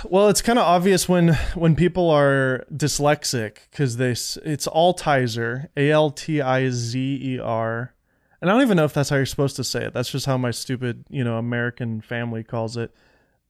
Well, 0.05 0.30
it's 0.30 0.41
kind 0.41 0.57
of 0.57 0.65
obvious 0.65 1.09
when 1.09 1.34
when 1.53 1.76
people 1.76 2.09
are 2.09 2.65
dyslexic 2.73 3.57
because 3.69 3.97
they 3.97 4.11
it's 4.11 4.67
Altizer, 4.67 5.67
A 5.76 5.91
L 5.91 6.11
T 6.11 6.41
I 6.41 6.69
Z 6.69 7.19
E 7.21 7.39
R, 7.39 7.93
and 8.41 8.49
I 8.49 8.53
don't 8.53 8.61
even 8.61 8.78
know 8.78 8.86
if 8.86 8.93
that's 8.93 9.09
how 9.09 9.17
you're 9.17 9.26
supposed 9.26 9.55
to 9.57 9.63
say 9.63 9.86
it. 9.86 9.93
That's 9.93 10.09
just 10.11 10.26
how 10.26 10.38
my 10.38 10.51
stupid, 10.51 11.05
you 11.09 11.23
know, 11.23 11.38
American 11.38 11.99
family 12.01 12.43
calls 12.43 12.78
it. 12.78 12.93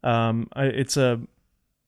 Um, 0.03 0.47
I, 0.53 0.65
it's 0.65 0.97
a 0.97 1.21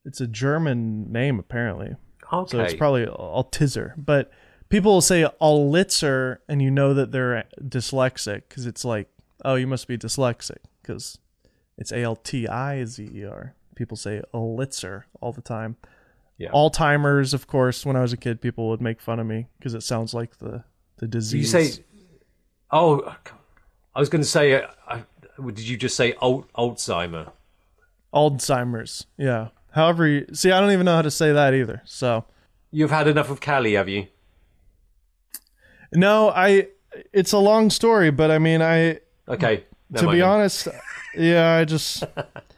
it's 0.05 0.21
a 0.21 0.27
German 0.27 1.11
name 1.11 1.39
apparently, 1.39 1.95
Okay. 2.31 2.51
so 2.51 2.59
it's 2.63 2.73
probably 2.75 3.05
Altizer. 3.05 3.93
But 3.97 4.31
people 4.69 4.93
will 4.93 5.01
say 5.01 5.25
Allitzer, 5.41 6.37
and 6.47 6.61
you 6.61 6.69
know 6.71 6.93
that 6.93 7.11
they're 7.11 7.43
dyslexic 7.61 8.43
because 8.49 8.65
it's 8.67 8.85
like, 8.85 9.09
oh, 9.43 9.55
you 9.55 9.65
must 9.67 9.87
be 9.87 9.97
dyslexic 9.97 10.57
because 10.81 11.17
it's 11.77 11.91
A 11.91 12.01
L 12.03 12.15
T 12.15 12.47
I 12.47 12.85
Z 12.85 13.09
E 13.13 13.25
R. 13.25 13.53
People 13.77 13.95
say 13.95 14.21
Allitzer 14.33 15.03
all 15.21 15.31
the 15.31 15.41
time. 15.41 15.77
Yeah. 16.39 16.49
Alzheimer's, 16.49 17.33
of 17.33 17.45
course. 17.45 17.85
When 17.85 17.95
I 17.95 18.01
was 18.01 18.11
a 18.11 18.17
kid, 18.17 18.41
people 18.41 18.67
would 18.69 18.81
make 18.81 18.99
fun 18.99 19.19
of 19.19 19.27
me 19.27 19.47
because 19.59 19.75
it 19.75 19.83
sounds 19.83 20.13
like 20.15 20.37
the 20.39 20.63
the 20.97 21.07
Did 21.07 21.15
you 21.31 21.41
disease. 21.41 21.51
say? 21.75 21.83
Oh, 22.71 23.15
I 23.95 23.99
was 23.99 24.09
going 24.09 24.23
to 24.23 24.27
say. 24.27 24.53
Uh, 24.61 24.67
I, 24.87 25.03
did 25.51 25.67
you 25.67 25.77
just 25.77 25.95
say 25.95 26.13
Alt, 26.13 26.51
Alzheimer? 26.53 27.31
Alzheimer's. 28.13 29.05
Yeah. 29.17 29.49
However, 29.71 30.07
you, 30.07 30.25
see, 30.33 30.49
I 30.51 30.59
don't 30.59 30.71
even 30.71 30.85
know 30.85 30.95
how 30.95 31.03
to 31.03 31.11
say 31.11 31.31
that 31.33 31.53
either. 31.53 31.83
So 31.85 32.25
You've 32.71 32.89
had 32.91 33.07
enough 33.07 33.29
of 33.29 33.39
Cali, 33.39 33.73
have 33.73 33.87
you? 33.87 34.07
no, 35.93 36.29
I. 36.29 36.67
It's 37.13 37.31
a 37.31 37.37
long 37.37 37.69
story, 37.69 38.09
but 38.11 38.31
I 38.31 38.39
mean, 38.39 38.61
I 38.61 38.99
Okay. 39.27 39.63
to 39.95 40.07
be 40.09 40.17
then. 40.19 40.21
honest, 40.23 40.67
yeah, 41.15 41.53
I 41.53 41.63
just 41.65 42.03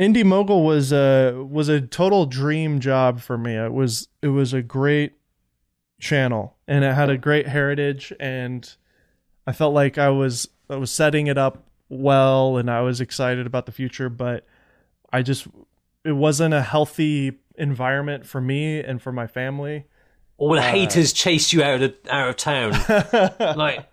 Indie 0.00 0.24
Mogul 0.24 0.64
was 0.64 0.92
a 0.92 1.44
was 1.46 1.68
a 1.68 1.78
total 1.78 2.24
dream 2.24 2.80
job 2.80 3.20
for 3.20 3.36
me. 3.36 3.54
It 3.54 3.72
was 3.72 4.08
it 4.22 4.28
was 4.28 4.54
a 4.54 4.62
great 4.62 5.12
channel 6.00 6.56
and 6.66 6.82
it 6.82 6.94
had 6.94 7.10
a 7.10 7.18
great 7.18 7.46
heritage 7.46 8.10
and 8.18 8.74
I 9.46 9.52
felt 9.52 9.74
like 9.74 9.98
I 9.98 10.08
was 10.08 10.48
I 10.70 10.76
was 10.76 10.90
setting 10.90 11.26
it 11.26 11.36
up 11.36 11.64
well 11.90 12.56
and 12.56 12.70
I 12.70 12.80
was 12.80 13.02
excited 13.02 13.46
about 13.46 13.66
the 13.66 13.72
future, 13.72 14.08
but 14.08 14.46
I 15.12 15.20
just 15.20 15.46
it 16.02 16.12
wasn't 16.12 16.54
a 16.54 16.62
healthy 16.62 17.38
environment 17.56 18.24
for 18.24 18.40
me 18.40 18.80
and 18.80 19.02
for 19.02 19.12
my 19.12 19.26
family. 19.26 19.84
All 20.38 20.52
Uh, 20.52 20.56
the 20.56 20.62
haters 20.62 21.12
chased 21.12 21.52
you 21.52 21.62
out 21.62 21.82
of 21.82 21.94
out 22.08 22.30
of 22.30 22.36
town. 22.36 22.72
like 23.38 23.86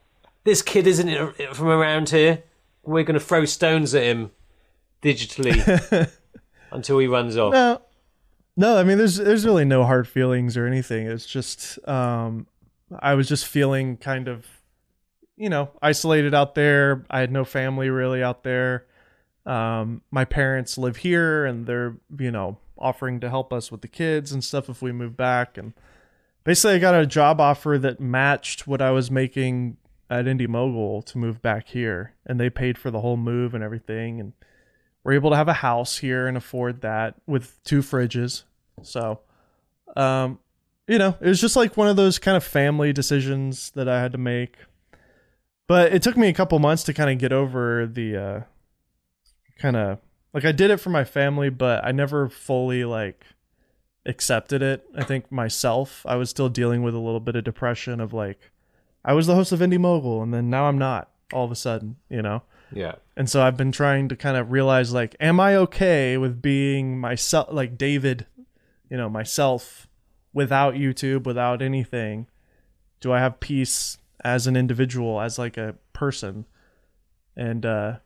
this 0.45 0.61
kid 0.61 0.87
isn't 0.87 1.53
from 1.53 1.67
around 1.67 2.11
here. 2.11 2.43
We're 2.83 3.03
going 3.03 3.19
to 3.19 3.25
throw 3.25 3.43
stones 3.43 3.93
at 3.93 4.03
him 4.03 4.31
digitally 5.07 6.11
until 6.71 6.99
he 6.99 7.07
runs 7.07 7.37
off. 7.37 7.53
No, 7.53 7.81
no. 8.55 8.77
I 8.77 8.83
mean, 8.83 8.97
there's 8.97 9.17
there's 9.17 9.45
really 9.45 9.65
no 9.65 9.83
hard 9.83 10.07
feelings 10.07 10.57
or 10.57 10.65
anything. 10.65 11.07
It's 11.07 11.25
just 11.25 11.79
um, 11.87 12.47
I 12.99 13.13
was 13.15 13.27
just 13.27 13.47
feeling 13.47 13.97
kind 13.97 14.27
of, 14.27 14.45
you 15.37 15.49
know, 15.49 15.71
isolated 15.81 16.33
out 16.33 16.55
there. 16.55 17.05
I 17.09 17.19
had 17.19 17.31
no 17.31 17.45
family 17.45 17.89
really 17.89 18.21
out 18.21 18.43
there. 18.43 18.85
Um, 19.45 20.01
my 20.11 20.25
parents 20.25 20.77
live 20.77 20.97
here, 20.97 21.45
and 21.45 21.65
they're 21.65 21.95
you 22.19 22.31
know 22.31 22.57
offering 22.77 23.19
to 23.21 23.29
help 23.29 23.51
us 23.51 23.71
with 23.71 23.81
the 23.81 23.87
kids 23.87 24.31
and 24.31 24.43
stuff 24.43 24.69
if 24.69 24.81
we 24.81 24.91
move 24.91 25.15
back. 25.15 25.57
And 25.57 25.73
basically, 26.43 26.75
I 26.75 26.79
got 26.79 26.95
a 26.95 27.07
job 27.07 27.39
offer 27.39 27.77
that 27.79 27.99
matched 27.99 28.67
what 28.67 28.81
I 28.81 28.91
was 28.91 29.09
making 29.09 29.77
at 30.09 30.25
Indie 30.25 30.47
Mogul 30.47 31.01
to 31.03 31.17
move 31.17 31.41
back 31.41 31.69
here, 31.69 32.13
and 32.25 32.39
they 32.39 32.49
paid 32.49 32.77
for 32.77 32.91
the 32.91 33.01
whole 33.01 33.17
move 33.17 33.53
and 33.53 33.63
everything. 33.63 34.19
And 34.19 34.33
we're 35.07 35.13
able 35.13 35.29
to 35.29 35.37
have 35.37 35.47
a 35.47 35.53
house 35.53 35.99
here 35.99 36.27
and 36.27 36.35
afford 36.35 36.81
that 36.81 37.15
with 37.25 37.63
two 37.63 37.79
fridges. 37.79 38.43
So, 38.81 39.21
um, 39.95 40.37
you 40.85 40.97
know, 40.97 41.15
it 41.21 41.29
was 41.29 41.39
just 41.39 41.55
like 41.55 41.77
one 41.77 41.87
of 41.87 41.95
those 41.95 42.19
kind 42.19 42.35
of 42.35 42.43
family 42.43 42.91
decisions 42.91 43.69
that 43.69 43.87
I 43.87 44.01
had 44.01 44.11
to 44.11 44.17
make. 44.17 44.57
But 45.65 45.93
it 45.93 46.03
took 46.03 46.17
me 46.17 46.27
a 46.27 46.33
couple 46.33 46.59
months 46.59 46.83
to 46.83 46.93
kind 46.93 47.09
of 47.09 47.19
get 47.19 47.31
over 47.31 47.87
the 47.87 48.17
uh, 48.17 48.41
kind 49.57 49.77
of 49.77 49.99
like 50.33 50.43
I 50.43 50.51
did 50.51 50.71
it 50.71 50.81
for 50.81 50.89
my 50.89 51.05
family, 51.05 51.49
but 51.49 51.85
I 51.85 51.93
never 51.93 52.27
fully 52.27 52.83
like 52.83 53.27
accepted 54.05 54.61
it. 54.61 54.85
I 54.93 55.05
think 55.05 55.31
myself, 55.31 56.05
I 56.05 56.17
was 56.17 56.29
still 56.29 56.49
dealing 56.49 56.83
with 56.83 56.93
a 56.93 56.99
little 56.99 57.21
bit 57.21 57.37
of 57.37 57.45
depression 57.45 58.01
of 58.01 58.11
like 58.11 58.51
I 59.05 59.13
was 59.13 59.25
the 59.25 59.35
host 59.35 59.53
of 59.53 59.61
Indie 59.61 59.79
Mogul 59.79 60.21
and 60.21 60.33
then 60.33 60.49
now 60.49 60.65
I'm 60.65 60.77
not 60.77 61.09
all 61.31 61.45
of 61.45 61.51
a 61.51 61.55
sudden, 61.55 61.95
you 62.09 62.21
know. 62.21 62.41
Yeah. 62.71 62.95
And 63.15 63.29
so 63.29 63.41
I've 63.41 63.57
been 63.57 63.71
trying 63.71 64.09
to 64.09 64.15
kind 64.15 64.37
of 64.37 64.51
realize 64.51 64.93
like, 64.93 65.15
am 65.19 65.39
I 65.39 65.55
okay 65.55 66.17
with 66.17 66.41
being 66.41 66.99
myself, 66.99 67.47
like 67.51 67.77
David, 67.77 68.25
you 68.89 68.97
know, 68.97 69.09
myself 69.09 69.87
without 70.33 70.73
YouTube, 70.75 71.23
without 71.25 71.61
anything? 71.61 72.27
Do 72.99 73.13
I 73.13 73.19
have 73.19 73.39
peace 73.39 73.97
as 74.23 74.47
an 74.47 74.55
individual, 74.55 75.21
as 75.21 75.37
like 75.39 75.57
a 75.57 75.75
person? 75.93 76.45
And, 77.35 77.65
uh, 77.65 77.97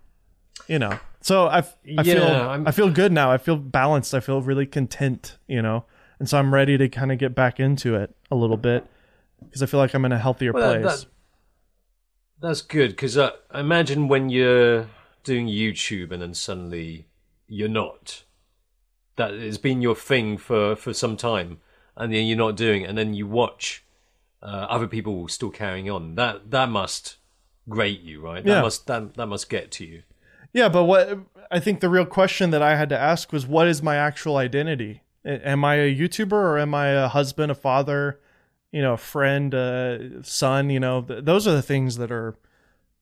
you 0.67 0.77
know, 0.79 0.99
so 1.21 1.47
I, 1.47 1.59
I 1.97 2.03
feel, 2.03 2.05
Yeah, 2.05 2.47
I'm- 2.49 2.67
I 2.67 2.71
feel 2.71 2.89
good 2.89 3.11
now. 3.11 3.31
I 3.31 3.37
feel 3.37 3.55
balanced. 3.57 4.13
I 4.13 4.19
feel 4.19 4.41
really 4.41 4.65
content, 4.65 5.37
you 5.47 5.61
know, 5.61 5.85
and 6.19 6.27
so 6.29 6.37
I'm 6.37 6.53
ready 6.53 6.77
to 6.77 6.87
kind 6.89 7.11
of 7.11 7.17
get 7.17 7.33
back 7.33 7.59
into 7.59 7.95
it 7.95 8.13
a 8.29 8.35
little 8.35 8.57
bit 8.57 8.85
because 9.43 9.63
I 9.63 9.65
feel 9.65 9.79
like 9.79 9.93
I'm 9.93 10.05
in 10.05 10.11
a 10.11 10.19
healthier 10.19 10.51
Well, 10.51 10.73
that- 10.73 10.81
place. 10.81 11.01
that- 11.03 11.09
that's 12.41 12.61
good 12.61 12.91
because 12.91 13.17
uh, 13.17 13.31
imagine 13.53 14.07
when 14.07 14.29
you're 14.29 14.87
doing 15.23 15.47
YouTube 15.47 16.11
and 16.11 16.21
then 16.21 16.33
suddenly 16.33 17.07
you're 17.47 17.69
not. 17.69 18.23
That 19.17 19.33
has 19.33 19.57
been 19.57 19.81
your 19.81 19.95
thing 19.95 20.37
for, 20.37 20.75
for 20.75 20.93
some 20.93 21.17
time, 21.17 21.59
and 21.95 22.13
then 22.13 22.25
you're 22.25 22.37
not 22.37 22.55
doing 22.55 22.83
it, 22.83 22.89
and 22.89 22.97
then 22.97 23.13
you 23.13 23.27
watch 23.27 23.83
uh, 24.41 24.45
other 24.69 24.87
people 24.87 25.27
still 25.27 25.51
carrying 25.51 25.89
on. 25.89 26.15
That 26.15 26.49
that 26.51 26.69
must 26.69 27.17
grate 27.69 28.01
you, 28.01 28.21
right? 28.21 28.43
That 28.43 28.49
Yeah. 28.49 28.61
must 28.61 28.87
that, 28.87 29.15
that 29.15 29.27
must 29.27 29.49
get 29.49 29.69
to 29.71 29.85
you. 29.85 30.03
Yeah, 30.53 30.69
but 30.69 30.85
what 30.85 31.19
I 31.51 31.59
think 31.59 31.81
the 31.81 31.89
real 31.89 32.05
question 32.05 32.49
that 32.51 32.61
I 32.61 32.75
had 32.75 32.89
to 32.89 32.97
ask 32.97 33.31
was 33.31 33.45
what 33.45 33.67
is 33.67 33.83
my 33.83 33.97
actual 33.97 34.37
identity? 34.37 35.01
Am 35.23 35.63
I 35.63 35.75
a 35.75 35.95
YouTuber 35.95 36.31
or 36.31 36.57
am 36.57 36.73
I 36.73 36.87
a 36.87 37.07
husband, 37.07 37.51
a 37.51 37.55
father, 37.55 38.19
you 38.71 38.81
know, 38.81 38.93
a 38.93 38.97
friend, 38.97 39.53
a 39.53 40.23
son, 40.23 40.69
you 40.69 40.79
know, 40.79 41.01
th- 41.01 41.23
those 41.25 41.47
are 41.47 41.53
the 41.53 41.61
things 41.61 41.97
that 41.97 42.11
are 42.11 42.35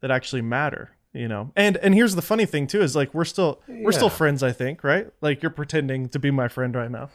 that 0.01 0.11
actually 0.11 0.41
matter, 0.41 0.91
you 1.13 1.27
know. 1.27 1.51
And 1.55 1.77
and 1.77 1.93
here's 1.93 2.15
the 2.15 2.21
funny 2.21 2.45
thing 2.45 2.67
too 2.67 2.81
is 2.81 2.95
like 2.95 3.13
we're 3.13 3.25
still 3.25 3.61
we're 3.67 3.91
still 3.91 4.09
friends, 4.09 4.41
I 4.43 4.51
think, 4.51 4.83
right? 4.83 5.07
Like 5.21 5.41
you're 5.43 5.49
pretending 5.51 6.09
to 6.09 6.19
be 6.19 6.31
my 6.31 6.47
friend 6.47 6.75
right 6.75 6.91
now. 6.91 7.09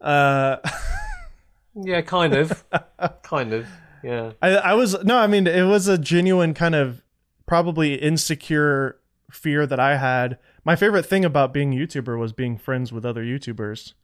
Uh 0.00 0.56
Yeah, 1.76 2.02
kind 2.02 2.34
of, 2.34 2.64
kind 3.24 3.52
of. 3.52 3.66
Yeah. 4.04 4.32
I 4.40 4.50
I 4.56 4.74
was 4.74 5.02
no, 5.02 5.18
I 5.18 5.26
mean 5.26 5.46
it 5.46 5.64
was 5.66 5.88
a 5.88 5.98
genuine 5.98 6.54
kind 6.54 6.74
of 6.74 7.02
probably 7.46 7.94
insecure 7.94 9.00
fear 9.30 9.66
that 9.66 9.80
I 9.80 9.96
had. 9.96 10.38
My 10.64 10.76
favorite 10.76 11.04
thing 11.04 11.24
about 11.24 11.52
being 11.52 11.74
a 11.74 11.76
YouTuber 11.76 12.18
was 12.18 12.32
being 12.32 12.56
friends 12.58 12.92
with 12.92 13.04
other 13.04 13.24
YouTubers 13.24 13.94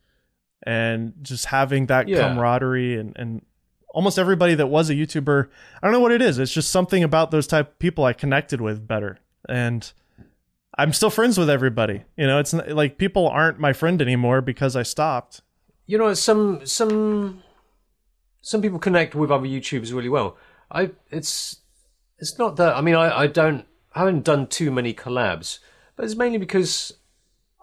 and 0.64 1.14
just 1.22 1.46
having 1.46 1.86
that 1.86 2.08
Yeah. 2.08 2.28
camaraderie 2.28 2.98
and 2.98 3.12
and 3.16 3.42
almost 3.92 4.18
everybody 4.18 4.54
that 4.54 4.68
was 4.68 4.90
a 4.90 4.94
YouTuber, 4.94 5.48
I 5.82 5.86
don't 5.86 5.92
know 5.92 6.00
what 6.00 6.12
it 6.12 6.22
is. 6.22 6.38
It's 6.38 6.52
just 6.52 6.70
something 6.70 7.02
about 7.02 7.30
those 7.30 7.46
type 7.46 7.68
of 7.68 7.78
people 7.78 8.04
I 8.04 8.12
connected 8.12 8.60
with 8.60 8.86
better. 8.86 9.18
And 9.48 9.90
I'm 10.78 10.92
still 10.92 11.10
friends 11.10 11.36
with 11.36 11.50
everybody. 11.50 12.04
You 12.16 12.26
know, 12.26 12.38
it's 12.38 12.52
like 12.54 12.98
people 12.98 13.28
aren't 13.28 13.58
my 13.58 13.72
friend 13.72 14.00
anymore 14.00 14.40
because 14.40 14.76
I 14.76 14.82
stopped. 14.82 15.42
you 15.86 15.98
know 15.98 16.14
some 16.14 16.64
some 16.64 17.42
some 18.42 18.62
people 18.62 18.78
connect 18.78 19.14
with 19.14 19.30
other 19.30 19.46
YouTubers 19.46 19.92
really 19.92 20.08
well. 20.08 20.36
I 20.70 20.92
it's 21.10 21.60
it's 22.18 22.38
not 22.38 22.56
that 22.56 22.76
I 22.76 22.80
mean 22.80 22.94
I, 22.94 23.22
I 23.22 23.26
don't 23.26 23.66
I 23.94 24.00
haven't 24.00 24.24
done 24.24 24.46
too 24.46 24.70
many 24.70 24.94
collabs, 24.94 25.58
but 25.96 26.04
it's 26.04 26.14
mainly 26.14 26.38
because 26.38 26.92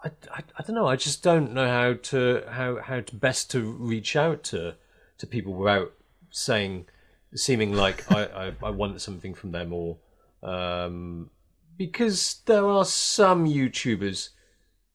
I, 0.04 0.10
I, 0.30 0.42
I 0.58 0.62
don't 0.62 0.76
know 0.76 0.86
I 0.86 0.96
just 0.96 1.22
don't 1.22 1.54
know 1.54 1.66
how 1.66 1.94
to 1.94 2.42
how 2.50 2.80
how 2.82 3.00
to 3.00 3.16
best 3.16 3.50
to 3.52 3.62
reach 3.62 4.14
out 4.14 4.42
to 4.44 4.74
to 5.16 5.26
people 5.26 5.54
without 5.54 5.92
saying 6.30 6.86
seeming 7.34 7.74
like 7.74 8.10
I, 8.10 8.24
I, 8.24 8.52
I 8.62 8.70
want 8.70 9.00
something 9.00 9.34
from 9.34 9.52
them 9.52 9.72
or 9.72 9.98
um 10.42 11.30
because 11.76 12.40
there 12.46 12.66
are 12.66 12.84
some 12.84 13.46
YouTubers 13.46 14.30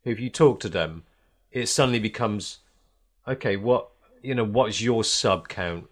who 0.03 0.11
if 0.11 0.19
you 0.19 0.29
talk 0.29 0.59
to 0.61 0.69
them 0.69 1.03
it 1.51 1.67
suddenly 1.67 1.99
becomes 1.99 2.59
okay, 3.27 3.55
what 3.55 3.89
you 4.21 4.35
know, 4.35 4.45
what's 4.45 4.81
your 4.81 5.03
sub 5.03 5.47
count? 5.47 5.89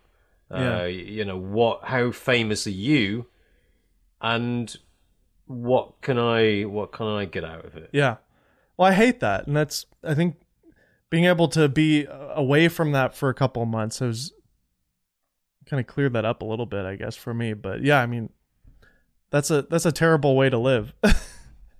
Yeah. 0.49 0.81
Uh, 0.81 0.85
you 0.85 1.25
know, 1.25 1.37
what? 1.37 1.85
How 1.85 2.11
famous 2.11 2.67
are 2.67 2.71
you? 2.71 3.27
And 4.21 4.75
what 5.45 6.01
can 6.01 6.17
I 6.17 6.63
what 6.63 6.91
can 6.91 7.07
I 7.07 7.25
get 7.25 7.43
out 7.43 7.65
of 7.65 7.75
it? 7.75 7.89
Yeah. 7.93 8.17
Well, 8.77 8.89
I 8.89 8.93
hate 8.93 9.19
that. 9.19 9.47
And 9.47 9.55
that's, 9.55 9.85
I 10.03 10.13
think, 10.13 10.37
being 11.09 11.25
able 11.25 11.47
to 11.49 11.69
be 11.69 12.07
away 12.09 12.67
from 12.67 12.93
that 12.93 13.13
for 13.15 13.29
a 13.29 13.33
couple 13.33 13.61
of 13.61 13.69
months 13.69 13.99
has 13.99 14.31
kind 15.71 15.79
of 15.79 15.87
cleared 15.87 16.13
that 16.13 16.25
up 16.25 16.43
a 16.43 16.45
little 16.45 16.67
bit, 16.67 16.85
I 16.85 16.95
guess, 16.95 17.15
for 17.15 17.33
me. 17.33 17.53
But 17.53 17.81
yeah, 17.81 17.99
I 17.99 18.05
mean, 18.05 18.29
that's 19.31 19.49
a 19.49 19.63
that's 19.63 19.87
a 19.87 19.91
terrible 19.91 20.35
way 20.35 20.49
to 20.49 20.59
live. 20.59 20.93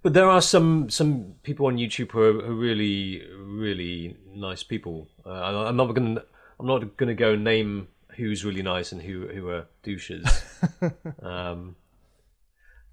But 0.04 0.14
there 0.14 0.28
are 0.28 0.42
some 0.42 0.90
some 0.90 1.36
people 1.44 1.68
on 1.68 1.78
YouTube 1.78 2.12
who 2.12 2.22
are, 2.22 2.34
who 2.42 2.54
are 2.54 2.56
really 2.56 3.24
really 3.38 4.18
nice 4.34 4.64
people. 4.64 5.08
Uh, 5.24 5.68
I'm 5.68 5.78
not 5.78 5.94
gonna 5.94 6.24
I'm 6.60 6.66
not 6.66 6.98
gonna 6.98 7.14
go 7.14 7.36
name 7.36 7.88
who's 8.16 8.44
really 8.44 8.64
nice 8.64 8.92
and 8.92 9.00
who 9.00 9.28
who 9.28 9.50
are 9.50 9.68
douches. 9.84 10.26
um, 11.22 11.76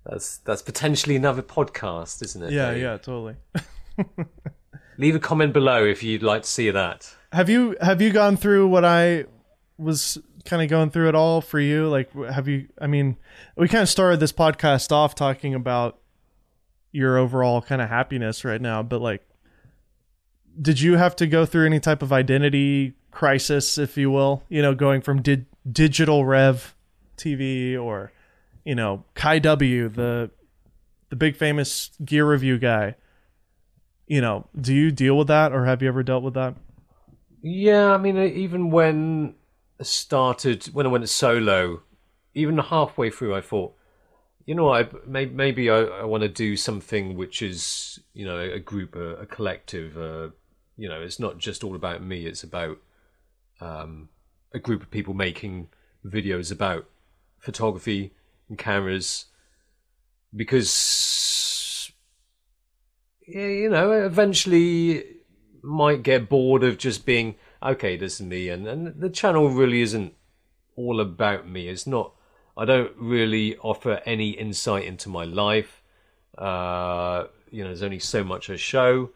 That's 0.04 0.38
that's 0.38 0.60
potentially 0.60 1.16
another 1.16 1.42
podcast, 1.42 2.22
isn't 2.22 2.42
it? 2.42 2.52
Yeah, 2.52 2.72
Dave? 2.72 2.82
yeah, 2.82 2.96
totally. 2.98 3.36
Leave 4.98 5.14
a 5.14 5.20
comment 5.20 5.54
below 5.54 5.84
if 5.84 6.02
you'd 6.02 6.22
like 6.22 6.42
to 6.42 6.48
see 6.48 6.70
that. 6.70 7.10
Have 7.32 7.48
you 7.48 7.74
have 7.80 8.02
you 8.02 8.10
gone 8.12 8.36
through 8.36 8.68
what 8.68 8.84
I 8.84 9.24
was 9.78 10.18
kind 10.44 10.62
of 10.62 10.68
going 10.68 10.90
through 10.90 11.08
it 11.08 11.14
all 11.14 11.40
for 11.40 11.60
you? 11.60 11.88
Like, 11.88 12.12
have 12.14 12.48
you? 12.48 12.68
I 12.80 12.86
mean, 12.86 13.16
we 13.56 13.68
kind 13.68 13.82
of 13.82 13.88
started 13.88 14.20
this 14.20 14.32
podcast 14.32 14.92
off 14.92 15.14
talking 15.14 15.54
about 15.54 15.98
your 16.92 17.18
overall 17.18 17.60
kind 17.60 17.82
of 17.82 17.88
happiness 17.88 18.44
right 18.44 18.60
now, 18.60 18.82
but 18.82 19.00
like, 19.00 19.22
did 20.60 20.80
you 20.80 20.96
have 20.96 21.14
to 21.16 21.26
go 21.26 21.46
through 21.46 21.66
any 21.66 21.80
type 21.80 22.02
of 22.02 22.12
identity 22.12 22.94
crisis, 23.10 23.78
if 23.78 23.96
you 23.96 24.10
will? 24.10 24.42
You 24.48 24.62
know, 24.62 24.74
going 24.74 25.02
from 25.02 25.22
digital 25.70 26.24
Rev 26.24 26.74
TV 27.16 27.80
or 27.80 28.12
you 28.64 28.74
know 28.74 29.04
Kai 29.14 29.38
W, 29.40 29.88
the 29.88 30.30
the 31.10 31.16
big 31.16 31.36
famous 31.36 31.90
gear 32.04 32.28
review 32.30 32.58
guy. 32.58 32.94
You 34.06 34.20
know, 34.20 34.46
do 34.58 34.74
you 34.74 34.90
deal 34.90 35.18
with 35.18 35.28
that, 35.28 35.52
or 35.52 35.66
have 35.66 35.82
you 35.82 35.88
ever 35.88 36.02
dealt 36.02 36.22
with 36.22 36.34
that? 36.34 36.54
Yeah, 37.42 37.92
I 37.92 37.98
mean, 37.98 38.16
even 38.18 38.70
when 38.70 39.34
started, 39.82 40.66
when 40.66 40.86
I 40.86 40.88
went 40.88 41.08
solo, 41.08 41.82
even 42.34 42.58
halfway 42.58 43.10
through, 43.10 43.34
I 43.34 43.40
thought, 43.40 43.74
you 44.46 44.54
know, 44.54 44.72
I 44.72 44.88
maybe, 45.06 45.34
maybe 45.34 45.70
I, 45.70 45.80
I 45.80 46.04
want 46.04 46.22
to 46.22 46.28
do 46.28 46.56
something 46.56 47.16
which 47.16 47.42
is, 47.42 48.00
you 48.14 48.24
know, 48.24 48.38
a 48.38 48.58
group, 48.58 48.96
a, 48.96 49.16
a 49.16 49.26
collective. 49.26 49.96
You 50.76 50.88
know, 50.88 51.00
it's 51.02 51.18
not 51.18 51.38
just 51.38 51.64
all 51.64 51.74
about 51.74 52.02
me. 52.02 52.24
It's 52.26 52.42
about 52.42 52.78
um, 53.60 54.08
a 54.54 54.58
group 54.58 54.82
of 54.82 54.90
people 54.90 55.12
making 55.12 55.68
videos 56.06 56.50
about 56.52 56.88
photography 57.38 58.14
and 58.48 58.56
cameras, 58.56 59.26
because 60.34 61.92
you 63.26 63.68
know, 63.68 63.92
eventually 63.92 65.04
might 65.62 66.02
get 66.02 66.30
bored 66.30 66.62
of 66.64 66.78
just 66.78 67.04
being 67.04 67.34
okay. 67.62 67.96
This 67.96 68.20
is 68.20 68.26
me, 68.26 68.48
and 68.48 68.66
and 68.66 69.00
the 69.00 69.10
channel 69.10 69.48
really 69.48 69.82
isn't 69.82 70.14
all 70.76 71.00
about 71.00 71.48
me. 71.48 71.68
It's 71.68 71.86
not. 71.86 72.12
I 72.56 72.64
don't 72.64 72.92
really 72.96 73.56
offer 73.58 74.00
any 74.04 74.30
insight 74.30 74.84
into 74.84 75.08
my 75.08 75.24
life. 75.24 75.82
Uh, 76.36 77.26
you 77.50 77.62
know, 77.62 77.68
there's 77.68 77.82
only 77.82 77.98
so 77.98 78.24
much 78.24 78.50
I 78.50 78.56
show, 78.56 79.10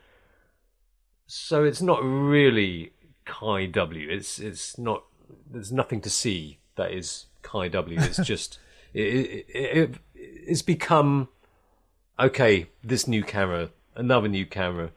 so 1.27 1.65
it's 1.65 1.83
not 1.83 2.03
really 2.03 2.93
Kai 3.25 3.67
W. 3.67 4.09
It's 4.11 4.39
it's 4.39 4.79
not. 4.79 5.05
There's 5.51 5.73
nothing 5.73 6.01
to 6.03 6.11
see 6.11 6.59
that 6.77 6.93
is 6.93 7.27
Kai 7.43 7.69
W. 7.69 7.99
It's 8.01 8.17
just 8.25 8.59
it, 8.93 9.01
it, 9.01 9.47
it 9.49 9.95
it's 10.15 10.63
become 10.63 11.29
okay. 12.19 12.67
This 12.83 13.07
new 13.07 13.23
camera, 13.23 13.71
another 13.95 14.29
new 14.29 14.47
camera, 14.47 14.91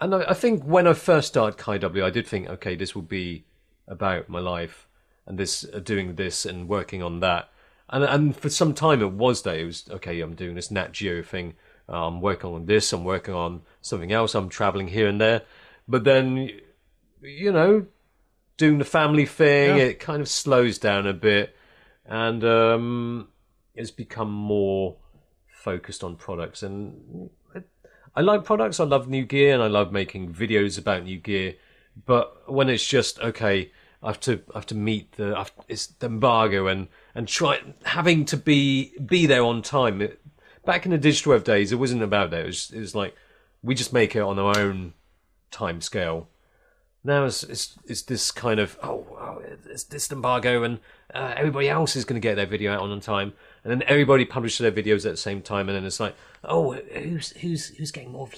and 0.00 0.14
I, 0.14 0.30
I 0.30 0.34
think 0.34 0.64
when 0.64 0.86
I 0.86 0.92
first 0.94 1.28
started 1.28 1.58
Kai 1.58 1.78
W, 1.78 2.04
I 2.04 2.10
did 2.10 2.26
think, 2.26 2.48
okay, 2.48 2.74
this 2.76 2.94
will 2.94 3.02
be 3.02 3.44
about 3.86 4.28
my 4.28 4.38
life 4.38 4.86
and 5.26 5.38
this 5.38 5.64
uh, 5.72 5.78
doing 5.78 6.14
this 6.16 6.44
and 6.46 6.68
working 6.68 7.02
on 7.02 7.20
that. 7.20 7.48
And 7.90 8.04
and 8.04 8.36
for 8.36 8.50
some 8.50 8.74
time 8.74 9.00
it 9.02 9.12
was 9.12 9.42
that 9.42 9.56
it 9.56 9.64
was 9.64 9.88
okay. 9.90 10.20
I'm 10.20 10.34
doing 10.34 10.54
this 10.54 10.70
Nat 10.70 10.92
Geo 10.92 11.22
thing. 11.22 11.54
uh, 11.88 12.06
I'm 12.06 12.20
working 12.20 12.50
on 12.50 12.66
this. 12.66 12.92
I'm 12.92 13.04
working 13.04 13.34
on 13.34 13.62
something 13.80 14.12
else. 14.12 14.34
I'm 14.34 14.48
traveling 14.50 14.88
here 14.88 15.08
and 15.08 15.18
there. 15.20 15.42
But 15.86 16.04
then, 16.04 16.50
you 17.22 17.50
know, 17.50 17.86
doing 18.58 18.76
the 18.78 18.84
family 18.84 19.24
thing, 19.24 19.76
Yeah. 19.78 19.84
it 19.84 20.00
kind 20.00 20.20
of 20.20 20.28
slows 20.28 20.78
down 20.78 21.06
a 21.06 21.14
bit, 21.14 21.56
and 22.04 22.44
um, 22.44 23.28
it's 23.74 23.90
become 23.90 24.30
more 24.30 24.96
focused 25.46 26.04
on 26.04 26.16
products. 26.16 26.62
And 26.62 27.30
I, 28.18 28.22
like 28.22 28.44
products. 28.44 28.80
I 28.80 28.84
love 28.84 29.08
new 29.08 29.24
gear, 29.24 29.54
and 29.54 29.62
I 29.62 29.68
love 29.68 29.92
making 29.92 30.34
videos 30.34 30.78
about 30.78 31.04
new 31.04 31.18
gear. 31.18 31.54
But 32.04 32.50
when 32.52 32.68
it's 32.68 32.86
just 32.86 33.20
okay, 33.20 33.70
I 34.02 34.08
have 34.08 34.20
to 34.20 34.40
I 34.54 34.58
have 34.58 34.66
to 34.66 34.74
meet 34.74 35.12
the 35.12 35.34
I 35.34 35.38
have, 35.38 35.52
it's 35.68 35.86
the 35.86 36.06
embargo 36.06 36.66
and 36.66 36.88
and 37.14 37.28
try 37.28 37.60
having 37.84 38.24
to 38.26 38.36
be 38.36 38.92
be 39.04 39.26
there 39.26 39.42
on 39.42 39.62
time. 39.62 40.02
It, 40.02 40.20
back 40.64 40.84
in 40.84 40.90
the 40.90 40.98
digital 40.98 41.32
rev 41.32 41.44
days, 41.44 41.72
it 41.72 41.76
wasn't 41.76 42.02
about 42.02 42.30
that. 42.30 42.40
It 42.40 42.46
was 42.46 42.70
it 42.72 42.80
was 42.80 42.94
like 42.94 43.14
we 43.62 43.74
just 43.74 43.92
make 43.92 44.14
it 44.14 44.20
on 44.20 44.38
our 44.38 44.58
own 44.58 44.94
time 45.50 45.80
scale. 45.80 46.28
Now 47.04 47.24
it's 47.24 47.42
it's, 47.44 47.78
it's 47.86 48.02
this 48.02 48.30
kind 48.30 48.60
of 48.60 48.78
oh, 48.82 49.06
oh 49.18 49.42
it's 49.66 49.84
this 49.84 50.10
embargo 50.10 50.62
and 50.62 50.80
uh, 51.14 51.34
everybody 51.36 51.68
else 51.68 51.96
is 51.96 52.04
going 52.04 52.20
to 52.20 52.26
get 52.26 52.34
their 52.34 52.46
video 52.46 52.72
out 52.72 52.80
on 52.80 53.00
time, 53.00 53.32
and 53.68 53.80
then 53.80 53.88
everybody 53.88 54.24
publishes 54.24 54.58
their 54.58 54.72
videos 54.72 55.04
at 55.04 55.10
the 55.10 55.16
same 55.16 55.42
time, 55.42 55.68
and 55.68 55.76
then 55.76 55.84
it's 55.84 56.00
like 56.00 56.14
oh 56.44 56.72
who's 56.72 57.30
who's 57.32 57.66
who's 57.76 57.90
getting 57.90 58.12
more 58.12 58.28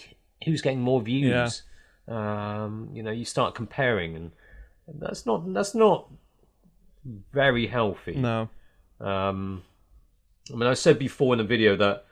who's 0.44 0.60
getting 0.60 0.80
more 0.80 1.00
views. 1.00 1.62
Um, 2.08 2.90
you 2.92 3.02
know, 3.04 3.12
you 3.12 3.24
start 3.24 3.54
comparing, 3.54 4.16
and 4.16 4.32
that's 4.98 5.24
not 5.26 5.52
that's 5.52 5.74
not 5.74 6.08
very 7.32 7.68
healthy. 7.68 8.16
No. 8.16 8.48
Um, 9.00 9.62
I 10.52 10.56
mean, 10.56 10.68
I 10.68 10.74
said 10.74 10.98
before 10.98 11.34
in 11.34 11.38
the 11.38 11.44
video 11.44 11.76
that 11.76 12.04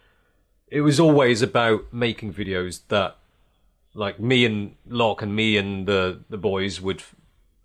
it 0.68 0.82
was 0.82 1.00
always 1.00 1.42
about 1.42 1.92
making 1.92 2.34
videos 2.34 2.82
that, 2.88 3.16
like 3.94 4.20
me 4.20 4.44
and 4.44 4.76
Locke 4.86 5.22
and 5.22 5.34
me 5.34 5.56
and 5.56 5.88
the 5.88 6.20
the 6.30 6.38
boys 6.38 6.80
would 6.80 7.02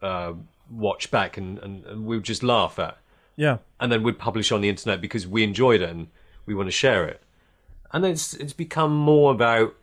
uh, 0.02 0.34
watch 0.72 1.12
back 1.12 1.38
and, 1.38 1.60
and, 1.60 1.86
and 1.86 2.06
we 2.06 2.16
would 2.16 2.26
just 2.26 2.42
laugh 2.42 2.80
at, 2.80 2.98
Yeah. 3.36 3.58
and 3.80 3.92
then 3.92 4.04
we'd 4.04 4.20
publish 4.20 4.52
on 4.52 4.62
the 4.62 4.70
internet 4.70 5.02
because 5.02 5.26
we 5.28 5.44
enjoyed 5.44 5.82
it 5.82 5.90
and 5.90 6.08
we 6.46 6.54
want 6.54 6.68
to 6.68 6.72
share 6.72 7.08
it. 7.08 7.22
And 7.92 8.06
it's 8.06 8.34
it's 8.34 8.54
become 8.54 8.96
more 8.96 9.32
about 9.32 9.76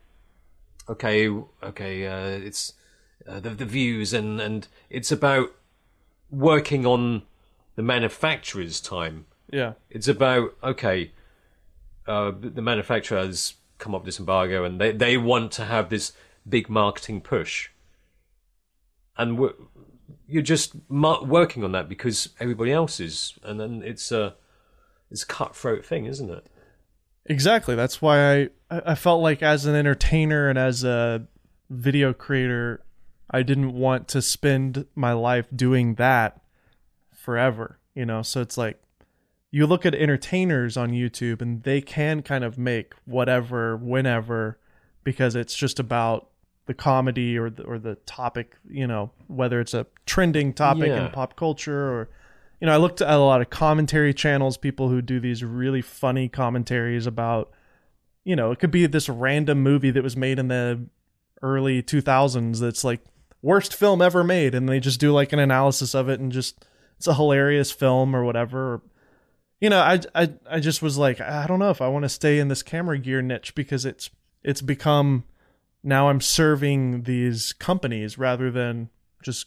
okay, 0.89 1.29
okay, 1.63 2.07
uh, 2.07 2.39
it's 2.47 2.75
uh, 3.29 3.41
the 3.41 3.51
the 3.51 3.65
views 3.65 4.13
and 4.13 4.41
and 4.41 4.69
it's 4.89 5.13
about 5.13 5.53
working 6.31 6.87
on 6.87 7.23
the 7.77 7.83
manufacturer's 7.83 8.81
time 8.81 9.27
Yeah. 9.51 9.73
it's 9.91 10.07
about 10.09 10.55
okay 10.63 11.11
uh, 12.07 12.33
the 12.39 12.63
manufacturer 12.63 13.19
has 13.19 13.55
come 13.79 13.95
up 13.95 14.03
with 14.03 14.07
this 14.07 14.19
embargo 14.21 14.65
and 14.65 14.81
they, 14.81 14.93
they 14.93 15.17
want 15.17 15.51
to 15.53 15.65
have 15.65 15.89
this 15.89 16.13
big 16.49 16.69
marketing 16.69 17.21
push 17.21 17.71
and 19.17 19.39
you're 20.31 20.43
just 20.43 20.75
working 20.89 21.65
on 21.65 21.73
that 21.73 21.89
because 21.89 22.31
everybody 22.39 22.73
else 22.73 23.01
is 23.01 23.39
and 23.43 23.59
then 23.59 23.83
it's 23.85 24.13
a 24.13 24.35
it's 25.11 25.23
a 25.23 25.27
cutthroat 25.27 25.85
thing 25.85 26.07
isn't 26.07 26.31
it 26.31 26.47
Exactly. 27.31 27.77
That's 27.77 28.03
why 28.03 28.35
I 28.35 28.49
I 28.71 28.95
felt 28.97 29.23
like 29.23 29.41
as 29.43 29.65
an 29.65 29.77
entertainer 29.77 30.49
and 30.49 30.59
as 30.59 30.83
a 30.83 31.27
video 31.69 32.13
creator, 32.13 32.83
I 33.31 33.45
didn't 33.45 33.73
want 33.73 34.09
to 34.09 34.21
spend 34.21 34.87
my 34.97 35.13
life 35.13 35.47
doing 35.55 35.95
that 35.95 36.41
forever. 37.15 37.79
You 37.95 38.05
know, 38.05 38.23
so 38.23 38.41
it's 38.41 38.59
like 38.59 38.83
you 39.53 39.67
look 39.67 39.87
at 39.87 39.95
entertainers 39.95 40.77
on 40.77 40.91
YouTube 40.91 41.41
and 41.41 41.63
they 41.63 41.81
can 41.81 42.23
kind 42.23 42.43
of 42.43 42.59
make 42.59 42.95
whatever 43.05 43.77
whenever 43.77 44.59
because 45.05 45.37
it's 45.37 45.55
just 45.55 45.79
about 45.79 46.30
the 46.71 46.75
comedy 46.75 47.37
or 47.37 47.51
the, 47.51 47.65
or 47.65 47.81
the 47.81 47.97
topic, 48.07 48.55
you 48.71 48.87
know, 48.87 49.11
whether 49.27 49.59
it's 49.61 49.75
a 49.75 49.85
trending 50.07 50.53
topic 50.53 50.87
Yeah. 50.87 51.07
in 51.07 51.11
pop 51.11 51.35
culture 51.35 51.91
or 51.91 52.09
you 52.61 52.67
know, 52.67 52.73
I 52.75 52.77
looked 52.77 53.01
at 53.01 53.11
a 53.11 53.17
lot 53.19 53.41
of 53.41 53.51
commentary 53.51 54.15
channels, 54.15 54.57
people 54.57 54.89
who 54.89 55.03
do 55.03 55.19
these 55.19 55.43
really 55.43 55.81
funny 55.83 56.29
commentaries 56.29 57.07
about, 57.09 57.51
you 58.23 58.37
know, 58.37 58.53
it 58.53 58.61
could 58.61 58.71
be 58.71 58.87
this 58.87 59.09
random 59.09 59.63
movie 59.63 59.91
that 59.91 60.03
was 60.05 60.17
made 60.17 60.39
in 60.39 60.47
the 60.49 60.87
early 61.43 61.83
2000s 61.83 62.61
that's 62.61 62.85
like 62.85 63.01
worst 63.43 63.75
film 63.75 64.01
ever 64.01 64.23
made, 64.23 64.55
and 64.55 64.69
they 64.69 64.79
just 64.79 65.01
do 65.01 65.11
like 65.11 65.33
an 65.33 65.39
analysis 65.41 65.93
of 65.95 66.09
it 66.09 66.21
and 66.21 66.31
just 66.31 66.65
it's 66.99 67.07
a 67.09 67.15
hilarious 67.15 67.73
film 67.73 68.15
or 68.15 68.25
whatever. 68.25 68.83
You 69.61 69.71
know, 69.71 69.81
I, 69.81 69.99
I 70.15 70.29
I 70.49 70.61
just 70.61 70.83
was 70.83 70.99
like, 70.99 71.21
I 71.21 71.47
don't 71.49 71.59
know 71.59 71.71
if 71.71 71.81
I 71.81 71.89
want 71.89 72.05
to 72.05 72.09
stay 72.11 72.39
in 72.39 72.49
this 72.49 72.63
camera 72.63 72.99
gear 72.99 73.23
niche 73.23 73.55
because 73.55 73.85
it's 73.87 74.11
it's 74.45 74.61
become 74.63 75.25
now 75.83 76.09
I'm 76.09 76.21
serving 76.21 77.03
these 77.03 77.53
companies 77.53 78.19
rather 78.19 78.51
than 78.51 78.91
just 79.23 79.47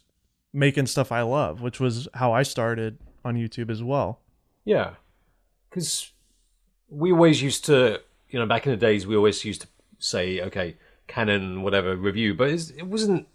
making 0.52 0.86
stuff 0.86 1.10
I 1.12 1.22
love, 1.22 1.60
which 1.60 1.80
was 1.80 2.08
how 2.14 2.32
I 2.32 2.42
started 2.42 2.98
on 3.24 3.36
YouTube 3.36 3.70
as 3.70 3.82
well. 3.82 4.20
yeah 4.64 4.94
because 5.74 6.12
we 6.88 7.10
always 7.10 7.42
used 7.42 7.64
to 7.64 8.00
you 8.30 8.38
know 8.38 8.46
back 8.46 8.64
in 8.64 8.70
the 8.70 8.76
days 8.76 9.06
we 9.06 9.16
always 9.16 9.44
used 9.44 9.62
to 9.62 9.68
say 9.98 10.40
okay 10.40 10.76
canon 11.08 11.62
whatever 11.62 11.96
review 11.96 12.32
but 12.34 12.48
it's, 12.48 12.70
it 12.70 12.84
wasn't 12.84 13.26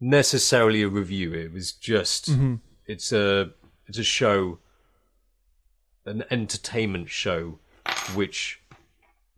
necessarily 0.00 0.82
a 0.82 0.88
review 0.88 1.32
it 1.32 1.52
was 1.52 1.72
just 1.72 2.30
mm-hmm. 2.30 2.54
it's 2.86 3.12
a 3.12 3.50
it's 3.88 3.98
a 3.98 4.04
show 4.04 4.58
an 6.04 6.24
entertainment 6.30 7.10
show 7.10 7.58
which 8.14 8.60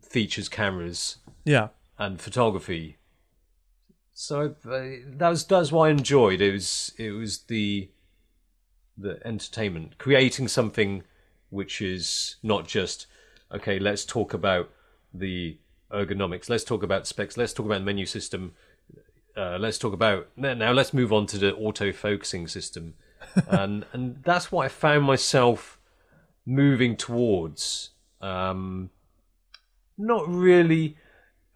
features 0.01 0.47
cameras 0.49 1.17
Yeah. 1.45 1.69
And 1.97 2.21
photography 2.21 2.97
so 4.13 4.55
uh, 4.65 4.79
that 5.17 5.29
was 5.29 5.45
that's 5.45 5.71
what 5.71 5.87
I 5.87 5.91
enjoyed 5.91 6.41
it 6.41 6.51
was 6.51 6.93
it 6.97 7.11
was 7.11 7.39
the 7.39 7.89
the 8.97 9.19
entertainment 9.25 9.97
creating 9.97 10.47
something 10.47 11.03
which 11.49 11.81
is 11.81 12.35
not 12.43 12.67
just 12.67 13.07
okay, 13.53 13.79
let's 13.79 14.05
talk 14.05 14.33
about 14.33 14.69
the 15.13 15.57
ergonomics. 15.91 16.49
Let's 16.49 16.63
talk 16.63 16.83
about 16.83 17.07
specs. 17.07 17.37
Let's 17.37 17.53
talk 17.53 17.65
about 17.65 17.79
the 17.79 17.85
menu 17.85 18.05
system. 18.05 18.53
Uh, 19.35 19.57
let's 19.59 19.77
talk 19.77 19.93
about 19.93 20.29
now. 20.35 20.71
Let's 20.71 20.93
move 20.93 21.13
on 21.13 21.27
to 21.27 21.37
the 21.37 21.53
auto 21.55 21.91
focusing 21.91 22.47
system, 22.47 22.95
and 23.47 23.85
and 23.93 24.23
that's 24.23 24.51
what 24.51 24.65
I 24.65 24.69
found 24.69 25.03
myself 25.03 25.79
moving 26.45 26.95
towards. 26.97 27.91
Um, 28.21 28.89
not 29.97 30.27
really. 30.27 30.97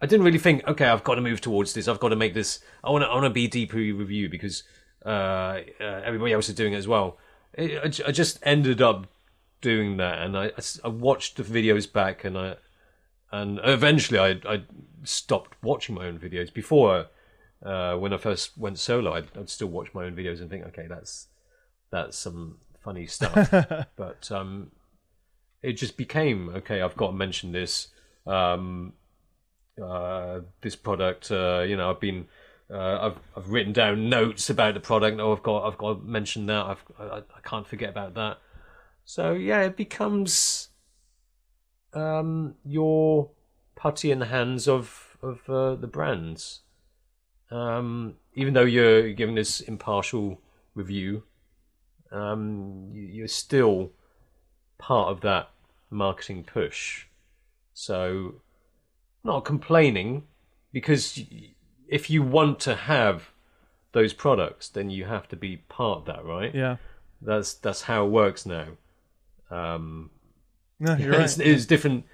I 0.02 0.06
didn't 0.06 0.26
really 0.26 0.38
think. 0.38 0.66
Okay, 0.66 0.86
I've 0.86 1.04
got 1.04 1.14
to 1.14 1.20
move 1.20 1.40
towards 1.40 1.74
this. 1.74 1.86
I've 1.86 2.00
got 2.00 2.08
to 2.08 2.16
make 2.16 2.34
this. 2.34 2.58
I 2.82 2.90
want 2.90 3.02
to. 3.04 3.08
I 3.08 3.14
want 3.14 3.24
to 3.24 3.30
be 3.30 3.46
deeper 3.46 3.76
review 3.76 4.28
because 4.28 4.64
uh, 5.06 5.60
uh, 5.80 6.02
everybody 6.04 6.32
else 6.32 6.48
is 6.48 6.56
doing 6.56 6.72
it 6.72 6.78
as 6.78 6.88
well. 6.88 7.18
It, 7.54 7.78
I, 7.78 8.08
I 8.08 8.10
just 8.10 8.40
ended 8.42 8.82
up 8.82 9.06
doing 9.60 9.98
that, 9.98 10.18
and 10.18 10.36
I, 10.36 10.50
I 10.82 10.88
watched 10.88 11.36
the 11.36 11.44
videos 11.44 11.90
back, 11.90 12.24
and 12.24 12.36
I 12.36 12.56
and 13.30 13.60
eventually 13.62 14.18
I 14.18 14.40
I 14.52 14.64
stopped 15.04 15.56
watching 15.62 15.94
my 15.94 16.06
own 16.06 16.18
videos. 16.18 16.52
Before, 16.52 17.06
uh, 17.64 17.94
when 17.94 18.12
I 18.12 18.16
first 18.16 18.58
went 18.58 18.80
solo, 18.80 19.14
I'd, 19.14 19.28
I'd, 19.38 19.48
still 19.48 19.68
watch 19.68 19.94
my 19.94 20.04
own 20.04 20.16
videos 20.16 20.40
and 20.40 20.50
think, 20.50 20.66
okay, 20.66 20.88
that's 20.88 21.28
that's 21.92 22.18
some 22.18 22.58
funny 22.82 23.06
stuff. 23.06 23.50
but 23.96 24.32
um, 24.32 24.72
it 25.62 25.74
just 25.74 25.96
became 25.96 26.48
okay. 26.56 26.80
I've 26.80 26.96
got 26.96 27.08
to 27.08 27.12
mention 27.12 27.52
this. 27.52 27.86
Um, 28.26 28.94
uh, 29.80 30.40
this 30.60 30.76
product, 30.76 31.30
uh, 31.30 31.64
you 31.66 31.76
know, 31.76 31.90
I've 31.90 32.00
been. 32.00 32.26
Uh, 32.70 33.12
I've 33.12 33.18
I've 33.36 33.50
written 33.50 33.74
down 33.74 34.08
notes 34.08 34.48
about 34.48 34.72
the 34.72 34.80
product. 34.80 35.20
Oh, 35.20 35.32
I've 35.32 35.42
got 35.42 35.66
I've 35.66 35.76
got 35.76 35.94
to 35.94 36.00
mention 36.06 36.46
that. 36.46 36.64
I've 36.64 36.84
I, 36.98 37.18
I 37.18 37.40
can't 37.44 37.66
forget 37.66 37.90
about 37.90 38.14
that. 38.14 38.38
So 39.04 39.32
yeah, 39.32 39.60
it 39.62 39.76
becomes 39.76 40.68
um, 41.92 42.54
your 42.64 43.30
putty 43.74 44.10
in 44.10 44.20
the 44.20 44.26
hands 44.26 44.68
of 44.68 45.18
of 45.22 45.48
uh, 45.50 45.74
the 45.74 45.86
brands. 45.86 46.60
Um, 47.50 48.14
even 48.34 48.54
though 48.54 48.64
you're 48.64 49.12
giving 49.12 49.34
this 49.34 49.60
impartial 49.60 50.40
review, 50.74 51.24
um, 52.10 52.90
you're 52.92 53.28
still 53.28 53.92
part 54.78 55.08
of 55.10 55.20
that 55.20 55.50
marketing 55.90 56.44
push. 56.44 57.06
So, 57.74 58.36
not 59.24 59.44
complaining 59.44 60.24
because 60.72 61.20
if 61.88 62.10
you 62.10 62.22
want 62.22 62.58
to 62.60 62.74
have 62.74 63.30
those 63.92 64.12
products, 64.12 64.68
then 64.68 64.90
you 64.90 65.04
have 65.04 65.28
to 65.28 65.36
be 65.36 65.58
part 65.58 65.98
of 65.98 66.04
that, 66.06 66.24
right? 66.24 66.54
Yeah. 66.54 66.76
That's 67.20 67.54
that's 67.54 67.82
how 67.82 68.06
it 68.06 68.10
works 68.10 68.46
now. 68.46 68.68
Um, 69.50 70.10
no, 70.80 70.96
you're 70.96 71.12
right. 71.12 71.20
It's, 71.22 71.38
it 71.38 71.52
was 71.52 71.66
different. 71.66 72.04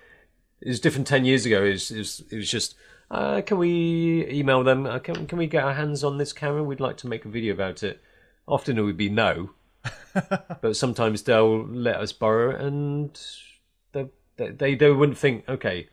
It 0.61 0.69
was 0.69 0.81
different 0.81 1.07
ten 1.07 1.25
years 1.25 1.47
ago. 1.47 1.65
It 1.65 1.71
was, 1.71 1.91
it 1.91 1.99
was, 1.99 2.23
it 2.31 2.37
was 2.37 2.51
just, 2.51 2.75
uh, 3.11 3.41
can 3.41 3.59
we 3.59 4.27
email 4.29 4.65
them? 4.65 4.85
Uh, 4.85 4.99
can, 4.99 5.27
can 5.27 5.39
we 5.39 5.47
get 5.47 5.65
our 5.65 5.75
hands 5.75 6.05
on 6.05 6.19
this 6.19 6.33
camera? 6.33 6.63
We'd 6.63 6.81
like 6.81 6.99
to 6.99 7.07
make 7.07 7.25
a 7.25 7.29
video 7.29 7.55
about 7.55 7.83
it. 7.83 8.03
Often 8.47 8.79
it 8.79 8.83
would 8.83 8.97
be 8.97 9.09
no, 9.09 9.51
but 10.61 10.77
sometimes 10.77 11.23
they'll 11.23 11.65
let 11.67 11.97
us 11.97 12.13
borrow, 12.13 12.51
it 12.51 12.61
and 12.61 13.21
they 13.93 14.09
they 14.51 14.75
they 14.75 14.91
wouldn't 14.91 15.19
think, 15.19 15.49
okay, 15.49 15.89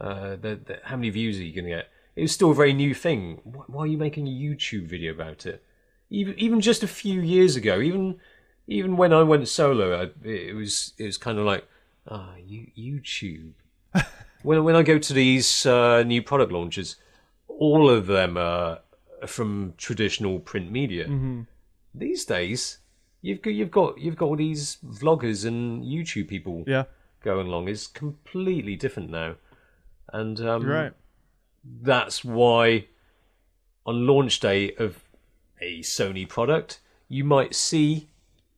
uh, 0.00 0.30
the, 0.36 0.60
the, 0.64 0.78
how 0.84 0.96
many 0.96 1.10
views 1.10 1.38
are 1.38 1.44
you 1.44 1.52
going 1.52 1.64
to 1.64 1.70
get? 1.70 1.88
It 2.16 2.22
was 2.22 2.32
still 2.32 2.50
a 2.50 2.54
very 2.54 2.72
new 2.72 2.94
thing. 2.94 3.40
Why 3.44 3.84
are 3.84 3.86
you 3.86 3.98
making 3.98 4.26
a 4.26 4.30
YouTube 4.30 4.86
video 4.86 5.12
about 5.12 5.46
it? 5.46 5.62
Even 6.10 6.38
even 6.38 6.60
just 6.60 6.82
a 6.82 6.88
few 6.88 7.20
years 7.20 7.54
ago, 7.54 7.80
even 7.80 8.18
even 8.66 8.96
when 8.96 9.12
I 9.12 9.22
went 9.22 9.46
solo, 9.48 10.02
I, 10.02 10.28
it 10.28 10.54
was 10.54 10.94
it 10.98 11.04
was 11.04 11.18
kind 11.18 11.38
of 11.38 11.44
like, 11.44 11.66
ah, 12.08 12.34
you, 12.44 12.66
YouTube. 12.76 13.52
when 14.42 14.64
when 14.64 14.74
I 14.74 14.82
go 14.82 14.98
to 14.98 15.12
these 15.12 15.66
uh, 15.66 16.02
new 16.02 16.22
product 16.22 16.50
launches, 16.50 16.96
all 17.46 17.90
of 17.90 18.06
them 18.06 18.36
are 18.36 18.80
from 19.26 19.74
traditional 19.76 20.38
print 20.38 20.70
media. 20.70 21.06
Mm-hmm. 21.06 21.42
These 21.94 22.24
days, 22.24 22.78
you've 23.22 23.42
got 23.42 23.50
you've 23.50 23.70
got 23.70 23.98
you've 23.98 24.16
got 24.16 24.26
all 24.26 24.36
these 24.36 24.78
vloggers 24.86 25.44
and 25.44 25.84
YouTube 25.84 26.28
people 26.28 26.64
yeah. 26.66 26.84
going 27.22 27.46
along. 27.46 27.68
It's 27.68 27.86
completely 27.86 28.76
different 28.76 29.10
now, 29.10 29.36
and 30.12 30.40
um, 30.40 30.64
right. 30.66 30.92
that's 31.82 32.24
why 32.24 32.86
on 33.86 34.06
launch 34.06 34.40
day 34.40 34.74
of 34.76 35.02
a 35.60 35.80
Sony 35.80 36.28
product, 36.28 36.80
you 37.08 37.24
might 37.24 37.54
see 37.54 38.08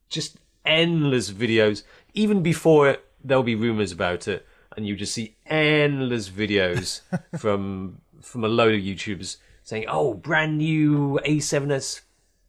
just 0.08 0.38
endless 0.64 1.30
videos. 1.30 1.82
Even 2.14 2.42
before 2.42 2.88
it, 2.88 3.04
there'll 3.22 3.42
be 3.42 3.54
rumors 3.54 3.92
about 3.92 4.28
it, 4.28 4.46
and 4.76 4.86
you 4.86 4.96
just 4.96 5.14
see 5.14 5.36
endless 5.46 6.28
videos 6.28 7.00
from 7.38 8.00
from 8.20 8.44
a 8.44 8.48
load 8.48 8.74
of 8.74 8.80
YouTubers 8.80 9.36
saying, 9.62 9.84
"Oh, 9.88 10.14
brand 10.14 10.58
new 10.58 11.20
A7S 11.26 12.00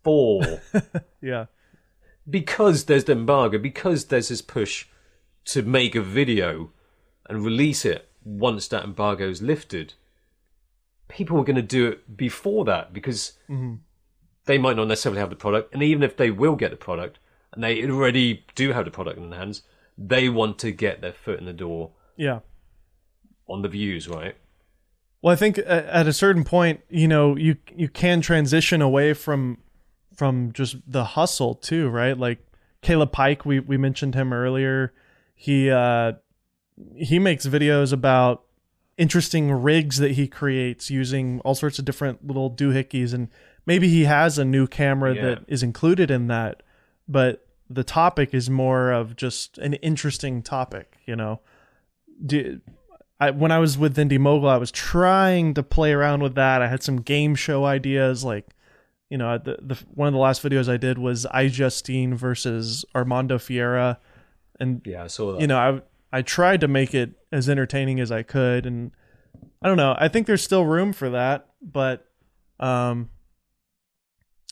four," 0.03 0.61
Yeah. 1.21 1.45
because 2.29 2.85
there's 2.85 3.03
the 3.05 3.13
embargo, 3.13 3.57
because 3.57 4.05
there's 4.05 4.29
this 4.29 4.41
push 4.41 4.87
to 5.45 5.61
make 5.61 5.95
a 5.95 6.01
video 6.01 6.71
and 7.29 7.43
release 7.43 7.85
it 7.85 8.10
once 8.23 8.67
that 8.69 8.83
embargo 8.83 9.29
is 9.29 9.41
lifted. 9.41 9.93
People 11.07 11.39
are 11.39 11.43
going 11.43 11.55
to 11.57 11.61
do 11.61 11.87
it 11.87 12.15
before 12.15 12.63
that 12.65 12.93
because 12.93 13.33
they 14.45 14.57
might 14.57 14.75
not 14.77 14.87
necessarily 14.87 15.19
have 15.19 15.29
the 15.29 15.35
product, 15.35 15.73
and 15.73 15.83
even 15.83 16.03
if 16.03 16.15
they 16.17 16.31
will 16.31 16.55
get 16.55 16.71
the 16.71 16.77
product, 16.77 17.19
and 17.51 17.63
they 17.63 17.83
already 17.89 18.45
do 18.55 18.71
have 18.71 18.85
the 18.85 18.91
product 18.91 19.17
in 19.17 19.29
their 19.29 19.39
hands, 19.39 19.63
they 19.97 20.29
want 20.29 20.57
to 20.59 20.71
get 20.71 21.01
their 21.01 21.11
foot 21.13 21.37
in 21.39 21.45
the 21.45 21.53
door 21.53 21.91
Yeah. 22.15 22.39
on 23.47 23.61
the 23.61 23.67
views, 23.67 24.07
right? 24.07 24.35
Well, 25.21 25.33
I 25.33 25.35
think 25.35 25.59
at 25.59 26.07
a 26.07 26.13
certain 26.13 26.43
point, 26.43 26.81
you 26.89 27.07
know, 27.07 27.35
you 27.35 27.57
you 27.75 27.87
can 27.89 28.21
transition 28.21 28.81
away 28.81 29.13
from 29.13 29.59
from 30.15 30.51
just 30.53 30.77
the 30.87 31.03
hustle 31.03 31.53
too, 31.55 31.89
right? 31.89 32.17
Like 32.17 32.39
Caleb 32.81 33.11
Pike, 33.11 33.45
we 33.45 33.59
we 33.59 33.77
mentioned 33.77 34.15
him 34.15 34.33
earlier. 34.33 34.93
He 35.35 35.69
uh 35.69 36.13
he 36.95 37.19
makes 37.19 37.45
videos 37.45 37.93
about 37.93 38.43
interesting 38.97 39.51
rigs 39.51 39.97
that 39.97 40.11
he 40.11 40.27
creates 40.27 40.91
using 40.91 41.39
all 41.41 41.55
sorts 41.55 41.79
of 41.79 41.85
different 41.85 42.25
little 42.27 42.51
doohickeys 42.51 43.13
and 43.13 43.29
maybe 43.65 43.87
he 43.87 44.03
has 44.05 44.37
a 44.37 44.45
new 44.45 44.67
camera 44.67 45.15
Yeah. 45.15 45.21
that 45.21 45.39
is 45.47 45.63
included 45.63 46.11
in 46.11 46.27
that, 46.27 46.61
but 47.07 47.47
the 47.69 47.83
topic 47.83 48.33
is 48.33 48.49
more 48.49 48.91
of 48.91 49.15
just 49.15 49.57
an 49.59 49.73
interesting 49.75 50.41
topic, 50.41 50.97
you 51.05 51.15
know. 51.15 51.39
Do, 52.25 52.59
I, 53.19 53.31
when 53.31 53.51
I 53.51 53.59
was 53.59 53.77
with 53.77 53.95
Indie 53.97 54.19
Mogul, 54.19 54.49
I 54.49 54.57
was 54.57 54.71
trying 54.71 55.53
to 55.53 55.63
play 55.63 55.93
around 55.93 56.21
with 56.21 56.35
that. 56.35 56.61
I 56.61 56.67
had 56.67 56.83
some 56.83 56.97
game 57.01 57.33
show 57.35 57.65
ideas, 57.65 58.23
like 58.23 58.47
you 59.09 59.17
know, 59.17 59.37
the, 59.37 59.57
the 59.61 59.77
one 59.93 60.07
of 60.07 60.13
the 60.13 60.19
last 60.19 60.41
videos 60.41 60.69
I 60.71 60.77
did 60.77 60.97
was 60.97 61.25
I 61.27 61.47
Justine 61.47 62.15
versus 62.15 62.85
Armando 62.95 63.37
Ferreira, 63.37 63.99
and 64.59 64.81
Yeah, 64.85 65.07
so 65.07 65.39
you 65.39 65.47
know, 65.47 65.57
I 65.57 65.81
I 66.11 66.21
tried 66.21 66.61
to 66.61 66.67
make 66.67 66.93
it 66.93 67.11
as 67.31 67.47
entertaining 67.47 67.99
as 67.99 68.11
I 68.11 68.23
could, 68.23 68.65
and 68.65 68.91
I 69.61 69.67
don't 69.67 69.77
know. 69.77 69.95
I 69.97 70.07
think 70.07 70.27
there's 70.27 70.43
still 70.43 70.65
room 70.65 70.91
for 70.91 71.09
that, 71.09 71.49
but 71.61 72.07
um, 72.59 73.09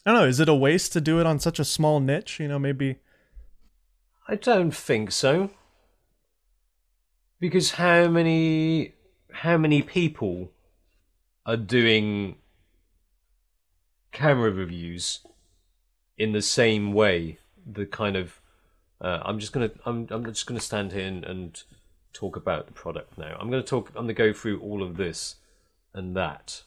I 0.05 0.12
don't 0.12 0.22
know. 0.22 0.28
Is 0.28 0.39
it 0.39 0.49
a 0.49 0.55
waste 0.55 0.93
to 0.93 1.01
do 1.01 1.20
it 1.20 1.26
on 1.26 1.39
such 1.39 1.60
a 1.60 1.66
small 1.66 1.99
niche? 1.99 2.39
You 2.39 2.47
know, 2.47 2.60
maybe. 2.60 2.97
I 4.28 4.36
don't 4.36 4.72
think 4.72 5.12
so. 5.12 5.49
Because 7.39 7.72
how 7.72 8.07
many 8.07 8.93
how 9.32 9.57
many 9.57 9.82
people 9.82 10.51
are 11.45 11.57
doing 11.57 12.36
camera 14.12 14.51
reviews 14.51 15.20
in 16.18 16.32
the 16.32 16.41
same 16.41 16.93
way? 16.93 17.39
The 17.66 17.86
kind 17.86 18.16
of 18.16 18.39
uh, 19.02 19.20
I'm 19.24 19.39
just 19.39 19.54
gonna 19.54 19.72
I'm 19.86 20.08
I'm 20.10 20.26
just 20.26 20.45
gonna 20.45 20.60
stand 20.60 20.91
here 20.91 21.08
and, 21.08 21.24
and 21.24 21.64
talk 22.14 22.36
about 22.36 22.68
the 22.68 22.74
product 22.74 23.18
now. 23.18 23.38
I'm 23.39 23.50
gonna 23.50 23.64
talk 23.64 23.89
I'm 23.89 24.04
gonna 24.04 24.14
go 24.14 24.34
through 24.34 24.60
all 24.62 24.84
of 24.84 24.97
this 24.97 25.36
and 25.93 26.16
that. 26.16 26.64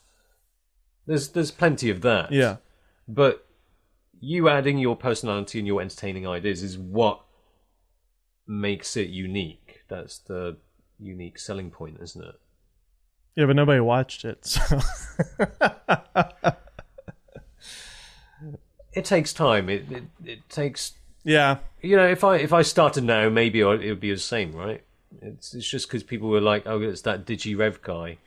There's 1.07 1.28
there's 1.30 1.51
plenty 1.51 1.91
of 1.91 2.01
that. 2.03 2.33
Yeah. 2.33 2.57
But 3.07 3.47
you 4.20 4.49
adding 4.49 4.78
your 4.78 4.97
personality 4.97 5.59
and 5.59 5.66
your 5.66 5.80
entertaining 5.80 6.26
ideas 6.26 6.62
is 6.62 6.78
what 6.78 7.22
makes 8.47 8.97
it 8.97 9.09
unique. 9.09 9.83
That's 9.89 10.18
the 10.18 10.57
unique 10.99 11.39
selling 11.39 11.70
point, 11.70 11.99
isn't 12.01 12.24
it? 12.24 12.35
Yeah, 13.35 13.47
but 13.47 13.57
nobody 13.57 13.80
watched 13.80 14.24
it. 14.24 14.45
So. 14.45 14.80
It 18.93 19.05
takes 19.05 19.33
time. 19.33 19.68
It 19.68 19.91
it, 19.91 20.05
it 20.24 20.49
takes 20.49 20.93
yeah. 21.25 21.59
you 21.81 21.97
know 21.97 22.07
if 22.07 22.25
I 22.25 22.37
if 22.37 22.53
I 22.53 22.62
started 22.62 23.05
now, 23.05 23.29
maybe 23.29 23.61
it 23.61 23.64
would 23.64 24.01
be 24.01 24.12
the 24.12 24.18
same, 24.18 24.53
right? 24.53 24.83
It's 25.20 25.55
it's 25.55 25.68
just 25.68 25.89
because 25.89 26.03
people 26.03 26.29
were 26.29 26.41
like, 26.41 26.64
oh, 26.66 26.81
it's 26.81 27.03
that 27.03 27.27
DigiRev 27.27 27.83
guy. 27.83 28.18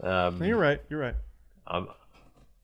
Um, 0.00 0.42
You're 0.42 0.58
right. 0.58 0.80
You're 0.88 1.00
right. 1.00 1.14
I'm 1.66 1.88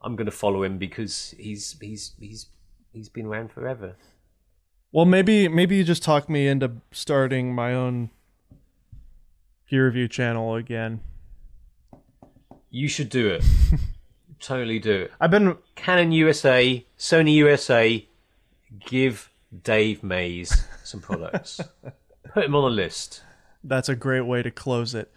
I'm 0.00 0.16
going 0.16 0.26
to 0.26 0.32
follow 0.32 0.62
him 0.62 0.78
because 0.78 1.34
he's 1.38 1.76
he's 1.80 2.12
he's 2.18 2.46
he's 2.92 3.08
been 3.08 3.26
around 3.26 3.52
forever. 3.52 3.96
Well, 4.90 5.06
maybe 5.06 5.48
maybe 5.48 5.76
you 5.76 5.84
just 5.84 6.02
talk 6.02 6.28
me 6.28 6.46
into 6.46 6.72
starting 6.90 7.54
my 7.54 7.72
own 7.74 8.10
gear 9.70 9.86
review 9.86 10.08
channel 10.08 10.54
again. 10.54 11.00
You 12.70 12.88
should 12.88 13.08
do 13.08 13.28
it. 13.28 13.44
totally 14.40 14.78
do 14.78 15.02
it. 15.02 15.12
I've 15.20 15.30
been 15.30 15.56
Canon 15.76 16.12
USA, 16.12 16.84
Sony 16.98 17.34
USA, 17.34 18.06
give 18.80 19.30
Dave 19.62 20.02
Maze 20.02 20.66
some 20.84 21.00
products. 21.00 21.60
Put 22.34 22.44
him 22.44 22.54
on 22.54 22.64
the 22.64 22.70
list. 22.70 23.22
That's 23.64 23.88
a 23.88 23.94
great 23.96 24.22
way 24.22 24.42
to 24.42 24.50
close 24.50 24.94
it. 24.94 25.12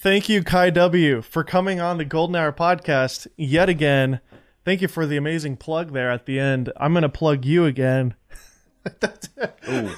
Thank 0.00 0.28
you, 0.28 0.42
Kai 0.44 0.70
W, 0.70 1.22
for 1.22 1.42
coming 1.44 1.80
on 1.80 1.98
the 1.98 2.04
Golden 2.04 2.36
Hour 2.36 2.52
podcast 2.52 3.26
yet 3.36 3.68
again. 3.68 4.20
Thank 4.64 4.82
you 4.82 4.88
for 4.88 5.06
the 5.06 5.16
amazing 5.16 5.56
plug 5.56 5.92
there 5.92 6.10
at 6.10 6.26
the 6.26 6.38
end. 6.38 6.72
I'm 6.76 6.92
going 6.92 7.02
to 7.02 7.08
plug 7.08 7.44
you 7.44 7.64
again. 7.64 8.14
Ooh, 9.68 9.90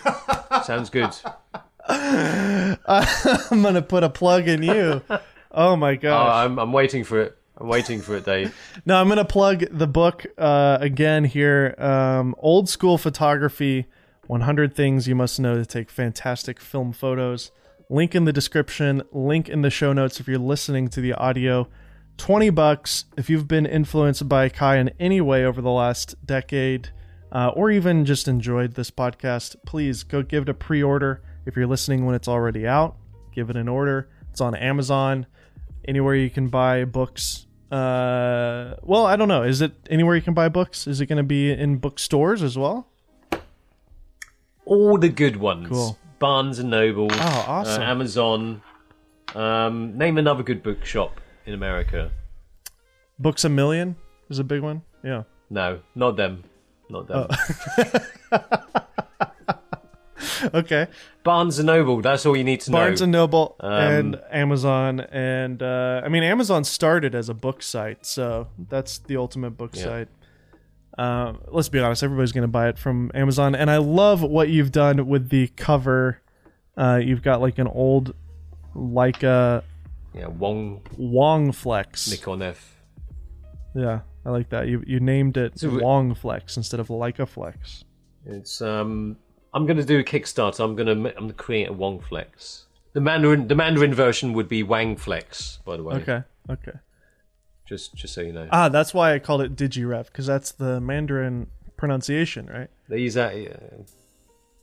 sounds 0.65 0.91
good. 0.91 1.11
I'm 1.89 3.63
going 3.63 3.75
to 3.75 3.83
put 3.83 4.05
a 4.05 4.11
plug 4.11 4.49
in 4.49 4.63
you. 4.63 5.03
Oh 5.51 5.77
my 5.77 5.93
Oh, 5.93 5.97
gosh. 5.97 6.45
I'm, 6.47 6.59
I'm 6.59 6.73
waiting 6.73 7.05
for 7.05 7.21
it. 7.21 7.37
I'm 7.61 7.69
waiting 7.69 8.01
for 8.01 8.17
it, 8.17 8.25
Dave. 8.25 8.57
No, 8.87 8.99
I'm 8.99 9.09
going 9.09 9.19
to 9.19 9.25
plug 9.25 9.65
the 9.71 9.87
book 9.87 10.25
uh, 10.39 10.79
again 10.81 11.25
here. 11.25 11.75
Um, 11.79 12.35
Old 12.39 12.69
School 12.69 12.97
Photography 12.97 13.87
100 14.27 14.75
Things 14.75 15.07
You 15.07 15.15
Must 15.15 15.39
Know 15.39 15.57
to 15.57 15.67
Take 15.67 15.91
Fantastic 15.91 16.61
Film 16.61 16.93
Photos. 16.93 17.51
Link 17.91 18.15
in 18.15 18.25
the 18.25 18.33
description, 18.33 19.03
link 19.13 19.49
in 19.49 19.63
the 19.63 19.71
show 19.71 19.93
notes 19.93 20.21
if 20.21 20.29
you're 20.29 20.39
listening 20.39 20.89
to 20.89 21.01
the 21.01 21.13
audio. 21.15 21.69
20 22.17 22.51
bucks 22.51 23.07
if 23.17 23.29
you've 23.29 23.49
been 23.49 23.67
influenced 23.67 24.29
by 24.29 24.49
Kai 24.49 24.77
in 24.77 24.91
any 25.01 25.21
way 25.21 25.45
over 25.45 25.61
the 25.61 25.71
last 25.71 26.15
decade 26.25 26.91
uh, 27.33 27.49
or 27.55 27.71
even 27.71 28.05
just 28.05 28.29
enjoyed 28.29 28.75
this 28.75 28.91
podcast. 28.91 29.57
Please 29.67 30.03
go 30.03 30.23
give 30.23 30.45
it 30.45 30.49
a 30.49 30.55
pre 30.55 30.83
order. 30.83 31.23
If 31.47 31.57
you're 31.57 31.67
listening 31.67 32.07
when 32.07 32.15
it's 32.15 32.29
already 32.29 32.67
out, 32.67 32.97
give 33.33 33.51
it 33.51 33.57
an 33.57 33.69
order. 33.69 34.09
It's 34.31 34.41
on 34.41 34.55
Amazon, 34.55 35.27
anywhere 35.87 36.15
you 36.15 36.31
can 36.31 36.49
buy 36.49 36.85
books. 36.85 37.47
Uh, 37.71 38.75
well, 38.83 39.07
I 39.07 39.17
don't 39.17 39.29
know. 39.29 39.43
Is 39.43 39.61
it 39.61 39.73
anywhere 39.89 40.17
you 40.17 40.23
can 40.23 40.35
buy 40.35 40.49
books? 40.49 40.87
Is 40.87 41.01
it 41.01 41.07
going 41.07 41.19
to 41.19 41.23
be 41.23 41.53
in 41.53 41.77
bookstores 41.79 42.43
as 42.43 42.59
well? 42.59 42.89
All 44.65 44.99
the 44.99 45.09
good 45.09 45.37
ones. 45.37 45.69
Cool. 45.69 45.99
Barnes 46.19 46.59
and 46.59 46.71
Noble. 46.71 47.09
Oh, 47.13 47.45
awesome. 47.49 47.83
Uh, 47.83 47.87
Amazon. 47.87 48.63
Um, 49.35 49.97
name 49.97 50.19
another 50.19 50.43
good 50.43 50.63
bookshop 50.63 51.21
in 51.47 51.55
America. 51.55 52.11
Books 53.19 53.45
a 53.45 53.49
Million 53.49 53.97
is 54.29 54.39
a 54.39 54.45
big 54.45 54.63
one. 54.63 54.83
Yeah. 55.05 55.25
No, 55.49 55.81
not 55.95 56.17
them. 56.17 56.45
Not 56.89 57.07
them. 57.09 57.29
Okay. 60.55 60.87
Barnes 61.25 61.59
and 61.59 61.67
Noble. 61.67 62.01
That's 62.01 62.25
all 62.27 62.37
you 62.37 62.45
need 62.45 62.61
to 62.63 62.71
know. 62.71 62.79
Barnes 62.79 63.01
and 63.01 63.13
Noble 63.13 63.57
Um, 63.61 63.73
and 63.73 64.21
Amazon 64.31 65.01
and 65.01 65.63
uh, 65.63 66.03
I 66.05 66.09
mean 66.09 66.23
Amazon 66.23 66.65
started 66.65 67.15
as 67.15 67.29
a 67.29 67.35
book 67.35 67.63
site, 67.63 68.07
so 68.07 68.49
that's 68.69 68.99
the 68.99 69.17
ultimate 69.17 69.51
book 69.51 69.73
Yeah. 69.75 69.83
site. 69.85 70.09
Uh, 70.99 71.35
let's 71.49 71.69
be 71.69 71.79
honest, 71.79 72.03
everybody's 72.03 72.33
going 72.33 72.43
to 72.43 72.49
buy 72.49 72.69
it 72.69 72.79
from 72.79 73.11
Amazon, 73.15 73.55
and 73.55 73.71
I 73.71 73.79
love 73.79 74.23
what 74.23 74.49
you've 74.49 74.73
done 74.73 75.07
with 75.07 75.29
the 75.31 75.49
cover. 75.49 76.21
Uh, 76.77 77.01
you've 77.03 77.23
got 77.23 77.41
like 77.41 77.59
an 77.59 77.69
old 77.69 78.15
Leica 78.75 79.63
yeah, 80.15 80.27
Wong 80.27 80.83
Wong 80.97 81.53
Flex. 81.53 82.11
Nikon 82.11 82.43
F. 82.43 82.77
Yeah, 83.75 84.01
I 84.25 84.31
like 84.31 84.51
that. 84.51 84.69
You 84.69 84.83
you 84.87 85.01
named 85.01 85.37
it 85.37 85.59
So 85.59 85.79
Wong 85.79 86.15
Flex 86.15 86.57
instead 86.57 86.81
of 86.81 86.89
Leica 86.89 87.29
Flex. 87.29 87.85
It's 88.27 88.61
um. 88.61 89.17
I'm 89.53 89.67
gonna 89.67 89.85
do 89.85 89.99
a 89.99 90.05
Kickstarter. 90.05 90.61
I'm 90.63 90.77
gonna 90.77 90.93
I'm 90.93 91.03
gonna 91.03 91.33
create 91.33 91.69
a 91.69 91.73
Wong 91.73 92.01
Flex. 92.01 92.67
The 92.93 93.01
Mandarin 93.01 93.49
the 93.49 93.55
Mandarin 93.55 93.95
version 93.95 94.33
would 94.33 94.49
be 94.49 94.63
Wang 94.63 94.97
Flex, 94.97 95.59
by 95.65 95.77
the 95.77 95.83
way. 95.83 95.97
Okay, 95.97 96.23
okay. 96.49 96.79
Just 97.67 97.95
just 97.95 98.15
so 98.15 98.21
you 98.21 98.33
know. 98.33 98.49
Ah, 98.51 98.69
that's 98.69 98.93
why 98.95 99.15
I 99.15 99.19
called 99.19 99.43
it 99.43 99.57
DigiRev 99.57 100.07
because 100.07 100.27
that's 100.27 100.53
the 100.53 100.81
Mandarin 100.81 101.49
pronunciation, 101.77 102.47
right? 102.47 102.69
They 102.89 102.99
use 102.99 103.15
that. 103.15 103.37
yeah. 103.37 103.57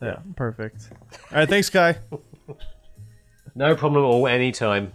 Yeah, 0.02 0.20
perfect. 0.36 0.90
All 1.32 1.40
right, 1.40 1.50
thanks, 1.50 1.70
Kai. 1.70 1.98
No 3.56 3.76
problem 3.76 4.04
at 4.04 4.06
all. 4.06 4.28
Anytime. 4.28 4.94